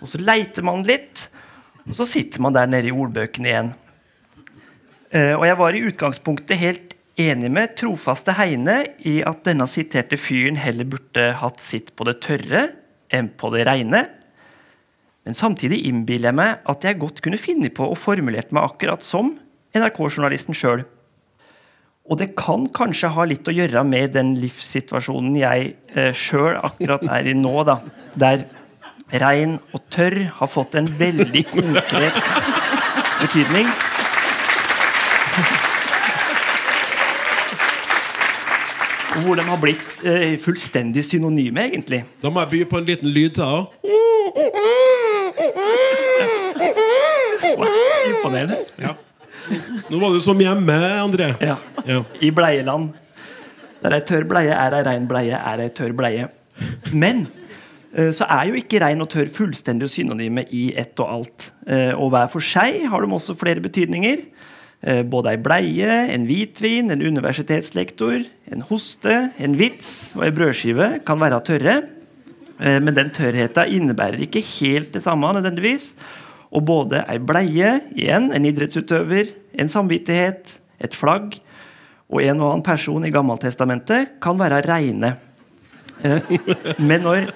Og 0.00 0.10
så 0.10 0.20
leiter 0.20 0.66
man 0.66 0.84
litt, 0.86 1.28
og 1.84 1.96
så 1.96 2.06
sitter 2.08 2.42
man 2.44 2.56
der 2.56 2.68
nede 2.70 2.90
i 2.90 2.94
ordbøkene 2.94 3.50
igjen. 3.50 3.70
Eh, 5.14 5.32
og 5.36 5.46
jeg 5.46 5.60
var 5.60 5.76
i 5.76 5.84
utgangspunktet 5.88 6.60
helt 6.60 6.94
enig 7.20 7.50
med 7.54 7.76
trofaste 7.78 8.34
Heine 8.34 8.80
i 9.06 9.20
at 9.26 9.44
denne 9.46 9.66
siterte 9.70 10.18
fyren 10.18 10.58
heller 10.58 10.88
burde 10.90 11.28
hatt 11.38 11.62
sitt 11.62 11.92
på 11.94 12.06
det 12.08 12.18
tørre 12.24 12.66
enn 13.14 13.30
på 13.38 13.52
det 13.54 13.66
reine. 13.68 14.02
Men 15.24 15.36
samtidig 15.38 15.84
innbiller 15.88 16.32
jeg 16.32 16.40
meg 16.40 16.66
at 16.68 16.84
jeg 16.84 17.00
godt 17.00 17.22
kunne 17.24 17.40
finne 17.40 17.70
på 17.72 17.86
å 17.88 17.96
formulert 17.96 18.50
meg 18.52 18.66
akkurat 18.66 19.06
som 19.06 19.36
NRK-journalisten 19.74 20.56
sjøl. 20.56 20.84
Og 22.04 22.18
det 22.20 22.34
kan 22.36 22.66
kanskje 22.68 23.08
ha 23.16 23.24
litt 23.24 23.48
å 23.48 23.52
gjøre 23.54 23.80
med 23.88 24.12
den 24.12 24.34
livssituasjonen 24.36 25.38
jeg 25.40 25.70
eh, 25.96 26.10
sjøl 26.12 26.58
akkurat 26.60 27.00
er 27.08 27.30
i 27.30 27.32
nå, 27.38 27.54
da. 27.64 27.78
Der 28.20 28.44
rein 29.22 29.56
og 29.72 29.86
tørr 29.94 30.18
har 30.36 30.50
fått 30.52 30.76
en 30.76 30.90
veldig 30.98 31.44
konkret 31.48 32.18
betydning. 33.22 33.70
Og 39.14 39.24
hvor 39.24 39.40
de 39.40 39.48
har 39.48 39.62
blitt 39.62 40.04
eh, 40.04 40.36
fullstendig 40.44 41.06
synonyme, 41.08 41.70
egentlig. 41.70 42.02
Da 42.20 42.28
må 42.28 42.44
jeg 42.44 42.52
by 42.52 42.62
på 42.68 42.82
en 42.82 42.88
liten 42.90 43.16
lyd 43.16 43.38
til. 43.40 43.64
Imponerende. 48.12 48.60
Ja. 48.82 48.92
Nå 49.90 50.00
var 50.00 50.14
du 50.14 50.20
som 50.24 50.40
hjemme, 50.40 50.76
André. 51.00 51.32
Ja. 51.42 51.58
I 52.20 52.30
bleieland. 52.34 52.94
Der 53.84 53.98
ei 53.98 54.04
tørr 54.08 54.24
bleie 54.28 54.54
er 54.56 54.78
ei 54.78 54.84
rein 54.86 55.08
bleie 55.08 55.36
er 55.36 55.60
ei 55.60 55.72
tørr 55.76 55.92
bleie. 55.96 56.30
Men 56.94 57.26
eh, 57.92 58.12
så 58.16 58.24
er 58.32 58.48
jo 58.48 58.56
ikke 58.56 58.80
rein 58.80 59.02
og 59.04 59.10
tørr 59.12 59.28
fullstendig 59.32 59.90
synonyme 59.92 60.46
i 60.56 60.70
ett 60.80 60.96
og 61.04 61.10
alt. 61.18 61.50
Eh, 61.68 61.92
og 61.92 62.14
hver 62.14 62.30
for 62.32 62.44
seg 62.44 62.86
har 62.88 63.04
de 63.04 63.12
også 63.12 63.36
flere 63.36 63.64
betydninger. 63.64 64.24
Eh, 64.84 65.02
både 65.04 65.34
ei 65.34 65.42
bleie, 65.44 65.98
en 66.14 66.24
hvitvin, 66.28 66.94
en 66.94 67.04
universitetslektor, 67.04 68.24
en 68.52 68.64
hoste, 68.70 69.18
en 69.36 69.58
vits 69.60 70.14
og 70.16 70.24
ei 70.30 70.34
brødskive 70.36 70.90
kan 71.04 71.20
være 71.20 71.44
tørre. 71.50 71.82
Men 72.54 72.94
den 72.94 73.08
tørrheta 73.10 73.64
innebærer 73.66 74.20
ikke 74.22 74.38
helt 74.38 74.92
det 74.94 75.00
samme 75.02 75.26
nødvendigvis. 75.34 75.88
Og 76.54 76.62
både 76.66 77.02
ei 77.10 77.18
bleie, 77.18 77.78
igjen, 77.96 78.30
en 78.34 78.46
idrettsutøver, 78.46 79.32
en 79.58 79.70
samvittighet, 79.70 80.54
et 80.84 80.94
flagg 80.94 81.36
og 82.12 82.20
en 82.22 82.40
og 82.40 82.50
annen 82.50 82.64
person 82.66 83.06
i 83.06 83.12
Gammeltestamentet 83.14 84.18
kan 84.22 84.38
være 84.38 84.62
reine. 84.68 85.14
Eh, 86.04 86.20
Men 86.78 87.02
når, 87.06 87.30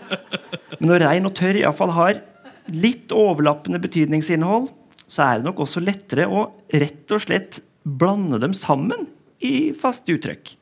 når 0.82 1.06
rein 1.06 1.26
og 1.26 1.34
tørr 1.38 1.58
iallfall 1.62 1.94
har 1.96 2.20
litt 2.68 3.14
overlappende 3.16 3.80
betydningsinnhold, 3.82 4.68
så 5.08 5.24
er 5.24 5.38
det 5.38 5.48
nok 5.48 5.62
også 5.64 5.80
lettere 5.80 6.28
å 6.28 6.44
rett 6.68 7.14
og 7.16 7.22
slett 7.24 7.62
blande 7.88 8.38
dem 8.42 8.52
sammen 8.52 9.06
i 9.40 9.70
faste 9.78 10.12
uttrykk. 10.18 10.52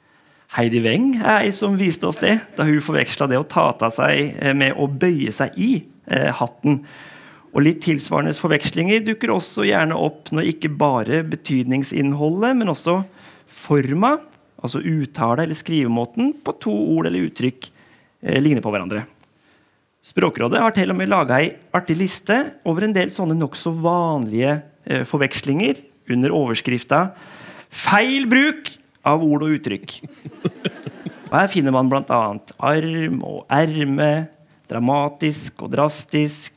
Heidi 0.55 0.79
Weng 0.85 1.17
er 1.19 1.49
ei 1.49 1.51
som 1.53 1.75
viste 1.77 2.07
oss 2.07 2.21
det 2.23 2.37
da 2.57 2.65
hun 2.69 2.79
forveksla 2.85 3.27
det 3.29 3.41
å 3.41 3.49
ta 3.51 3.67
av 3.75 3.91
seg 3.93 4.37
eh, 4.39 4.55
med 4.55 4.79
å 4.79 4.87
bøye 4.87 5.35
seg 5.35 5.59
i 5.59 5.73
eh, 6.07 6.31
hatten. 6.39 6.85
Og 7.57 7.65
Litt 7.65 7.81
tilsvarende 7.87 8.37
forvekslinger 8.37 9.01
dukker 9.07 9.33
også 9.33 9.65
gjerne 9.65 9.97
opp 9.97 10.29
når 10.37 10.51
ikke 10.51 10.69
bare 10.77 11.23
betydningsinnholdet, 11.25 12.53
men 12.59 12.69
også 12.69 12.99
forma, 13.49 14.19
altså 14.61 14.83
uttale 14.85 15.47
eller 15.47 15.57
skrivemåten, 15.57 16.35
på 16.45 16.53
to 16.61 16.75
ord 16.99 17.09
eller 17.09 17.31
uttrykk 17.31 17.71
eh, 17.71 18.37
ligner 18.45 18.61
på 18.61 18.73
hverandre. 18.75 19.07
Språkrådet 20.05 20.61
har 20.63 20.75
til 20.77 20.93
og 20.93 21.01
med 21.01 21.09
laga 21.11 21.41
ei 21.41 21.49
artig 21.75 21.97
liste 21.99 22.37
over 22.69 22.85
en 22.87 22.95
del 22.95 23.09
sånne 23.15 23.39
nokså 23.41 23.73
vanlige 23.81 24.59
eh, 24.85 25.07
forvekslinger 25.09 25.81
under 26.13 26.37
overskrifta 26.37 27.01
'Feil 27.67 28.29
bruk 28.31 28.69
av 29.03 29.25
ord 29.25 29.49
og 29.49 29.57
uttrykk'. 29.57 29.97
Og 31.27 31.35
Her 31.35 31.49
finner 31.51 31.75
man 31.75 31.89
bl.a. 31.91 32.21
arm 32.63 33.17
og 33.27 33.49
erme, 33.51 34.29
dramatisk 34.71 35.65
og 35.67 35.73
drastisk, 35.75 36.56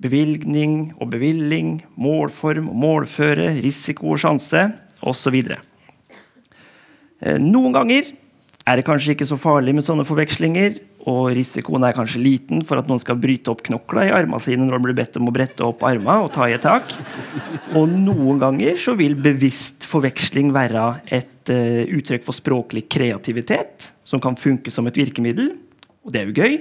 bevilgning 0.00 0.92
og 0.98 1.10
bevilling, 1.12 1.80
målform 2.00 2.70
og 2.72 2.78
målføre, 2.80 3.52
risiko 3.60 4.14
og 4.14 4.22
sjanse 4.22 4.64
osv. 5.06 5.36
Eh, 7.20 7.36
Noen 7.40 7.76
ganger 7.76 8.14
er 8.68 8.78
det 8.78 8.86
kanskje 8.86 9.14
ikke 9.14 9.28
så 9.28 9.38
farlig 9.40 9.74
med 9.76 9.84
sånne 9.84 10.06
forvekslinger, 10.08 10.78
og 11.08 11.30
risikoen 11.32 11.84
er 11.86 11.96
kanskje 11.96 12.20
liten 12.20 12.60
for 12.66 12.80
at 12.80 12.88
noen 12.88 13.00
skal 13.00 13.16
bryte 13.20 13.48
opp 13.52 13.62
knokla 13.64 14.04
i 14.06 14.12
armene 14.12 14.42
sine 14.44 14.66
når 14.66 14.76
de 14.76 14.84
blir 14.84 14.98
bedt 14.98 15.16
om 15.16 15.30
å 15.30 15.34
brette 15.34 15.64
opp 15.64 15.84
armene 15.88 16.26
og 16.26 16.32
ta 16.34 16.44
i 16.48 16.54
et 16.58 16.64
tak. 16.64 16.92
Og 17.72 17.88
noen 17.88 18.40
ganger 18.42 18.76
så 18.80 18.92
vil 18.98 19.16
bevisst 19.16 19.88
forveksling 19.88 20.52
være 20.52 20.84
et 21.08 21.52
uh, 21.52 21.88
uttrykk 21.88 22.26
for 22.26 22.36
språklig 22.36 22.84
kreativitet, 22.92 23.88
som 24.04 24.20
kan 24.20 24.36
funke 24.36 24.72
som 24.74 24.86
et 24.90 25.00
virkemiddel, 25.00 25.54
og 26.04 26.12
det 26.12 26.20
er 26.20 26.28
jo 26.28 26.44
gøy. 26.44 26.60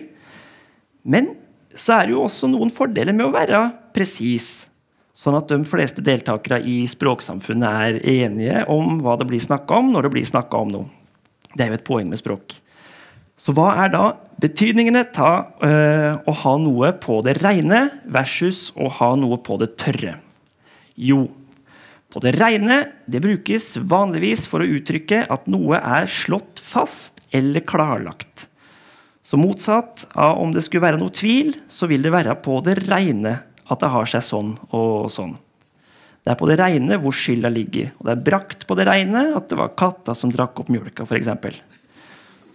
Men 1.04 1.34
så 1.76 2.00
er 2.00 2.08
det 2.08 2.16
jo 2.16 2.24
også 2.26 2.50
noen 2.50 2.72
fordeler 2.74 3.16
med 3.16 3.28
å 3.28 3.34
være 3.34 3.62
presis, 3.96 4.70
sånn 5.14 5.38
at 5.38 5.52
de 5.52 5.60
fleste 5.68 6.04
deltakere 6.06 6.62
i 6.64 6.82
språksamfunnet 6.90 7.68
er 7.68 8.00
enige 8.24 8.64
om 8.72 9.02
hva 9.04 9.18
det 9.20 9.28
blir 9.30 9.44
snakka 9.44 9.82
om 9.82 9.92
når 9.94 10.08
det 10.08 10.14
blir 10.16 10.30
snakka 10.30 10.64
om 10.64 10.74
noe. 10.74 10.90
Det 11.54 11.66
er 11.66 11.72
jo 11.72 11.80
et 11.80 11.86
poeng 11.86 12.10
med 12.10 12.22
språk. 12.22 12.56
Så 13.40 13.54
hva 13.56 13.72
er 13.86 13.92
da 13.94 14.04
betydningene 14.42 15.06
ta 15.16 15.32
øh, 15.64 16.18
å 16.28 16.34
ha 16.42 16.54
noe 16.60 16.92
på 17.00 17.22
det 17.26 17.38
reine 17.40 17.86
versus 18.12 18.70
å 18.76 18.90
ha 19.00 19.14
noe 19.20 19.40
på 19.44 19.56
det 19.62 19.74
tørre? 19.80 20.18
Jo, 21.00 21.24
på 22.10 22.22
det 22.24 22.34
reine 22.40 22.82
det 23.08 23.22
brukes 23.24 23.76
vanligvis 23.80 24.48
for 24.50 24.64
å 24.64 24.70
uttrykke 24.80 25.24
at 25.32 25.48
noe 25.52 25.80
er 25.80 26.10
slått 26.12 26.60
fast 26.64 27.22
eller 27.36 27.64
klarlagt. 27.64 28.49
Så 29.30 29.38
motsatt 29.38 30.08
av 30.18 30.40
om 30.42 30.50
det 30.56 30.64
skulle 30.66 30.88
være 30.88 30.98
noe 30.98 31.14
tvil, 31.14 31.52
så 31.70 31.86
vil 31.86 32.02
det 32.02 32.10
være 32.16 32.34
på 32.42 32.56
det 32.66 32.80
reine 32.88 33.36
at 33.70 33.82
det 33.84 33.92
har 33.94 34.08
seg 34.10 34.24
sånn 34.26 34.56
og 34.74 35.12
sånn. 35.14 35.36
Det 36.26 36.32
er 36.34 36.38
på 36.40 36.48
det 36.50 36.56
reine 36.58 36.98
hvor 37.02 37.14
skylda 37.14 37.52
ligger. 37.54 37.92
Og 38.00 38.08
det 38.08 38.16
er 38.16 38.24
brakt 38.26 38.66
på 38.66 38.78
det 38.78 38.88
reine 38.90 39.28
at 39.38 39.52
det 39.52 39.60
var 39.60 39.76
katta 39.78 40.16
som 40.18 40.32
drakk 40.34 40.64
opp 40.64 40.72
mjølka, 40.74 41.06
f.eks. 41.06 41.30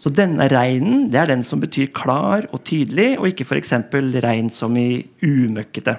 Så 0.03 0.11
denne 0.11 0.49
reinen 0.51 1.07
det 1.13 1.21
er 1.21 1.31
den 1.31 1.45
som 1.47 1.63
betyr 1.63 1.93
klar 1.95 2.49
og 2.51 2.65
tydelig, 2.67 3.15
og 3.21 3.31
ikke 3.31 3.47
f.eks. 3.47 3.73
rein 4.25 4.51
som 4.51 4.75
i 4.77 5.05
umøkkete. 5.23 5.95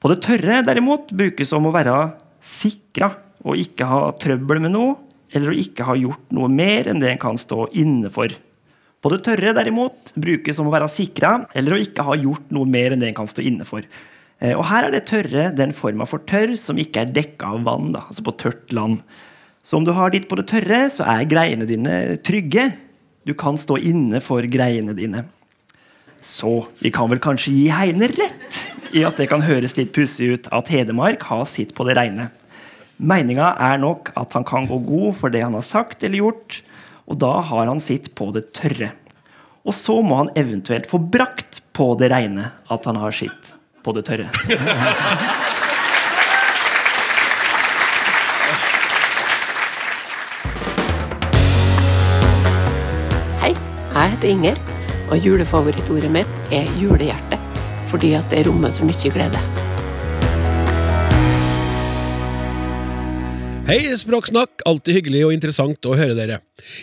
På 0.00 0.10
det 0.10 0.22
tørre 0.24 0.62
derimot 0.64 1.12
brukes 1.12 1.52
om 1.52 1.68
å 1.68 1.74
være 1.76 1.98
sikra 2.40 3.10
og 3.44 3.60
ikke 3.60 3.90
ha 3.90 4.00
trøbbel 4.16 4.64
med 4.64 4.72
noe, 4.72 4.96
eller 5.32 5.52
å 5.52 5.60
ikke 5.60 5.84
ha 5.90 5.98
gjort 6.00 6.32
noe 6.32 6.48
mer 6.48 6.88
enn 6.88 7.04
det 7.04 7.12
en 7.12 7.22
kan 7.22 7.38
stå 7.38 7.68
inne 7.76 8.08
for. 8.12 8.32
På 9.02 9.10
det 9.10 9.24
tørre 9.26 9.50
derimot 9.56 10.12
brukes 10.14 10.60
om 10.62 10.70
å 10.70 10.74
være 10.74 10.90
sikra, 10.90 11.34
eller 11.58 11.74
å 11.74 11.82
ikke 11.82 12.06
ha 12.06 12.14
gjort 12.18 12.52
noe 12.54 12.68
mer 12.70 12.94
enn 12.94 13.02
det 13.02 13.10
en 13.10 13.18
kan 13.18 13.30
stå 13.30 13.42
inne 13.42 13.66
for. 13.66 13.82
Eh, 14.38 14.54
og 14.54 14.64
her 14.70 14.86
er 14.86 14.94
det 14.94 15.04
tørre 15.10 15.48
den 15.58 15.74
forma 15.74 16.06
for 16.06 16.22
tørr 16.28 16.54
som 16.60 16.78
ikke 16.78 17.02
er 17.02 17.14
dekka 17.14 17.50
av 17.56 17.66
vann, 17.66 17.90
da, 17.96 18.06
altså 18.06 18.24
på 18.26 18.36
tørt 18.38 18.74
land. 18.74 19.02
Så 19.66 19.78
om 19.78 19.86
du 19.86 19.92
har 19.94 20.14
ditt 20.14 20.28
på 20.30 20.38
det 20.38 20.48
tørre, 20.50 20.84
så 20.94 21.06
er 21.06 21.28
greiene 21.30 21.66
dine 21.66 22.18
trygge. 22.22 22.70
Du 23.26 23.34
kan 23.38 23.58
stå 23.58 23.78
inne 23.78 24.22
for 24.22 24.46
greiene 24.50 24.94
dine. 24.98 25.26
Så 26.22 26.60
vi 26.82 26.90
kan 26.94 27.10
vel 27.10 27.22
kanskje 27.22 27.54
gi 27.54 27.66
Heine 27.74 28.06
rett 28.10 28.58
i 28.94 29.02
at 29.06 29.18
det 29.18 29.28
kan 29.30 29.42
høres 29.42 29.74
litt 29.78 29.90
pussig 29.94 30.28
ut 30.34 30.48
at 30.54 30.70
Hedmark 30.70 31.24
har 31.26 31.46
sitt 31.50 31.74
på 31.74 31.86
det 31.88 31.96
reine. 31.98 32.28
Meninga 33.02 33.54
er 33.58 33.80
nok 33.82 34.12
at 34.18 34.34
han 34.36 34.46
kan 34.46 34.68
gå 34.70 34.78
god 34.86 35.16
for 35.18 35.34
det 35.34 35.42
han 35.42 35.56
har 35.58 35.66
sagt 35.66 36.04
eller 36.06 36.20
gjort, 36.22 36.60
Og 37.12 37.18
da 37.20 37.42
har 37.44 37.68
han 37.68 37.80
sitt 37.84 38.14
på 38.16 38.30
det 38.32 38.46
tørre. 38.56 38.88
Og 39.68 39.74
så 39.76 39.98
må 40.00 40.16
han 40.22 40.30
eventuelt 40.38 40.88
få 40.88 40.96
brakt 40.96 41.60
på 41.76 41.92
det 42.00 42.08
reine 42.08 42.48
at 42.72 42.88
han 42.88 42.96
har 42.96 43.12
sitt 43.12 43.52
på 43.84 43.92
det 43.92 44.06
tørre. 44.08 44.30
Hei, 53.42 53.52
jeg 53.52 54.14
heter 54.14 54.28
Inger, 54.32 54.56
og 55.10 55.20
julefavorittordet 55.20 56.08
mitt 56.16 56.54
er 56.54 56.64
julehjerte. 56.80 57.36
Fordi 57.92 58.16
at 58.16 58.32
det 58.32 58.46
rommer 58.48 58.72
så 58.72 58.88
mye 58.88 59.12
glede. 59.12 59.61
Hei, 63.62 63.78
Språksnakk! 63.94 64.64
Alltid 64.66 64.96
hyggelig 64.96 65.20
og 65.22 65.32
interessant 65.36 65.86
å 65.86 65.94
høre 65.94 66.16
dere. 66.18 66.40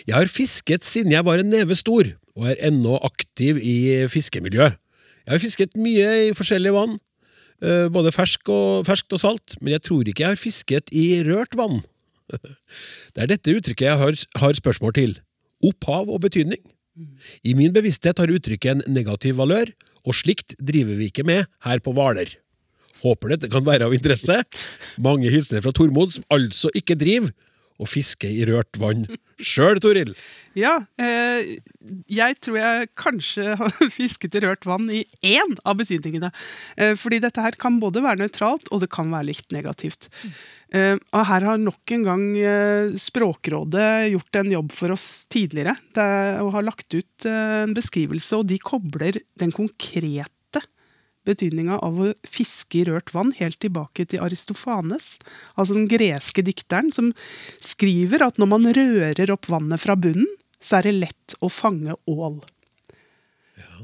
Jeg 0.08 0.14
har 0.16 0.30
fisket 0.32 0.86
siden 0.88 1.12
jeg 1.12 1.26
var 1.26 1.42
en 1.42 1.50
neve 1.52 1.76
stor, 1.76 2.08
og 2.32 2.46
er 2.48 2.62
ennå 2.70 2.94
aktiv 3.04 3.60
i 3.60 4.06
fiskemiljøet. 4.08 4.78
Jeg 5.26 5.34
har 5.34 5.42
fisket 5.42 5.76
mye 5.76 6.08
i 6.24 6.32
forskjellige 6.34 6.72
vann, 6.72 6.96
eh, 7.60 7.92
både 7.92 8.14
fersk 8.16 8.48
og, 8.48 8.88
ferskt 8.88 9.12
og 9.12 9.20
salt, 9.20 9.58
men 9.60 9.74
jeg 9.76 9.84
tror 9.90 10.08
ikke 10.08 10.24
jeg 10.24 10.32
har 10.32 10.40
fisket 10.40 10.88
i 10.96 11.04
rørt 11.28 11.52
vann. 11.60 11.82
Det 13.12 13.26
er 13.26 13.32
dette 13.34 13.58
uttrykket 13.60 13.90
jeg 13.90 14.00
har, 14.00 14.24
har 14.40 14.60
spørsmål 14.64 14.96
til. 14.96 15.16
Opphav 15.60 16.08
og 16.08 16.24
betydning. 16.24 16.64
I 17.44 17.52
min 17.60 17.76
bevissthet 17.76 18.24
har 18.24 18.32
uttrykket 18.32 18.72
en 18.72 18.86
negativ 18.88 19.36
valør, 19.36 19.68
og 20.08 20.16
slikt 20.16 20.56
driver 20.56 20.96
vi 20.96 21.12
ikke 21.12 21.28
med 21.28 21.44
her 21.66 21.84
på 21.84 21.92
Hvaler. 21.92 22.40
Håper 23.04 23.34
dette 23.34 23.52
kan 23.52 23.66
være 23.66 23.88
av 23.88 23.94
interesse. 23.96 24.40
Mange 25.02 25.32
hilsener 25.32 25.64
fra 25.64 25.74
Tormod, 25.76 26.16
som 26.16 26.26
altså 26.32 26.72
ikke 26.76 26.98
driver 27.00 27.32
og 27.80 27.88
fisker 27.88 28.28
i 28.28 28.44
rørt 28.48 28.76
vann 28.80 29.06
sjøl, 29.40 29.80
Toril. 29.80 30.12
Ja, 30.58 30.74
eh, 31.00 31.60
jeg 32.10 32.36
tror 32.42 32.56
jeg 32.58 32.88
kanskje 32.98 33.54
har 33.56 33.74
fisket 33.98 34.34
i 34.36 34.42
rørt 34.44 34.66
vann 34.68 34.88
i 34.92 35.04
én 35.24 35.54
av 35.64 35.78
betydningene. 35.80 36.32
Eh, 36.76 36.96
fordi 36.98 37.20
dette 37.22 37.44
her 37.44 37.56
kan 37.60 37.78
både 37.82 38.02
være 38.04 38.24
nøytralt, 38.24 38.68
og 38.70 38.82
det 38.82 38.90
kan 38.92 39.12
være 39.14 39.30
litt 39.30 39.54
negativt. 39.54 40.10
Eh, 40.74 40.96
og 40.98 41.24
her 41.30 41.46
har 41.46 41.62
nok 41.62 41.94
en 41.96 42.04
gang 42.06 42.26
eh, 42.38 42.98
Språkrådet 43.00 44.10
gjort 44.12 44.40
en 44.42 44.52
jobb 44.58 44.74
for 44.74 44.94
oss 44.94 45.06
tidligere. 45.32 45.76
Det 45.96 46.10
og 46.42 46.52
har 46.58 46.66
lagt 46.66 46.90
ut 46.94 47.30
eh, 47.30 47.62
en 47.64 47.74
beskrivelse, 47.76 48.42
og 48.42 48.50
de 48.50 48.60
kobler 48.60 49.22
den 49.40 49.54
konkrete 49.54 50.28
betydninga 51.30 51.80
av 51.80 51.98
å 52.02 52.10
fiske 52.28 52.82
i 52.82 52.84
rørt 52.90 53.14
vann 53.16 53.32
helt 53.38 53.60
tilbake 53.62 54.06
til 54.10 54.22
Aristofanes, 54.26 55.14
altså 55.56 55.78
den 55.78 55.88
greske 55.90 56.44
dikteren, 56.46 56.92
som 56.94 57.12
skriver 57.64 58.26
at 58.26 58.40
når 58.40 58.52
man 58.54 58.70
rører 58.76 59.34
opp 59.34 59.50
vannet 59.50 59.82
fra 59.82 59.96
bunnen, 59.98 60.28
så 60.60 60.78
er 60.78 60.90
det 60.90 60.98
lett 61.06 61.38
å 61.40 61.48
fange 61.52 61.96
ål. 62.10 62.40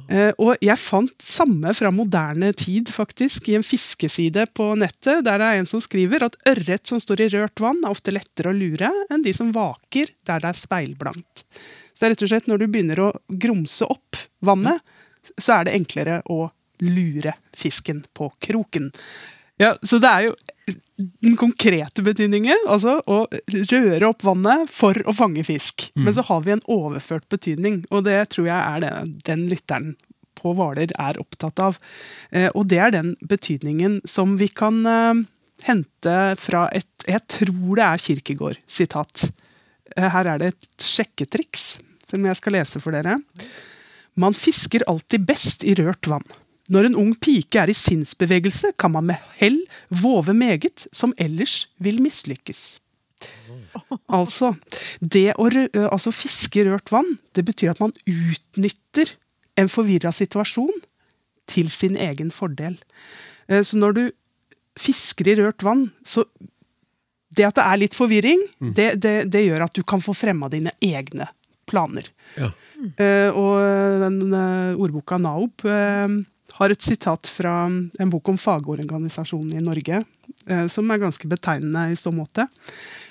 Eh, 0.07 0.31
og 0.39 0.61
jeg 0.63 0.79
fant 0.79 1.15
samme 1.23 1.73
fra 1.75 1.91
moderne 1.95 2.53
tid, 2.57 2.91
faktisk, 2.95 3.49
i 3.51 3.57
en 3.59 3.67
fiskeside 3.67 4.47
på 4.55 4.69
nettet. 4.79 5.25
Der 5.27 5.43
er 5.43 5.59
en 5.59 5.69
som 5.69 5.83
skriver 5.83 6.29
at 6.29 6.39
ørret 6.47 6.87
som 6.87 7.01
står 7.03 7.25
i 7.25 7.31
rørt 7.35 7.63
vann, 7.63 7.83
er 7.83 7.95
ofte 7.95 8.15
lettere 8.15 8.53
å 8.53 8.57
lure 8.57 8.93
enn 9.11 9.25
de 9.25 9.35
som 9.37 9.51
vaker 9.55 10.13
der 10.29 10.45
det 10.45 10.53
er 10.53 10.61
speilblankt. 10.63 11.47
Så 11.97 12.05
det 12.05 12.09
er 12.09 12.15
rett 12.15 12.27
og 12.27 12.33
slett 12.33 12.51
når 12.51 12.63
du 12.63 12.69
begynner 12.69 13.03
å 13.03 13.11
grumse 13.27 13.89
opp 13.89 14.21
vannet, 14.45 14.85
så 15.41 15.59
er 15.59 15.67
det 15.67 15.75
enklere 15.81 16.21
å 16.31 16.47
lure 16.83 17.37
fisken 17.57 18.05
på 18.17 18.31
kroken. 18.43 18.91
Ja, 19.57 19.77
Så 19.83 19.99
det 19.99 20.09
er 20.11 20.27
jo 20.29 20.35
den 20.97 21.37
konkrete 21.39 22.03
betydningen, 22.03 22.67
altså 22.69 22.99
å 23.07 23.23
røre 23.71 24.09
opp 24.09 24.25
vannet 24.27 24.71
for 24.73 24.97
å 25.07 25.15
fange 25.15 25.45
fisk. 25.47 25.91
Mm. 25.95 26.03
Men 26.09 26.17
så 26.17 26.25
har 26.27 26.43
vi 26.45 26.55
en 26.57 26.65
overført 26.73 27.29
betydning, 27.33 27.85
og 27.91 28.05
det 28.09 28.19
tror 28.35 28.49
jeg 28.49 28.57
er 28.57 28.83
det 28.83 28.93
den 29.29 29.47
lytteren 29.51 29.95
på 30.37 30.53
Hvaler 30.57 30.93
er 30.93 31.21
opptatt 31.21 31.63
av. 31.63 31.79
Eh, 32.31 32.49
og 32.53 32.69
det 32.73 32.81
er 32.83 32.95
den 32.95 33.15
betydningen 33.25 34.01
som 34.09 34.37
vi 34.41 34.49
kan 34.53 34.83
eh, 34.87 35.25
hente 35.67 36.17
fra 36.41 36.67
et 36.77 36.89
Jeg 37.07 37.23
tror 37.31 37.79
det 37.79 37.87
er 37.87 38.03
Kirkegård, 38.03 38.59
sitat. 38.67 39.29
Eh, 39.97 40.09
her 40.13 40.33
er 40.33 40.43
det 40.43 40.53
et 40.53 40.89
sjekketriks 40.89 41.77
som 42.07 42.27
jeg 42.27 42.39
skal 42.39 42.59
lese 42.59 42.83
for 42.83 42.95
dere. 42.95 43.19
Man 44.17 44.37
fisker 44.37 44.85
alltid 44.91 45.27
best 45.29 45.65
i 45.65 45.75
rørt 45.79 46.09
vann. 46.11 46.27
Når 46.73 46.89
en 46.89 46.97
ung 46.99 47.13
pike 47.23 47.61
er 47.63 47.71
i 47.71 47.77
sinnsbevegelse, 47.77 48.73
kan 48.79 48.91
man 48.97 49.07
med 49.13 49.23
hell 49.39 49.61
våve 49.91 50.35
meget 50.35 50.87
som 50.93 51.13
ellers 51.19 51.67
vil 51.79 52.01
mislykkes. 52.03 52.81
Altså, 54.13 54.55
det 55.01 55.33
å 55.39 55.47
altså 55.91 56.13
fiske 56.15 56.61
i 56.61 56.67
rørt 56.67 56.91
vann, 56.93 57.17
det 57.37 57.45
betyr 57.47 57.73
at 57.75 57.81
man 57.83 57.95
utnytter 58.09 59.15
en 59.57 59.71
forvirra 59.73 60.13
situasjon 60.13 60.75
til 61.49 61.71
sin 61.73 61.97
egen 61.97 62.31
fordel. 62.35 62.77
Så 63.49 63.79
når 63.79 63.97
du 63.97 64.05
fisker 64.81 65.31
i 65.33 65.39
rørt 65.41 65.63
vann, 65.67 65.91
så 66.05 66.27
Det 67.37 67.45
at 67.45 67.57
det 67.59 67.65
er 67.67 67.77
litt 67.77 67.95
forvirring, 67.95 68.39
Mm. 68.63 68.69
det, 68.73 68.85
det, 69.03 69.15
det 69.29 69.41
gjør 69.45 69.65
at 69.67 69.75
du 69.75 69.83
kan 69.83 70.01
få 70.01 70.15
fremma 70.17 70.49
dine 70.49 70.71
egne 70.81 71.27
planer. 71.69 72.07
Ja. 72.39 72.53
Mm. 72.77 72.93
og 73.37 74.01
den 74.01 74.35
ordboka 74.79 75.19
Naob 75.19 75.61
har 76.57 76.73
et 76.73 76.83
sitat 76.83 77.29
fra 77.29 77.55
en 77.69 78.13
bok 78.13 78.31
om 78.33 78.39
fagorganisasjonen 78.41 79.59
i 79.59 79.65
Norge, 79.65 80.03
eh, 80.47 80.67
som 80.73 80.91
er 80.91 81.03
ganske 81.03 81.29
betegnende 81.29 81.91
i 81.93 81.99
så 81.99 82.13
måte. 82.15 82.49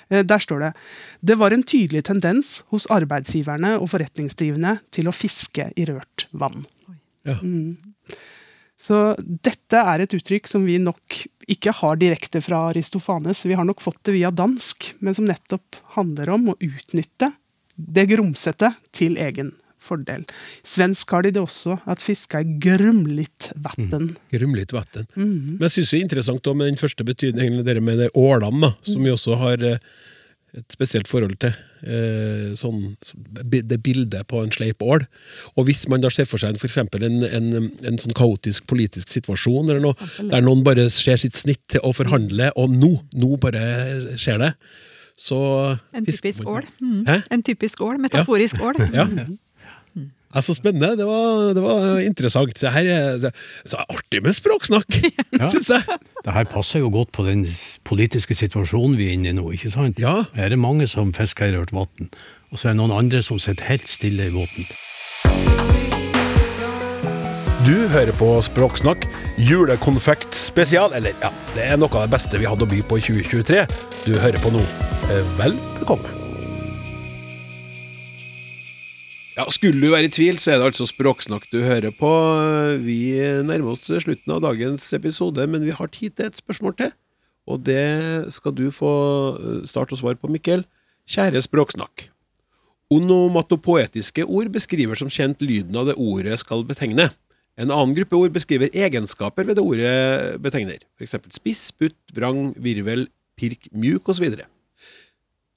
Eh, 0.08 0.24
der 0.26 0.42
står 0.42 0.64
det 0.64 0.72
det 1.20 1.38
var 1.38 1.54
en 1.54 1.62
tydelig 1.66 2.04
tendens 2.08 2.62
hos 2.74 2.88
arbeidsgiverne 2.92 3.76
og 3.80 3.90
forretningsdrivende 3.94 4.78
til 4.94 5.10
å 5.10 5.14
fiske 5.14 5.70
i 5.76 5.86
rørt 5.88 6.26
vann. 6.32 6.64
Ja. 7.26 7.38
Mm. 7.42 7.76
Så 8.78 9.16
dette 9.18 9.80
er 9.80 10.02
et 10.04 10.14
uttrykk 10.14 10.48
som 10.50 10.66
vi 10.68 10.76
nok 10.82 11.22
ikke 11.48 11.72
har 11.78 11.96
direkte 11.96 12.42
fra 12.44 12.66
Aristofanes. 12.70 13.46
Vi 13.46 13.56
har 13.56 13.64
nok 13.64 13.80
fått 13.80 14.02
det 14.04 14.18
via 14.18 14.30
dansk, 14.30 14.92
men 15.00 15.16
som 15.16 15.28
nettopp 15.28 15.78
handler 15.96 16.34
om 16.34 16.50
å 16.52 16.58
utnytte 16.60 17.30
det 17.76 18.06
grumsete 18.10 18.74
til 18.96 19.16
egen 19.20 19.54
fordel. 19.86 20.26
Svensk 20.66 21.14
har 21.14 21.26
de 21.26 21.34
det 21.36 21.42
også, 21.42 21.78
at 21.86 22.02
fiska 22.04 22.42
er 22.42 22.56
grumligt 22.62 23.50
vatten. 23.54 24.12
Grumlitt 24.34 24.74
vann. 24.76 25.06
Mhm. 25.14 25.56
Men 25.56 25.68
jeg 25.68 25.78
syns 25.78 25.94
det 25.94 26.00
er 26.00 26.04
interessant 26.08 26.52
med 26.54 26.72
den 26.72 26.82
første 26.82 27.06
betydningen, 27.06 27.64
det 27.64 27.82
med 27.82 27.98
det 28.02 28.10
ålene, 28.14 28.60
da, 28.60 28.74
som 28.86 29.02
vi 29.02 29.10
også 29.14 29.38
har 29.40 29.62
eh, 29.64 29.78
et 30.56 30.72
spesielt 30.72 31.08
forhold 31.08 31.36
til. 31.42 31.52
Eh, 31.84 32.54
sånn, 32.56 32.96
det 33.44 33.78
bildet 33.84 34.26
på 34.30 34.40
en 34.40 34.52
sleip 34.54 34.82
ål. 34.82 35.04
Og 35.56 35.68
hvis 35.68 35.84
man 35.92 36.00
da 36.00 36.10
ser 36.12 36.28
for 36.28 36.40
seg 36.40 36.54
en, 36.54 36.60
for 36.60 37.04
en, 37.04 37.22
en, 37.28 37.70
en 37.86 38.00
sånn 38.00 38.16
kaotisk 38.16 38.66
politisk 38.70 39.12
situasjon, 39.12 39.68
eller 39.68 39.84
noe, 39.84 40.10
der 40.30 40.44
noen 40.44 40.64
bare 40.66 40.88
ser 40.94 41.20
sitt 41.20 41.36
snitt 41.36 41.62
til 41.72 41.84
å 41.84 41.92
forhandle, 41.96 42.52
og 42.56 42.72
nå, 42.72 42.92
nå 43.20 43.36
bare 43.42 44.16
skjer 44.16 44.40
det, 44.46 44.52
så 45.16 45.38
En 45.96 46.04
typisk 46.04 46.44
ål. 46.44 46.66
Mm. 46.80 47.04
En 47.32 47.42
typisk 47.42 47.80
ål. 47.80 47.96
Metaforisk 48.02 48.60
ål. 48.60 48.80
Ja. 48.92 49.06
Mm. 49.08 49.38
Ja, 50.36 50.42
så 50.44 50.52
spennende. 50.52 50.90
Det 51.00 51.06
var, 51.08 51.54
det 51.56 51.62
var 51.64 51.98
interessant. 52.04 52.52
Det 52.60 52.72
her 52.74 52.88
er 52.92 53.18
det, 53.22 53.30
så 53.64 53.80
artig 53.88 54.20
med 54.22 54.36
språksnakk, 54.36 54.98
Ja. 55.40 55.48
syns 55.52 55.70
jeg. 55.72 55.98
Det 56.26 56.34
her 56.34 56.44
passer 56.50 56.82
jo 56.82 56.90
godt 56.92 57.14
på 57.16 57.24
den 57.24 57.46
politiske 57.88 58.36
situasjonen 58.36 58.98
vi 59.00 59.08
er 59.08 59.16
inne 59.16 59.32
i 59.32 59.36
nå, 59.38 59.46
ikke 59.56 59.72
sant? 59.72 59.96
Ja. 60.02 60.18
Her 60.36 60.50
er 60.50 60.52
det 60.52 60.60
mange 60.60 60.88
som 60.92 61.14
fisker 61.16 61.48
i 61.48 61.56
rørt 61.56 61.72
vann, 61.72 62.10
og 62.52 62.60
så 62.60 62.68
er 62.68 62.76
det 62.76 62.80
noen 62.82 62.92
andre 62.98 63.22
som 63.24 63.40
sitter 63.40 63.64
helt 63.70 63.88
stille 63.88 64.28
i 64.28 64.34
båten. 64.34 64.68
Du 67.66 67.74
hører 67.90 68.12
på 68.14 68.28
Språksnakk, 68.46 69.08
julekonfekt 69.42 70.36
spesial. 70.38 70.92
Eller 70.94 71.16
ja, 71.24 71.32
det 71.56 71.64
er 71.64 71.80
noe 71.80 71.90
av 71.96 72.04
det 72.06 72.12
beste 72.14 72.38
vi 72.38 72.46
hadde 72.46 72.62
å 72.62 72.70
by 72.70 72.78
på 72.86 73.00
i 73.00 73.02
2023. 73.08 73.64
Du 74.04 74.12
hører 74.20 74.38
på 74.44 74.52
nå. 74.54 74.62
Eh, 75.10 75.34
Vel 75.40 75.56
bekomme. 75.80 76.25
Ja, 79.36 79.44
Skulle 79.52 79.82
du 79.82 79.90
være 79.92 80.08
i 80.08 80.12
tvil, 80.12 80.38
så 80.40 80.54
er 80.54 80.60
det 80.62 80.70
altså 80.70 80.86
Språksnakk 80.88 81.44
du 81.52 81.58
hører 81.60 81.92
på. 81.92 82.08
Vi 82.80 83.12
nærmer 83.44 83.74
oss 83.74 83.84
slutten 83.84 84.32
av 84.32 84.40
dagens 84.40 84.86
episode, 84.96 85.44
men 85.52 85.66
vi 85.66 85.74
har 85.76 85.90
tid 85.92 86.14
til 86.16 86.30
et 86.30 86.38
spørsmål 86.40 86.76
til. 86.78 86.94
Og 87.44 87.60
det 87.66 88.32
skal 88.32 88.54
du 88.56 88.70
få 88.72 88.92
start 89.36 89.68
starte 89.68 89.98
å 89.98 90.00
svare 90.00 90.16
på, 90.16 90.30
Mikkel. 90.32 90.64
Kjære 91.04 91.44
Språksnakk. 91.44 92.08
Onomatopoetiske 92.96 94.24
ord 94.24 94.48
beskriver 94.56 94.96
som 94.96 95.12
kjent 95.12 95.44
lyden 95.44 95.76
av 95.76 95.90
det 95.90 95.98
ordet 96.00 96.40
skal 96.40 96.64
betegne. 96.64 97.10
En 97.60 97.68
annen 97.68 97.92
gruppe 97.98 98.16
ord 98.16 98.32
beskriver 98.32 98.72
egenskaper 98.72 99.44
ved 99.44 99.60
det 99.60 99.64
ordet 99.68 100.40
betegner, 100.44 100.80
f.eks. 100.96 101.16
spiss, 101.36 101.68
putt, 101.76 101.96
vrang, 102.16 102.54
virvel, 102.56 103.04
pirk, 103.36 103.68
mjuk 103.76 104.08
osv. 104.12 104.32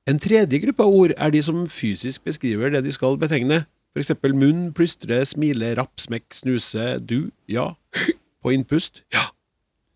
En 0.09 0.17
tredje 0.21 0.57
gruppe 0.63 0.85
av 0.85 0.95
ord 0.95 1.11
er 1.13 1.33
de 1.33 1.41
som 1.45 1.65
fysisk 1.69 2.23
beskriver 2.25 2.71
det 2.73 2.81
de 2.85 2.93
skal 2.93 3.19
betegne, 3.21 3.61
f.eks. 3.93 4.15
munn, 4.33 4.69
plystre, 4.73 5.21
smile, 5.27 5.73
rapp, 5.77 5.93
smekk, 6.01 6.27
snuse, 6.33 6.95
du, 7.05 7.29
ja, 7.49 7.71
på 8.41 8.55
innpust, 8.55 9.03
ja. 9.13 9.27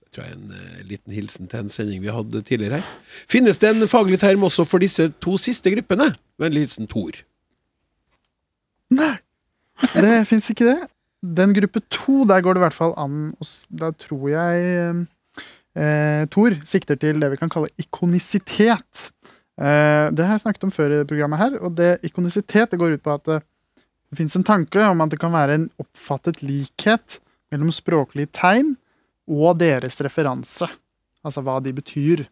Det 0.04 0.14
tror 0.14 0.28
jeg 0.28 0.36
er 0.36 0.38
en 0.38 0.54
uh, 0.54 0.82
liten 0.86 1.16
hilsen 1.16 1.50
til 1.50 1.64
en 1.64 1.74
sending 1.74 2.04
vi 2.04 2.14
hadde 2.14 2.44
tidligere 2.46 2.78
her. 2.78 2.90
Finnes 3.32 3.58
det 3.62 3.72
en 3.72 3.90
faglig 3.90 4.20
term 4.22 4.46
også 4.46 4.68
for 4.70 4.84
disse 4.84 5.08
to 5.24 5.40
siste 5.42 5.74
gruppene? 5.74 6.12
Vennlig 6.42 6.68
hilsen 6.68 6.90
Tor. 6.92 7.18
Nei, 8.94 9.16
det 9.96 10.20
fins 10.30 10.52
ikke 10.54 10.68
det. 10.70 10.78
Den 11.24 11.56
gruppe 11.58 11.82
to, 11.90 12.22
der 12.30 12.44
går 12.46 12.54
det 12.54 12.62
i 12.62 12.66
hvert 12.66 12.76
fall 12.76 12.94
an 13.00 13.32
Da 13.72 13.94
tror 13.96 14.26
jeg 14.28 14.64
eh, 15.80 16.24
Tor 16.30 16.58
sikter 16.68 17.00
til 17.00 17.22
det 17.24 17.32
vi 17.32 17.40
kan 17.40 17.50
kalle 17.50 17.72
ikonisitet. 17.82 19.13
Eh, 19.62 20.06
det 20.12 20.26
har 20.26 20.36
jeg 20.36 20.46
snakket 20.46 20.66
om 20.66 20.74
før 20.74 20.96
i 20.96 21.02
programmet 21.08 21.42
her, 21.42 21.58
og 21.62 21.76
det 21.78 21.98
ikonisitet 22.08 22.74
det 22.74 22.80
går 22.82 22.98
ut 22.98 23.04
på 23.06 23.14
at 23.14 23.26
det, 23.30 23.42
det 24.10 24.20
fins 24.20 24.38
en 24.38 24.46
tanke 24.48 24.82
om 24.88 25.04
at 25.06 25.14
det 25.14 25.22
kan 25.22 25.34
være 25.34 25.58
en 25.60 25.68
oppfattet 25.82 26.42
likhet 26.46 27.20
mellom 27.54 27.70
språklige 27.74 28.34
tegn 28.34 28.76
og 29.30 29.60
deres 29.62 30.00
referanse. 30.04 30.68
Altså 31.24 31.44
hva 31.46 31.60
de 31.64 31.74
betyr. 31.76 32.26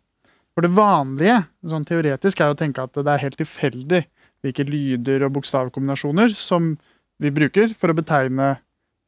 For 0.51 0.65
det 0.65 0.73
vanlige, 0.75 1.37
sånn 1.63 1.85
teoretisk, 1.87 2.41
er 2.41 2.51
å 2.51 2.57
tenke 2.59 2.83
at 2.83 2.97
det 2.97 3.07
er 3.07 3.23
helt 3.23 3.39
tilfeldig 3.39 4.01
hvilke 4.41 4.65
lyder 4.67 5.27
og 5.27 5.37
bokstavkombinasjoner 5.37 6.33
som 6.35 6.73
vi 7.21 7.31
bruker 7.33 7.71
for 7.77 7.93
å 7.93 7.95
betegne 7.95 8.55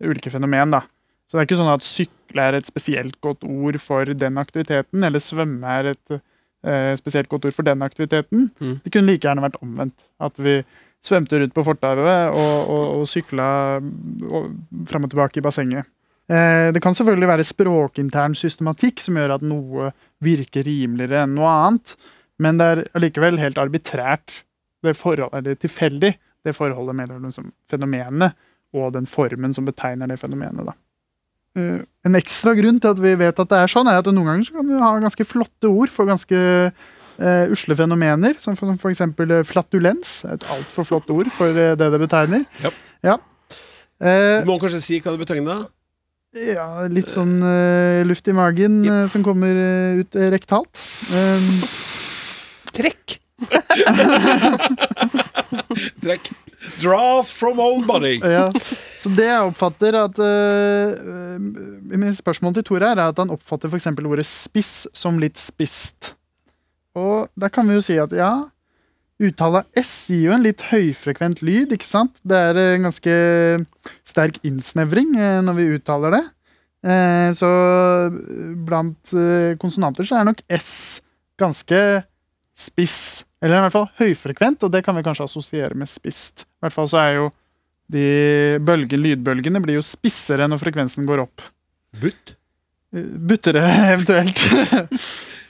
ulike 0.03 0.31
fenomen. 0.31 0.71
da. 0.71 0.83
Så 1.25 1.35
det 1.35 1.41
er 1.41 1.47
ikke 1.49 1.59
sånn 1.59 1.73
at 1.73 1.87
sykle 1.87 2.45
er 2.45 2.57
et 2.57 2.69
spesielt 2.69 3.17
godt 3.23 3.43
ord 3.47 3.79
for 3.81 4.05
den 4.05 4.39
aktiviteten, 4.39 5.03
eller 5.03 5.23
svømme 5.23 5.75
er 5.79 5.91
et 5.93 6.13
eh, 6.13 6.23
spesielt 6.95 7.27
godt 7.27 7.49
ord 7.49 7.55
for 7.57 7.67
den 7.67 7.81
aktiviteten. 7.83 8.45
Det 8.85 8.91
kunne 8.93 9.09
like 9.09 9.27
gjerne 9.27 9.43
vært 9.43 9.57
omvendt. 9.59 9.97
At 10.23 10.37
vi 10.39 10.61
svømte 11.03 11.41
rundt 11.41 11.55
på 11.55 11.65
fortauet 11.67 12.31
og, 12.31 12.69
og, 12.71 12.83
og 13.01 13.09
sykla 13.11 13.47
fram 14.87 15.07
og 15.07 15.11
tilbake 15.11 15.41
i 15.41 15.43
bassenget. 15.43 15.89
Eh, 16.31 16.71
det 16.71 16.81
kan 16.83 16.95
selvfølgelig 16.95 17.27
være 17.27 17.47
språkintern 17.47 18.35
systematikk 18.37 19.01
som 19.03 19.19
gjør 19.19 19.35
at 19.35 19.43
noe 19.43 19.89
virker 20.23 20.63
rimeligere 20.63 21.25
enn 21.25 21.35
noe 21.35 21.51
annet, 21.51 21.97
men 22.39 22.59
det 22.59 22.67
er 22.69 22.83
allikevel 22.95 23.41
helt 23.41 23.59
arbitrært, 23.59 24.43
det 24.83 24.95
forholdet, 24.99 25.35
eller 25.39 25.59
tilfeldig, 25.59 26.13
det 26.43 26.55
forholdet 26.55 26.95
mellom 26.95 27.27
liksom, 27.27 27.51
fenomenet 27.71 28.35
og 28.73 28.95
den 28.95 29.05
formen 29.07 29.53
som 29.55 29.67
betegner 29.67 30.09
det 30.09 30.17
fenomenet. 30.19 30.63
Da. 30.67 30.73
Eh, 31.53 31.83
en 32.03 32.17
ekstra 32.17 32.55
grunn 32.57 32.79
til 32.81 32.89
at 32.89 32.99
vi 32.99 33.13
vet 33.19 33.37
at 33.39 33.51
det 33.51 33.59
er 33.61 33.69
sånn, 33.71 33.87
er 33.87 34.01
at 34.01 34.09
noen 34.09 34.25
ganger 34.25 34.47
så 34.47 34.55
kan 34.57 34.67
du 34.67 34.73
ha 34.81 34.89
ganske 35.03 35.25
flotte 35.27 35.69
ord 35.69 35.91
for 35.93 36.09
ganske 36.09 36.39
uh, 36.73 37.45
usle 37.53 37.77
fenomener, 37.77 38.33
som 38.41 38.57
for, 38.57 38.71
som 38.71 38.79
for 38.81 38.91
eksempel 38.91 39.31
eh, 39.37 39.45
flatulens. 39.47 40.23
Er 40.25 40.39
Et 40.39 40.47
altfor 40.57 40.89
flott 40.89 41.13
ord 41.13 41.29
for 41.35 41.53
det 41.53 41.77
det 41.77 42.01
betegner. 42.01 42.43
Ja. 43.05 43.19
Uh, 44.03 44.41
Du 44.43 44.49
må 44.49 44.57
kanskje 44.59 44.81
si 44.83 44.99
hva 44.99 45.13
det 45.13 45.21
betegner? 45.23 45.67
ja, 46.33 46.65
litt 46.89 47.11
sånn 47.13 47.35
uh, 47.45 48.01
luft 48.09 48.25
i 48.27 48.33
magen 48.33 48.79
eh, 48.89 49.03
som 49.13 49.21
kommer 49.23 49.53
ut 50.01 50.17
rektalt. 50.33 50.73
Um, 51.13 51.51
Trekk! 52.75 53.19
Trekk. 56.03 56.31
Draw 56.79 57.23
from 57.27 57.59
own 57.59 57.85
body. 57.87 58.17
ja. 58.23 58.47
Så 58.99 59.11
det 59.11 59.27
jeg 59.27 59.49
oppfatter 59.49 59.97
at 59.99 60.19
uh, 60.21 61.37
Mitt 61.91 62.15
spørsmål 62.15 62.55
til 62.55 62.65
Tore 62.69 62.93
er 62.93 63.01
at 63.03 63.19
han 63.19 63.33
oppfatter 63.33 63.71
f.eks. 63.71 63.89
ordet 63.91 64.25
spiss 64.27 64.73
som 64.95 65.19
litt 65.19 65.41
spist. 65.41 66.13
Og 66.95 67.27
der 67.35 67.51
kan 67.51 67.67
vi 67.67 67.75
jo 67.75 67.83
si 67.83 67.97
at 67.99 68.13
ja, 68.15 68.31
uttale 69.23 69.63
S 69.79 69.91
gir 70.13 70.29
jo 70.29 70.37
en 70.37 70.45
litt 70.45 70.63
høyfrekvent 70.69 71.43
lyd, 71.43 71.73
ikke 71.75 71.89
sant? 71.89 72.21
Det 72.23 72.37
er 72.37 72.61
en 72.63 72.87
ganske 72.87 73.17
sterk 74.07 74.39
innsnevring 74.47 75.13
eh, 75.17 75.41
når 75.43 75.57
vi 75.59 75.69
uttaler 75.77 76.17
det. 76.19 76.23
Så 77.39 77.47
blant 78.67 79.13
konsonanter 79.61 80.03
så 80.03 80.17
er 80.19 80.25
nok 80.27 80.41
S 80.51 80.99
ganske 81.39 81.79
spiss. 82.59 83.23
Eller 83.43 83.59
i 83.59 83.63
hvert 83.65 83.75
fall 83.75 83.89
høyfrekvent, 83.99 84.63
og 84.63 84.71
det 84.71 84.83
kan 84.85 84.95
vi 84.95 85.03
kanskje 85.03 85.25
assosiere 85.27 85.75
med 85.75 85.89
spist. 85.91 86.45
I 86.47 86.63
hvert 86.63 86.75
fall 86.77 86.87
så 86.87 87.01
er 87.01 87.17
jo 87.17 87.25
de 87.91 88.05
bølgen, 88.63 89.01
lydbølgene 89.03 89.59
blir 89.63 89.75
jo 89.77 89.83
spissere 89.85 90.47
når 90.47 90.61
frekvensen 90.61 91.07
går 91.09 91.25
opp. 91.25 91.43
Butt? 91.99 92.37
Eh, 92.95 93.03
Buttere, 93.03 93.65
eventuelt. 93.97 94.45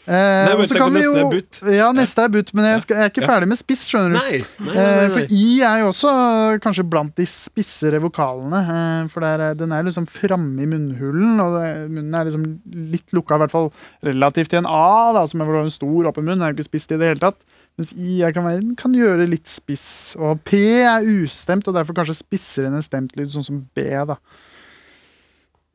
Eh, 0.05 0.11
Nei, 0.49 0.55
men 0.59 0.67
så 0.67 0.75
kan 0.75 0.89
vi 0.91 0.99
neste 0.99 1.15
jo- 1.15 1.27
er 1.27 1.31
butt. 1.31 1.59
Ja, 1.71 1.85
neste 1.95 2.23
er 2.25 2.31
butt, 2.33 2.49
men 2.53 2.65
jeg, 2.65 2.81
skal, 2.83 2.97
jeg 2.97 3.05
er 3.05 3.09
ikke 3.13 3.21
Ja. 3.23 3.27
ferdig 3.29 3.47
med 3.47 3.57
spiss, 3.57 3.87
skjønner 3.87 4.11
du. 4.11 4.17
Nei, 4.19 4.41
nei, 4.59 4.73
nei, 4.75 4.83
Eh. 4.83 5.09
For 5.13 5.19
I 5.31 5.61
er 5.63 5.79
jo 5.79 5.87
også 5.93 6.59
kanskje 6.59 6.83
blant 6.89 7.15
de 7.15 7.23
spissere 7.25 8.01
vokalene. 8.03 8.59
eh, 8.67 9.07
For 9.07 9.23
er, 9.23 9.53
den 9.55 9.71
er 9.71 9.83
liksom 9.83 10.05
framme 10.05 10.59
i 10.61 10.65
munnhulen, 10.67 11.39
og 11.39 11.55
det, 11.55 11.89
munnen 11.89 12.13
er 12.19 12.25
liksom 12.25 12.59
litt 12.91 13.07
lukka, 13.13 13.35
i 13.35 13.39
hvert 13.45 13.51
fall 13.51 13.71
relativt 14.03 14.49
til 14.49 14.59
en 14.59 14.65
A, 14.67 15.13
da, 15.13 15.25
som 15.25 15.39
er 15.41 15.55
en 15.61 15.69
stor, 15.69 16.03
åpen 16.11 16.25
munn. 16.25 16.41
er 16.41 16.51
jo 16.51 16.57
ikke 16.59 16.69
spist 16.71 16.91
i 16.91 16.97
det 16.97 17.07
hele 17.15 17.19
tatt. 17.31 17.37
Mens 17.77 17.93
I 17.97 18.21
er 18.23 18.31
kan, 18.33 18.43
være, 18.43 18.75
kan 18.75 18.93
gjøre 18.93 19.27
litt 19.27 19.47
spiss. 19.47 20.15
Og 20.19 20.43
P 20.43 20.83
er 20.83 20.99
ustemt, 21.01 21.65
og 21.67 21.73
derfor 21.75 21.93
kanskje 21.95 22.19
spissere 22.21 22.67
enn 22.67 22.75
en 22.75 22.83
stemt 22.83 23.15
lyd, 23.15 23.31
sånn 23.31 23.43
som 23.45 23.69
B. 23.73 23.81
da. 24.05 24.17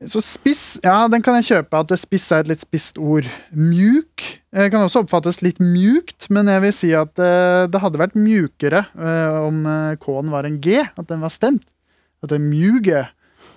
Så 0.07 0.21
spiss, 0.23 0.79
ja, 0.79 1.01
den 1.11 1.23
kan 1.25 1.35
jeg 1.39 1.49
kjøpe, 1.49 1.81
at 1.81 1.91
spiss 1.99 2.29
er 2.31 2.45
et 2.45 2.53
litt 2.53 2.61
spisst 2.63 2.99
ord. 3.01 3.27
Mjuk 3.51 4.23
jeg 4.49 4.71
kan 4.73 4.81
også 4.81 5.03
oppfattes 5.03 5.43
litt 5.45 5.59
mjukt, 5.61 6.25
men 6.33 6.47
jeg 6.49 6.63
vil 6.63 6.71
si 6.73 6.89
at 6.97 7.19
eh, 7.21 7.67
det 7.69 7.81
hadde 7.83 8.01
vært 8.01 8.15
mjukere 8.17 8.81
eh, 8.97 9.35
om 9.43 9.59
eh, 9.69 9.97
K-en 10.01 10.31
var 10.33 10.47
en 10.47 10.57
G, 10.63 10.79
at 10.81 11.05
den 11.11 11.21
var 11.21 11.33
stemt. 11.33 11.67
At 12.23 12.31
det 12.31 12.39
er 12.39 12.47
mjuge. 12.47 13.03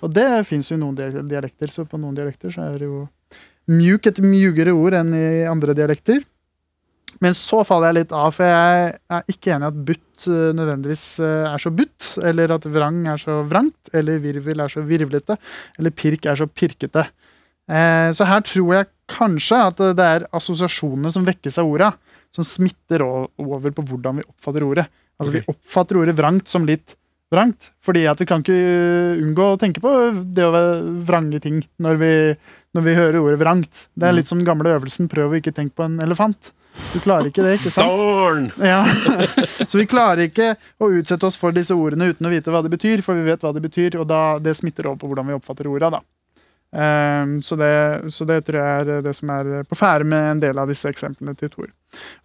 Og 0.05 0.13
det 0.13 0.27
fins 0.45 0.69
jo 0.69 0.77
noen 0.77 0.93
dialekter, 1.25 1.71
så 1.73 1.87
på 1.89 1.97
noen 1.97 2.13
dialekter 2.17 2.53
så 2.53 2.67
er 2.67 2.77
det 2.77 2.91
jo 2.91 3.07
mjuk 3.73 4.05
et 4.11 4.21
mjugere 4.21 4.75
ord 4.77 4.99
enn 4.99 5.15
i 5.17 5.25
andre 5.49 5.73
dialekter. 5.77 6.21
Men 7.21 7.35
så 7.37 7.61
faller 7.67 7.91
jeg 7.91 7.99
litt 8.01 8.15
av, 8.15 8.31
for 8.35 8.47
jeg 8.47 8.93
er 9.13 9.27
ikke 9.31 9.53
enig 9.55 9.67
i 9.67 9.71
at 9.71 9.81
butt 9.89 10.27
eh, 10.27 10.53
nødvendigvis 10.57 11.03
eh, 11.23 11.51
er 11.51 11.61
så 11.61 11.71
butt, 11.75 12.07
eller 12.23 12.55
at 12.55 12.65
vrang 12.73 13.03
er 13.11 13.21
så 13.21 13.41
vrangt, 13.49 13.91
eller 13.93 14.23
virvel 14.23 14.63
er 14.63 14.73
så 14.73 14.83
virvlete, 14.87 15.37
eller 15.79 15.95
pirk 15.95 16.25
er 16.31 16.39
så 16.39 16.47
pirkete. 16.47 17.05
Eh, 17.69 18.09
Så 18.15 18.27
her 18.27 18.41
tror 18.47 18.73
jeg 18.79 18.91
kanskje 19.13 19.59
at 19.69 19.85
det 19.97 20.09
er 20.17 20.27
assosiasjonene 20.35 21.11
som 21.13 21.27
vekkes 21.27 21.59
av 21.61 21.69
orda, 21.69 21.93
som 22.33 22.47
smitter 22.47 23.03
over 23.05 23.71
på 23.75 23.85
hvordan 23.85 24.19
vi 24.19 24.27
oppfatter 24.27 24.65
ordet. 24.65 24.87
Altså 25.19 25.35
Vi 25.37 25.43
oppfatter 25.47 25.99
ordet 26.01 26.17
vrangt 26.17 26.49
som 26.49 26.65
litt 26.65 26.95
vrangt, 27.33 27.71
fordi 27.81 28.05
at 28.09 28.19
vi 28.21 28.27
kan 28.29 28.43
ikke 28.43 28.57
unngå 29.21 29.45
å 29.53 29.59
tenke 29.61 29.81
på 29.83 29.91
det 30.35 30.45
å 30.45 30.51
vrange 31.05 31.39
ting 31.41 31.61
når 31.81 32.01
vi, 32.01 32.11
når 32.77 32.85
vi 32.85 32.97
hører 32.97 33.21
ordet 33.21 33.39
vrangt. 33.41 33.87
Det 33.97 34.09
er 34.09 34.17
litt 34.17 34.29
som 34.29 34.41
den 34.41 34.47
gamle 34.47 34.73
øvelsen 34.75 35.09
'prøv 35.09 35.33
å 35.33 35.39
ikke 35.39 35.53
tenke 35.55 35.75
på 35.77 35.85
en 35.87 35.99
elefant'. 36.03 36.51
Du 36.93 36.99
klarer 37.03 37.29
ikke 37.29 37.45
det, 37.45 37.57
ikke 37.59 37.73
sant? 37.73 37.89
Darn! 37.89 38.49
Ja. 38.61 38.81
Så 39.69 39.77
vi 39.77 39.85
klarer 39.89 40.25
ikke 40.27 40.53
å 40.81 40.89
utsette 40.93 41.29
oss 41.29 41.37
for 41.39 41.53
disse 41.55 41.75
ordene 41.77 42.11
uten 42.13 42.29
å 42.29 42.33
vite 42.33 42.53
hva 42.53 42.63
de 42.65 42.73
betyr, 42.73 43.03
for 43.05 43.17
vi 43.17 43.27
vet 43.29 43.45
hva 43.45 43.53
de 43.53 43.63
betyr, 43.63 43.99
og 44.01 44.09
da, 44.09 44.23
det 44.41 44.55
smitter 44.57 44.89
over 44.89 45.01
på 45.01 45.11
hvordan 45.11 45.29
vi 45.29 45.37
oppfatter 45.37 45.69
orda. 45.69 45.93
Da. 45.97 46.03
Um, 46.73 47.41
så, 47.45 47.55
det, 47.55 48.01
så 48.09 48.25
det 48.25 48.39
tror 48.47 48.57
jeg 48.57 48.81
er 48.81 49.03
det 49.05 49.11
som 49.13 49.29
er 49.29 49.49
på 49.69 49.77
ferde 49.77 50.07
med 50.09 50.29
en 50.31 50.39
del 50.41 50.57
av 50.57 50.71
disse 50.71 50.89
eksemplene 50.89 51.35
til 51.37 51.51
Thor. 51.53 51.67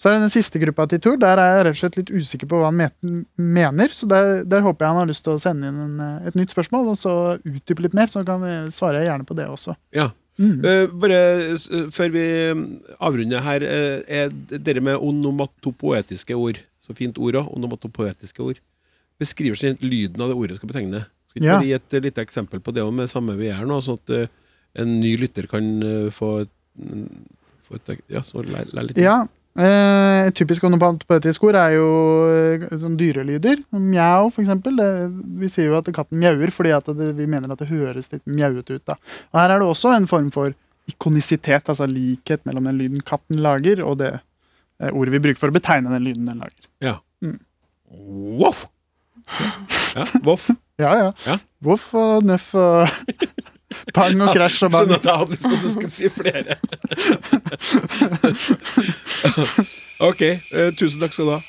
Så 0.01 0.09
er 0.09 0.17
det 0.17 0.23
den 0.25 0.33
siste 0.33 0.61
gruppa 0.63 0.87
til 0.89 1.03
Thor. 1.05 1.19
Der 1.21 1.43
er 1.43 1.59
jeg 1.59 1.67
rett 1.67 1.77
og 1.77 1.81
slett 1.83 1.99
litt 2.01 2.13
usikker 2.15 2.49
på 2.49 2.63
hva 2.63 2.71
han 2.71 2.95
mener. 3.37 3.93
Så 3.93 4.09
der, 4.09 4.47
der 4.49 4.65
håper 4.65 4.87
jeg 4.87 4.95
han 4.95 5.03
har 5.03 5.11
lyst 5.11 5.27
til 5.27 5.35
å 5.37 5.43
sende 5.43 5.69
inn 5.69 5.83
en, 5.85 6.01
et 6.25 6.39
nytt 6.39 6.57
spørsmål, 6.57 6.89
og 6.95 6.97
så 6.97 7.13
utdype 7.37 7.85
litt 7.85 7.99
mer. 7.99 8.09
Så 8.09 8.25
kan 8.25 8.41
vi 8.41 8.55
svare 8.73 9.05
gjerne 9.05 9.29
på 9.29 9.37
det 9.37 9.51
også. 9.53 9.77
Ja. 9.97 10.09
Mm. 10.39 10.59
Uh, 10.63 10.87
bare 11.03 11.21
uh, 11.59 11.89
før 11.91 12.13
vi 12.15 12.25
mm, 12.55 12.67
avrunder 13.03 13.43
her, 13.43 13.65
uh, 13.67 14.03
er 14.07 14.31
dere 14.63 14.81
med 14.87 15.01
onomatopoetiske 15.03 16.37
ord 16.39 16.61
Så 16.79 16.95
fint 16.97 17.19
ord 17.19 17.35
òg. 17.41 17.49
Onomatopoetiske 17.59 18.41
ord. 18.41 18.61
Beskriver 19.21 19.59
seg 19.59 19.83
lyden 19.83 20.23
av 20.23 20.31
det 20.31 20.37
ordet 20.39 20.57
skal 20.57 20.71
betegne. 20.71 21.03
Skal 21.29 21.43
ikke 21.43 21.51
Ja. 21.51 21.59
gi 21.61 21.73
et 21.77 21.95
eh, 21.99 22.01
lite 22.07 22.23
eksempel 22.23 22.63
på 22.65 22.73
det 22.73 22.81
òg, 22.87 22.95
med 22.95 23.11
samme 23.11 23.35
vi 23.37 23.51
er 23.53 23.67
nå, 23.67 23.81
sånn 23.85 23.99
at 23.99 24.31
en 24.79 24.95
ny 25.03 25.11
lytter 25.21 25.47
kan 25.51 25.67
få, 26.15 26.47
mm, 26.79 27.05
få 27.69 27.77
et, 27.77 28.01
Ja, 28.09 28.23
så 28.25 28.41
lære 28.41 28.71
lære 28.73 28.87
litt. 28.89 28.97
Ja. 29.05 29.27
Eh, 29.59 30.29
et 30.29 30.37
typisk 30.39 30.63
onomatopoetisk 30.69 31.49
ord 31.49 31.57
er 31.59 31.73
jo 31.75 31.89
eh, 32.31 32.67
sånn 32.79 32.95
dyrelyder. 33.01 33.65
Mjau, 33.75 34.29
for 34.31 34.45
eksempel. 34.45 34.79
Det, 34.79 34.89
vi 35.41 35.51
sier 35.51 35.73
jo 35.73 35.79
at 35.81 35.91
katten 35.97 36.21
mjauer 36.23 36.53
fordi 36.55 36.77
det, 37.01 37.11
vi 37.19 37.27
mener 37.27 37.51
at 37.51 37.65
det 37.65 37.71
høres 37.73 38.13
litt 38.13 38.23
mjauete 38.31 38.79
ut. 38.79 38.85
Da. 38.87 38.99
Og 39.33 39.41
her 39.43 39.57
er 39.57 39.63
det 39.63 39.69
også 39.69 39.97
en 39.97 40.07
form 40.11 40.31
for 40.35 40.55
ikonisitet, 40.89 41.69
altså 41.69 41.89
likhet 41.91 42.47
mellom 42.49 42.71
den 42.71 42.79
lyden 42.79 43.05
katten 43.05 43.43
lager, 43.45 43.83
og 43.85 43.99
det 44.01 44.13
eh, 44.15 44.93
ordet 44.93 45.17
vi 45.17 45.25
bruker 45.27 45.43
for 45.43 45.51
å 45.53 45.59
betegne 45.59 45.93
den 45.93 46.07
lyden 46.07 46.31
den 46.31 46.47
lager. 46.47 46.71
Ja. 46.85 46.97
Mm. 47.25 47.41
Voff! 48.39 48.67
Ja, 49.99 50.05
voff. 50.25 50.47
Ja, 50.79 50.95
ja. 51.27 51.37
Voff 51.65 51.91
og 51.99 52.25
nøff 52.25 52.53
og 52.57 52.87
pang 53.95 54.23
og 54.25 54.33
krasj 54.37 54.65
og 54.67 54.73
bang. 54.73 54.91
Jeg 54.91 55.01
hadde 55.05 55.31
lyst 55.33 55.43
til 55.43 55.57
at 55.57 55.63
du 55.63 55.71
skulle 55.75 55.91
si 55.91 56.09
flere. 56.09 56.57
ok, 60.09 60.23
eh, 60.23 60.73
tusen 60.79 61.01
takk 61.01 61.13
skal 61.13 61.25
du 61.31 61.37
ha. 61.37 61.43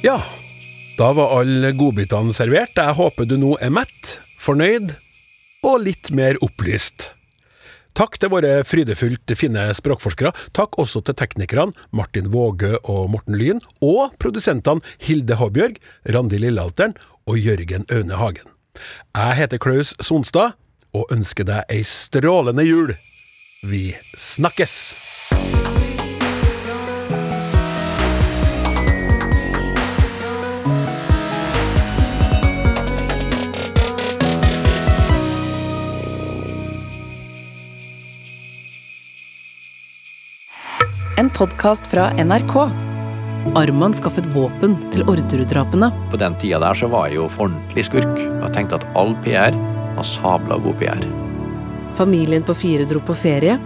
Ja, 0.00 0.16
da 0.96 1.10
var 1.12 1.34
alle 1.42 1.74
godbitene 1.76 2.32
servert. 2.32 2.72
Jeg 2.76 2.96
håper 2.96 3.28
du 3.28 3.36
nå 3.36 3.54
er 3.60 3.72
mett, 3.74 4.16
fornøyd 4.40 4.94
og 5.60 5.82
litt 5.84 6.08
mer 6.16 6.40
opplyst. 6.40 7.19
Takk 7.98 8.16
til 8.20 8.30
våre 8.32 8.60
frydefullt 8.66 9.34
fine 9.38 9.66
språkforskere. 9.76 10.32
Takk 10.56 10.78
også 10.80 11.02
til 11.04 11.16
teknikerne 11.18 11.74
Martin 11.96 12.30
Vågø 12.32 12.76
og 12.84 13.10
Morten 13.12 13.36
Lyn, 13.38 13.60
og 13.82 14.14
produsentene 14.22 14.84
Hilde 15.02 15.38
Håbjørg, 15.40 15.80
Randi 16.14 16.40
Lillealteren 16.40 16.96
og 17.26 17.38
Jørgen 17.38 17.86
Aune 17.90 18.20
Hagen. 18.20 18.48
Jeg 19.16 19.38
heter 19.42 19.60
Klaus 19.60 19.94
Sonstad, 20.00 20.56
og 20.94 21.10
ønsker 21.14 21.46
deg 21.46 21.70
ei 21.70 21.84
strålende 21.86 22.66
jul. 22.66 22.96
Vi 23.66 23.90
snakkes! 24.18 25.79
En 41.18 41.30
podkast 41.30 41.86
fra 41.86 42.10
NRK. 42.24 42.56
Arman 43.54 43.94
skaffet 43.96 44.26
våpen 44.34 44.76
til 44.92 45.02
Orderud-drapene. 45.08 45.90
På 46.10 46.18
den 46.20 46.36
tida 46.40 46.60
der 46.62 46.76
så 46.76 46.88
var 46.92 47.08
jeg 47.08 47.18
jo 47.18 47.26
ordentlig 47.30 47.84
skurk. 47.88 48.20
Jeg 48.20 48.52
tenkte 48.54 48.78
at 48.78 48.86
all 48.98 49.14
PR 49.24 49.56
var 49.96 50.06
sabla 50.06 50.58
god 50.62 50.76
PR. 50.80 51.06
Familien 51.98 52.44
på 52.46 52.54
fire 52.56 52.86
dro 52.88 53.02
på 53.04 53.16
ferie. 53.16 53.58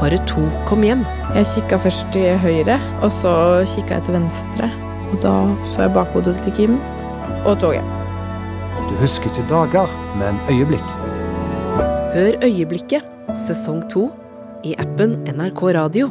Bare 0.00 0.18
to 0.28 0.48
kom 0.68 0.84
hjem. 0.84 1.04
Jeg 1.36 1.48
kikka 1.54 1.78
først 1.84 2.10
til 2.16 2.38
høyre, 2.42 2.80
og 3.04 3.12
så 3.14 3.34
kikka 3.74 3.98
jeg 3.98 4.08
til 4.08 4.18
venstre. 4.18 4.70
Og 5.10 5.20
da 5.22 5.34
så 5.66 5.86
jeg 5.86 5.94
bakhodet 5.94 6.36
til 6.42 6.56
Kim 6.56 6.80
og 7.44 7.54
toget. 7.62 7.86
Du 8.90 8.96
husker 8.98 9.30
ikke 9.30 9.46
dager, 9.52 9.94
men 10.18 10.40
øyeblikk. 10.50 10.96
Hør 12.10 12.40
Øyeblikket, 12.42 13.06
sesong 13.46 13.84
to, 13.92 14.08
i 14.66 14.74
appen 14.82 15.20
NRK 15.30 15.62
Radio. 15.78 16.10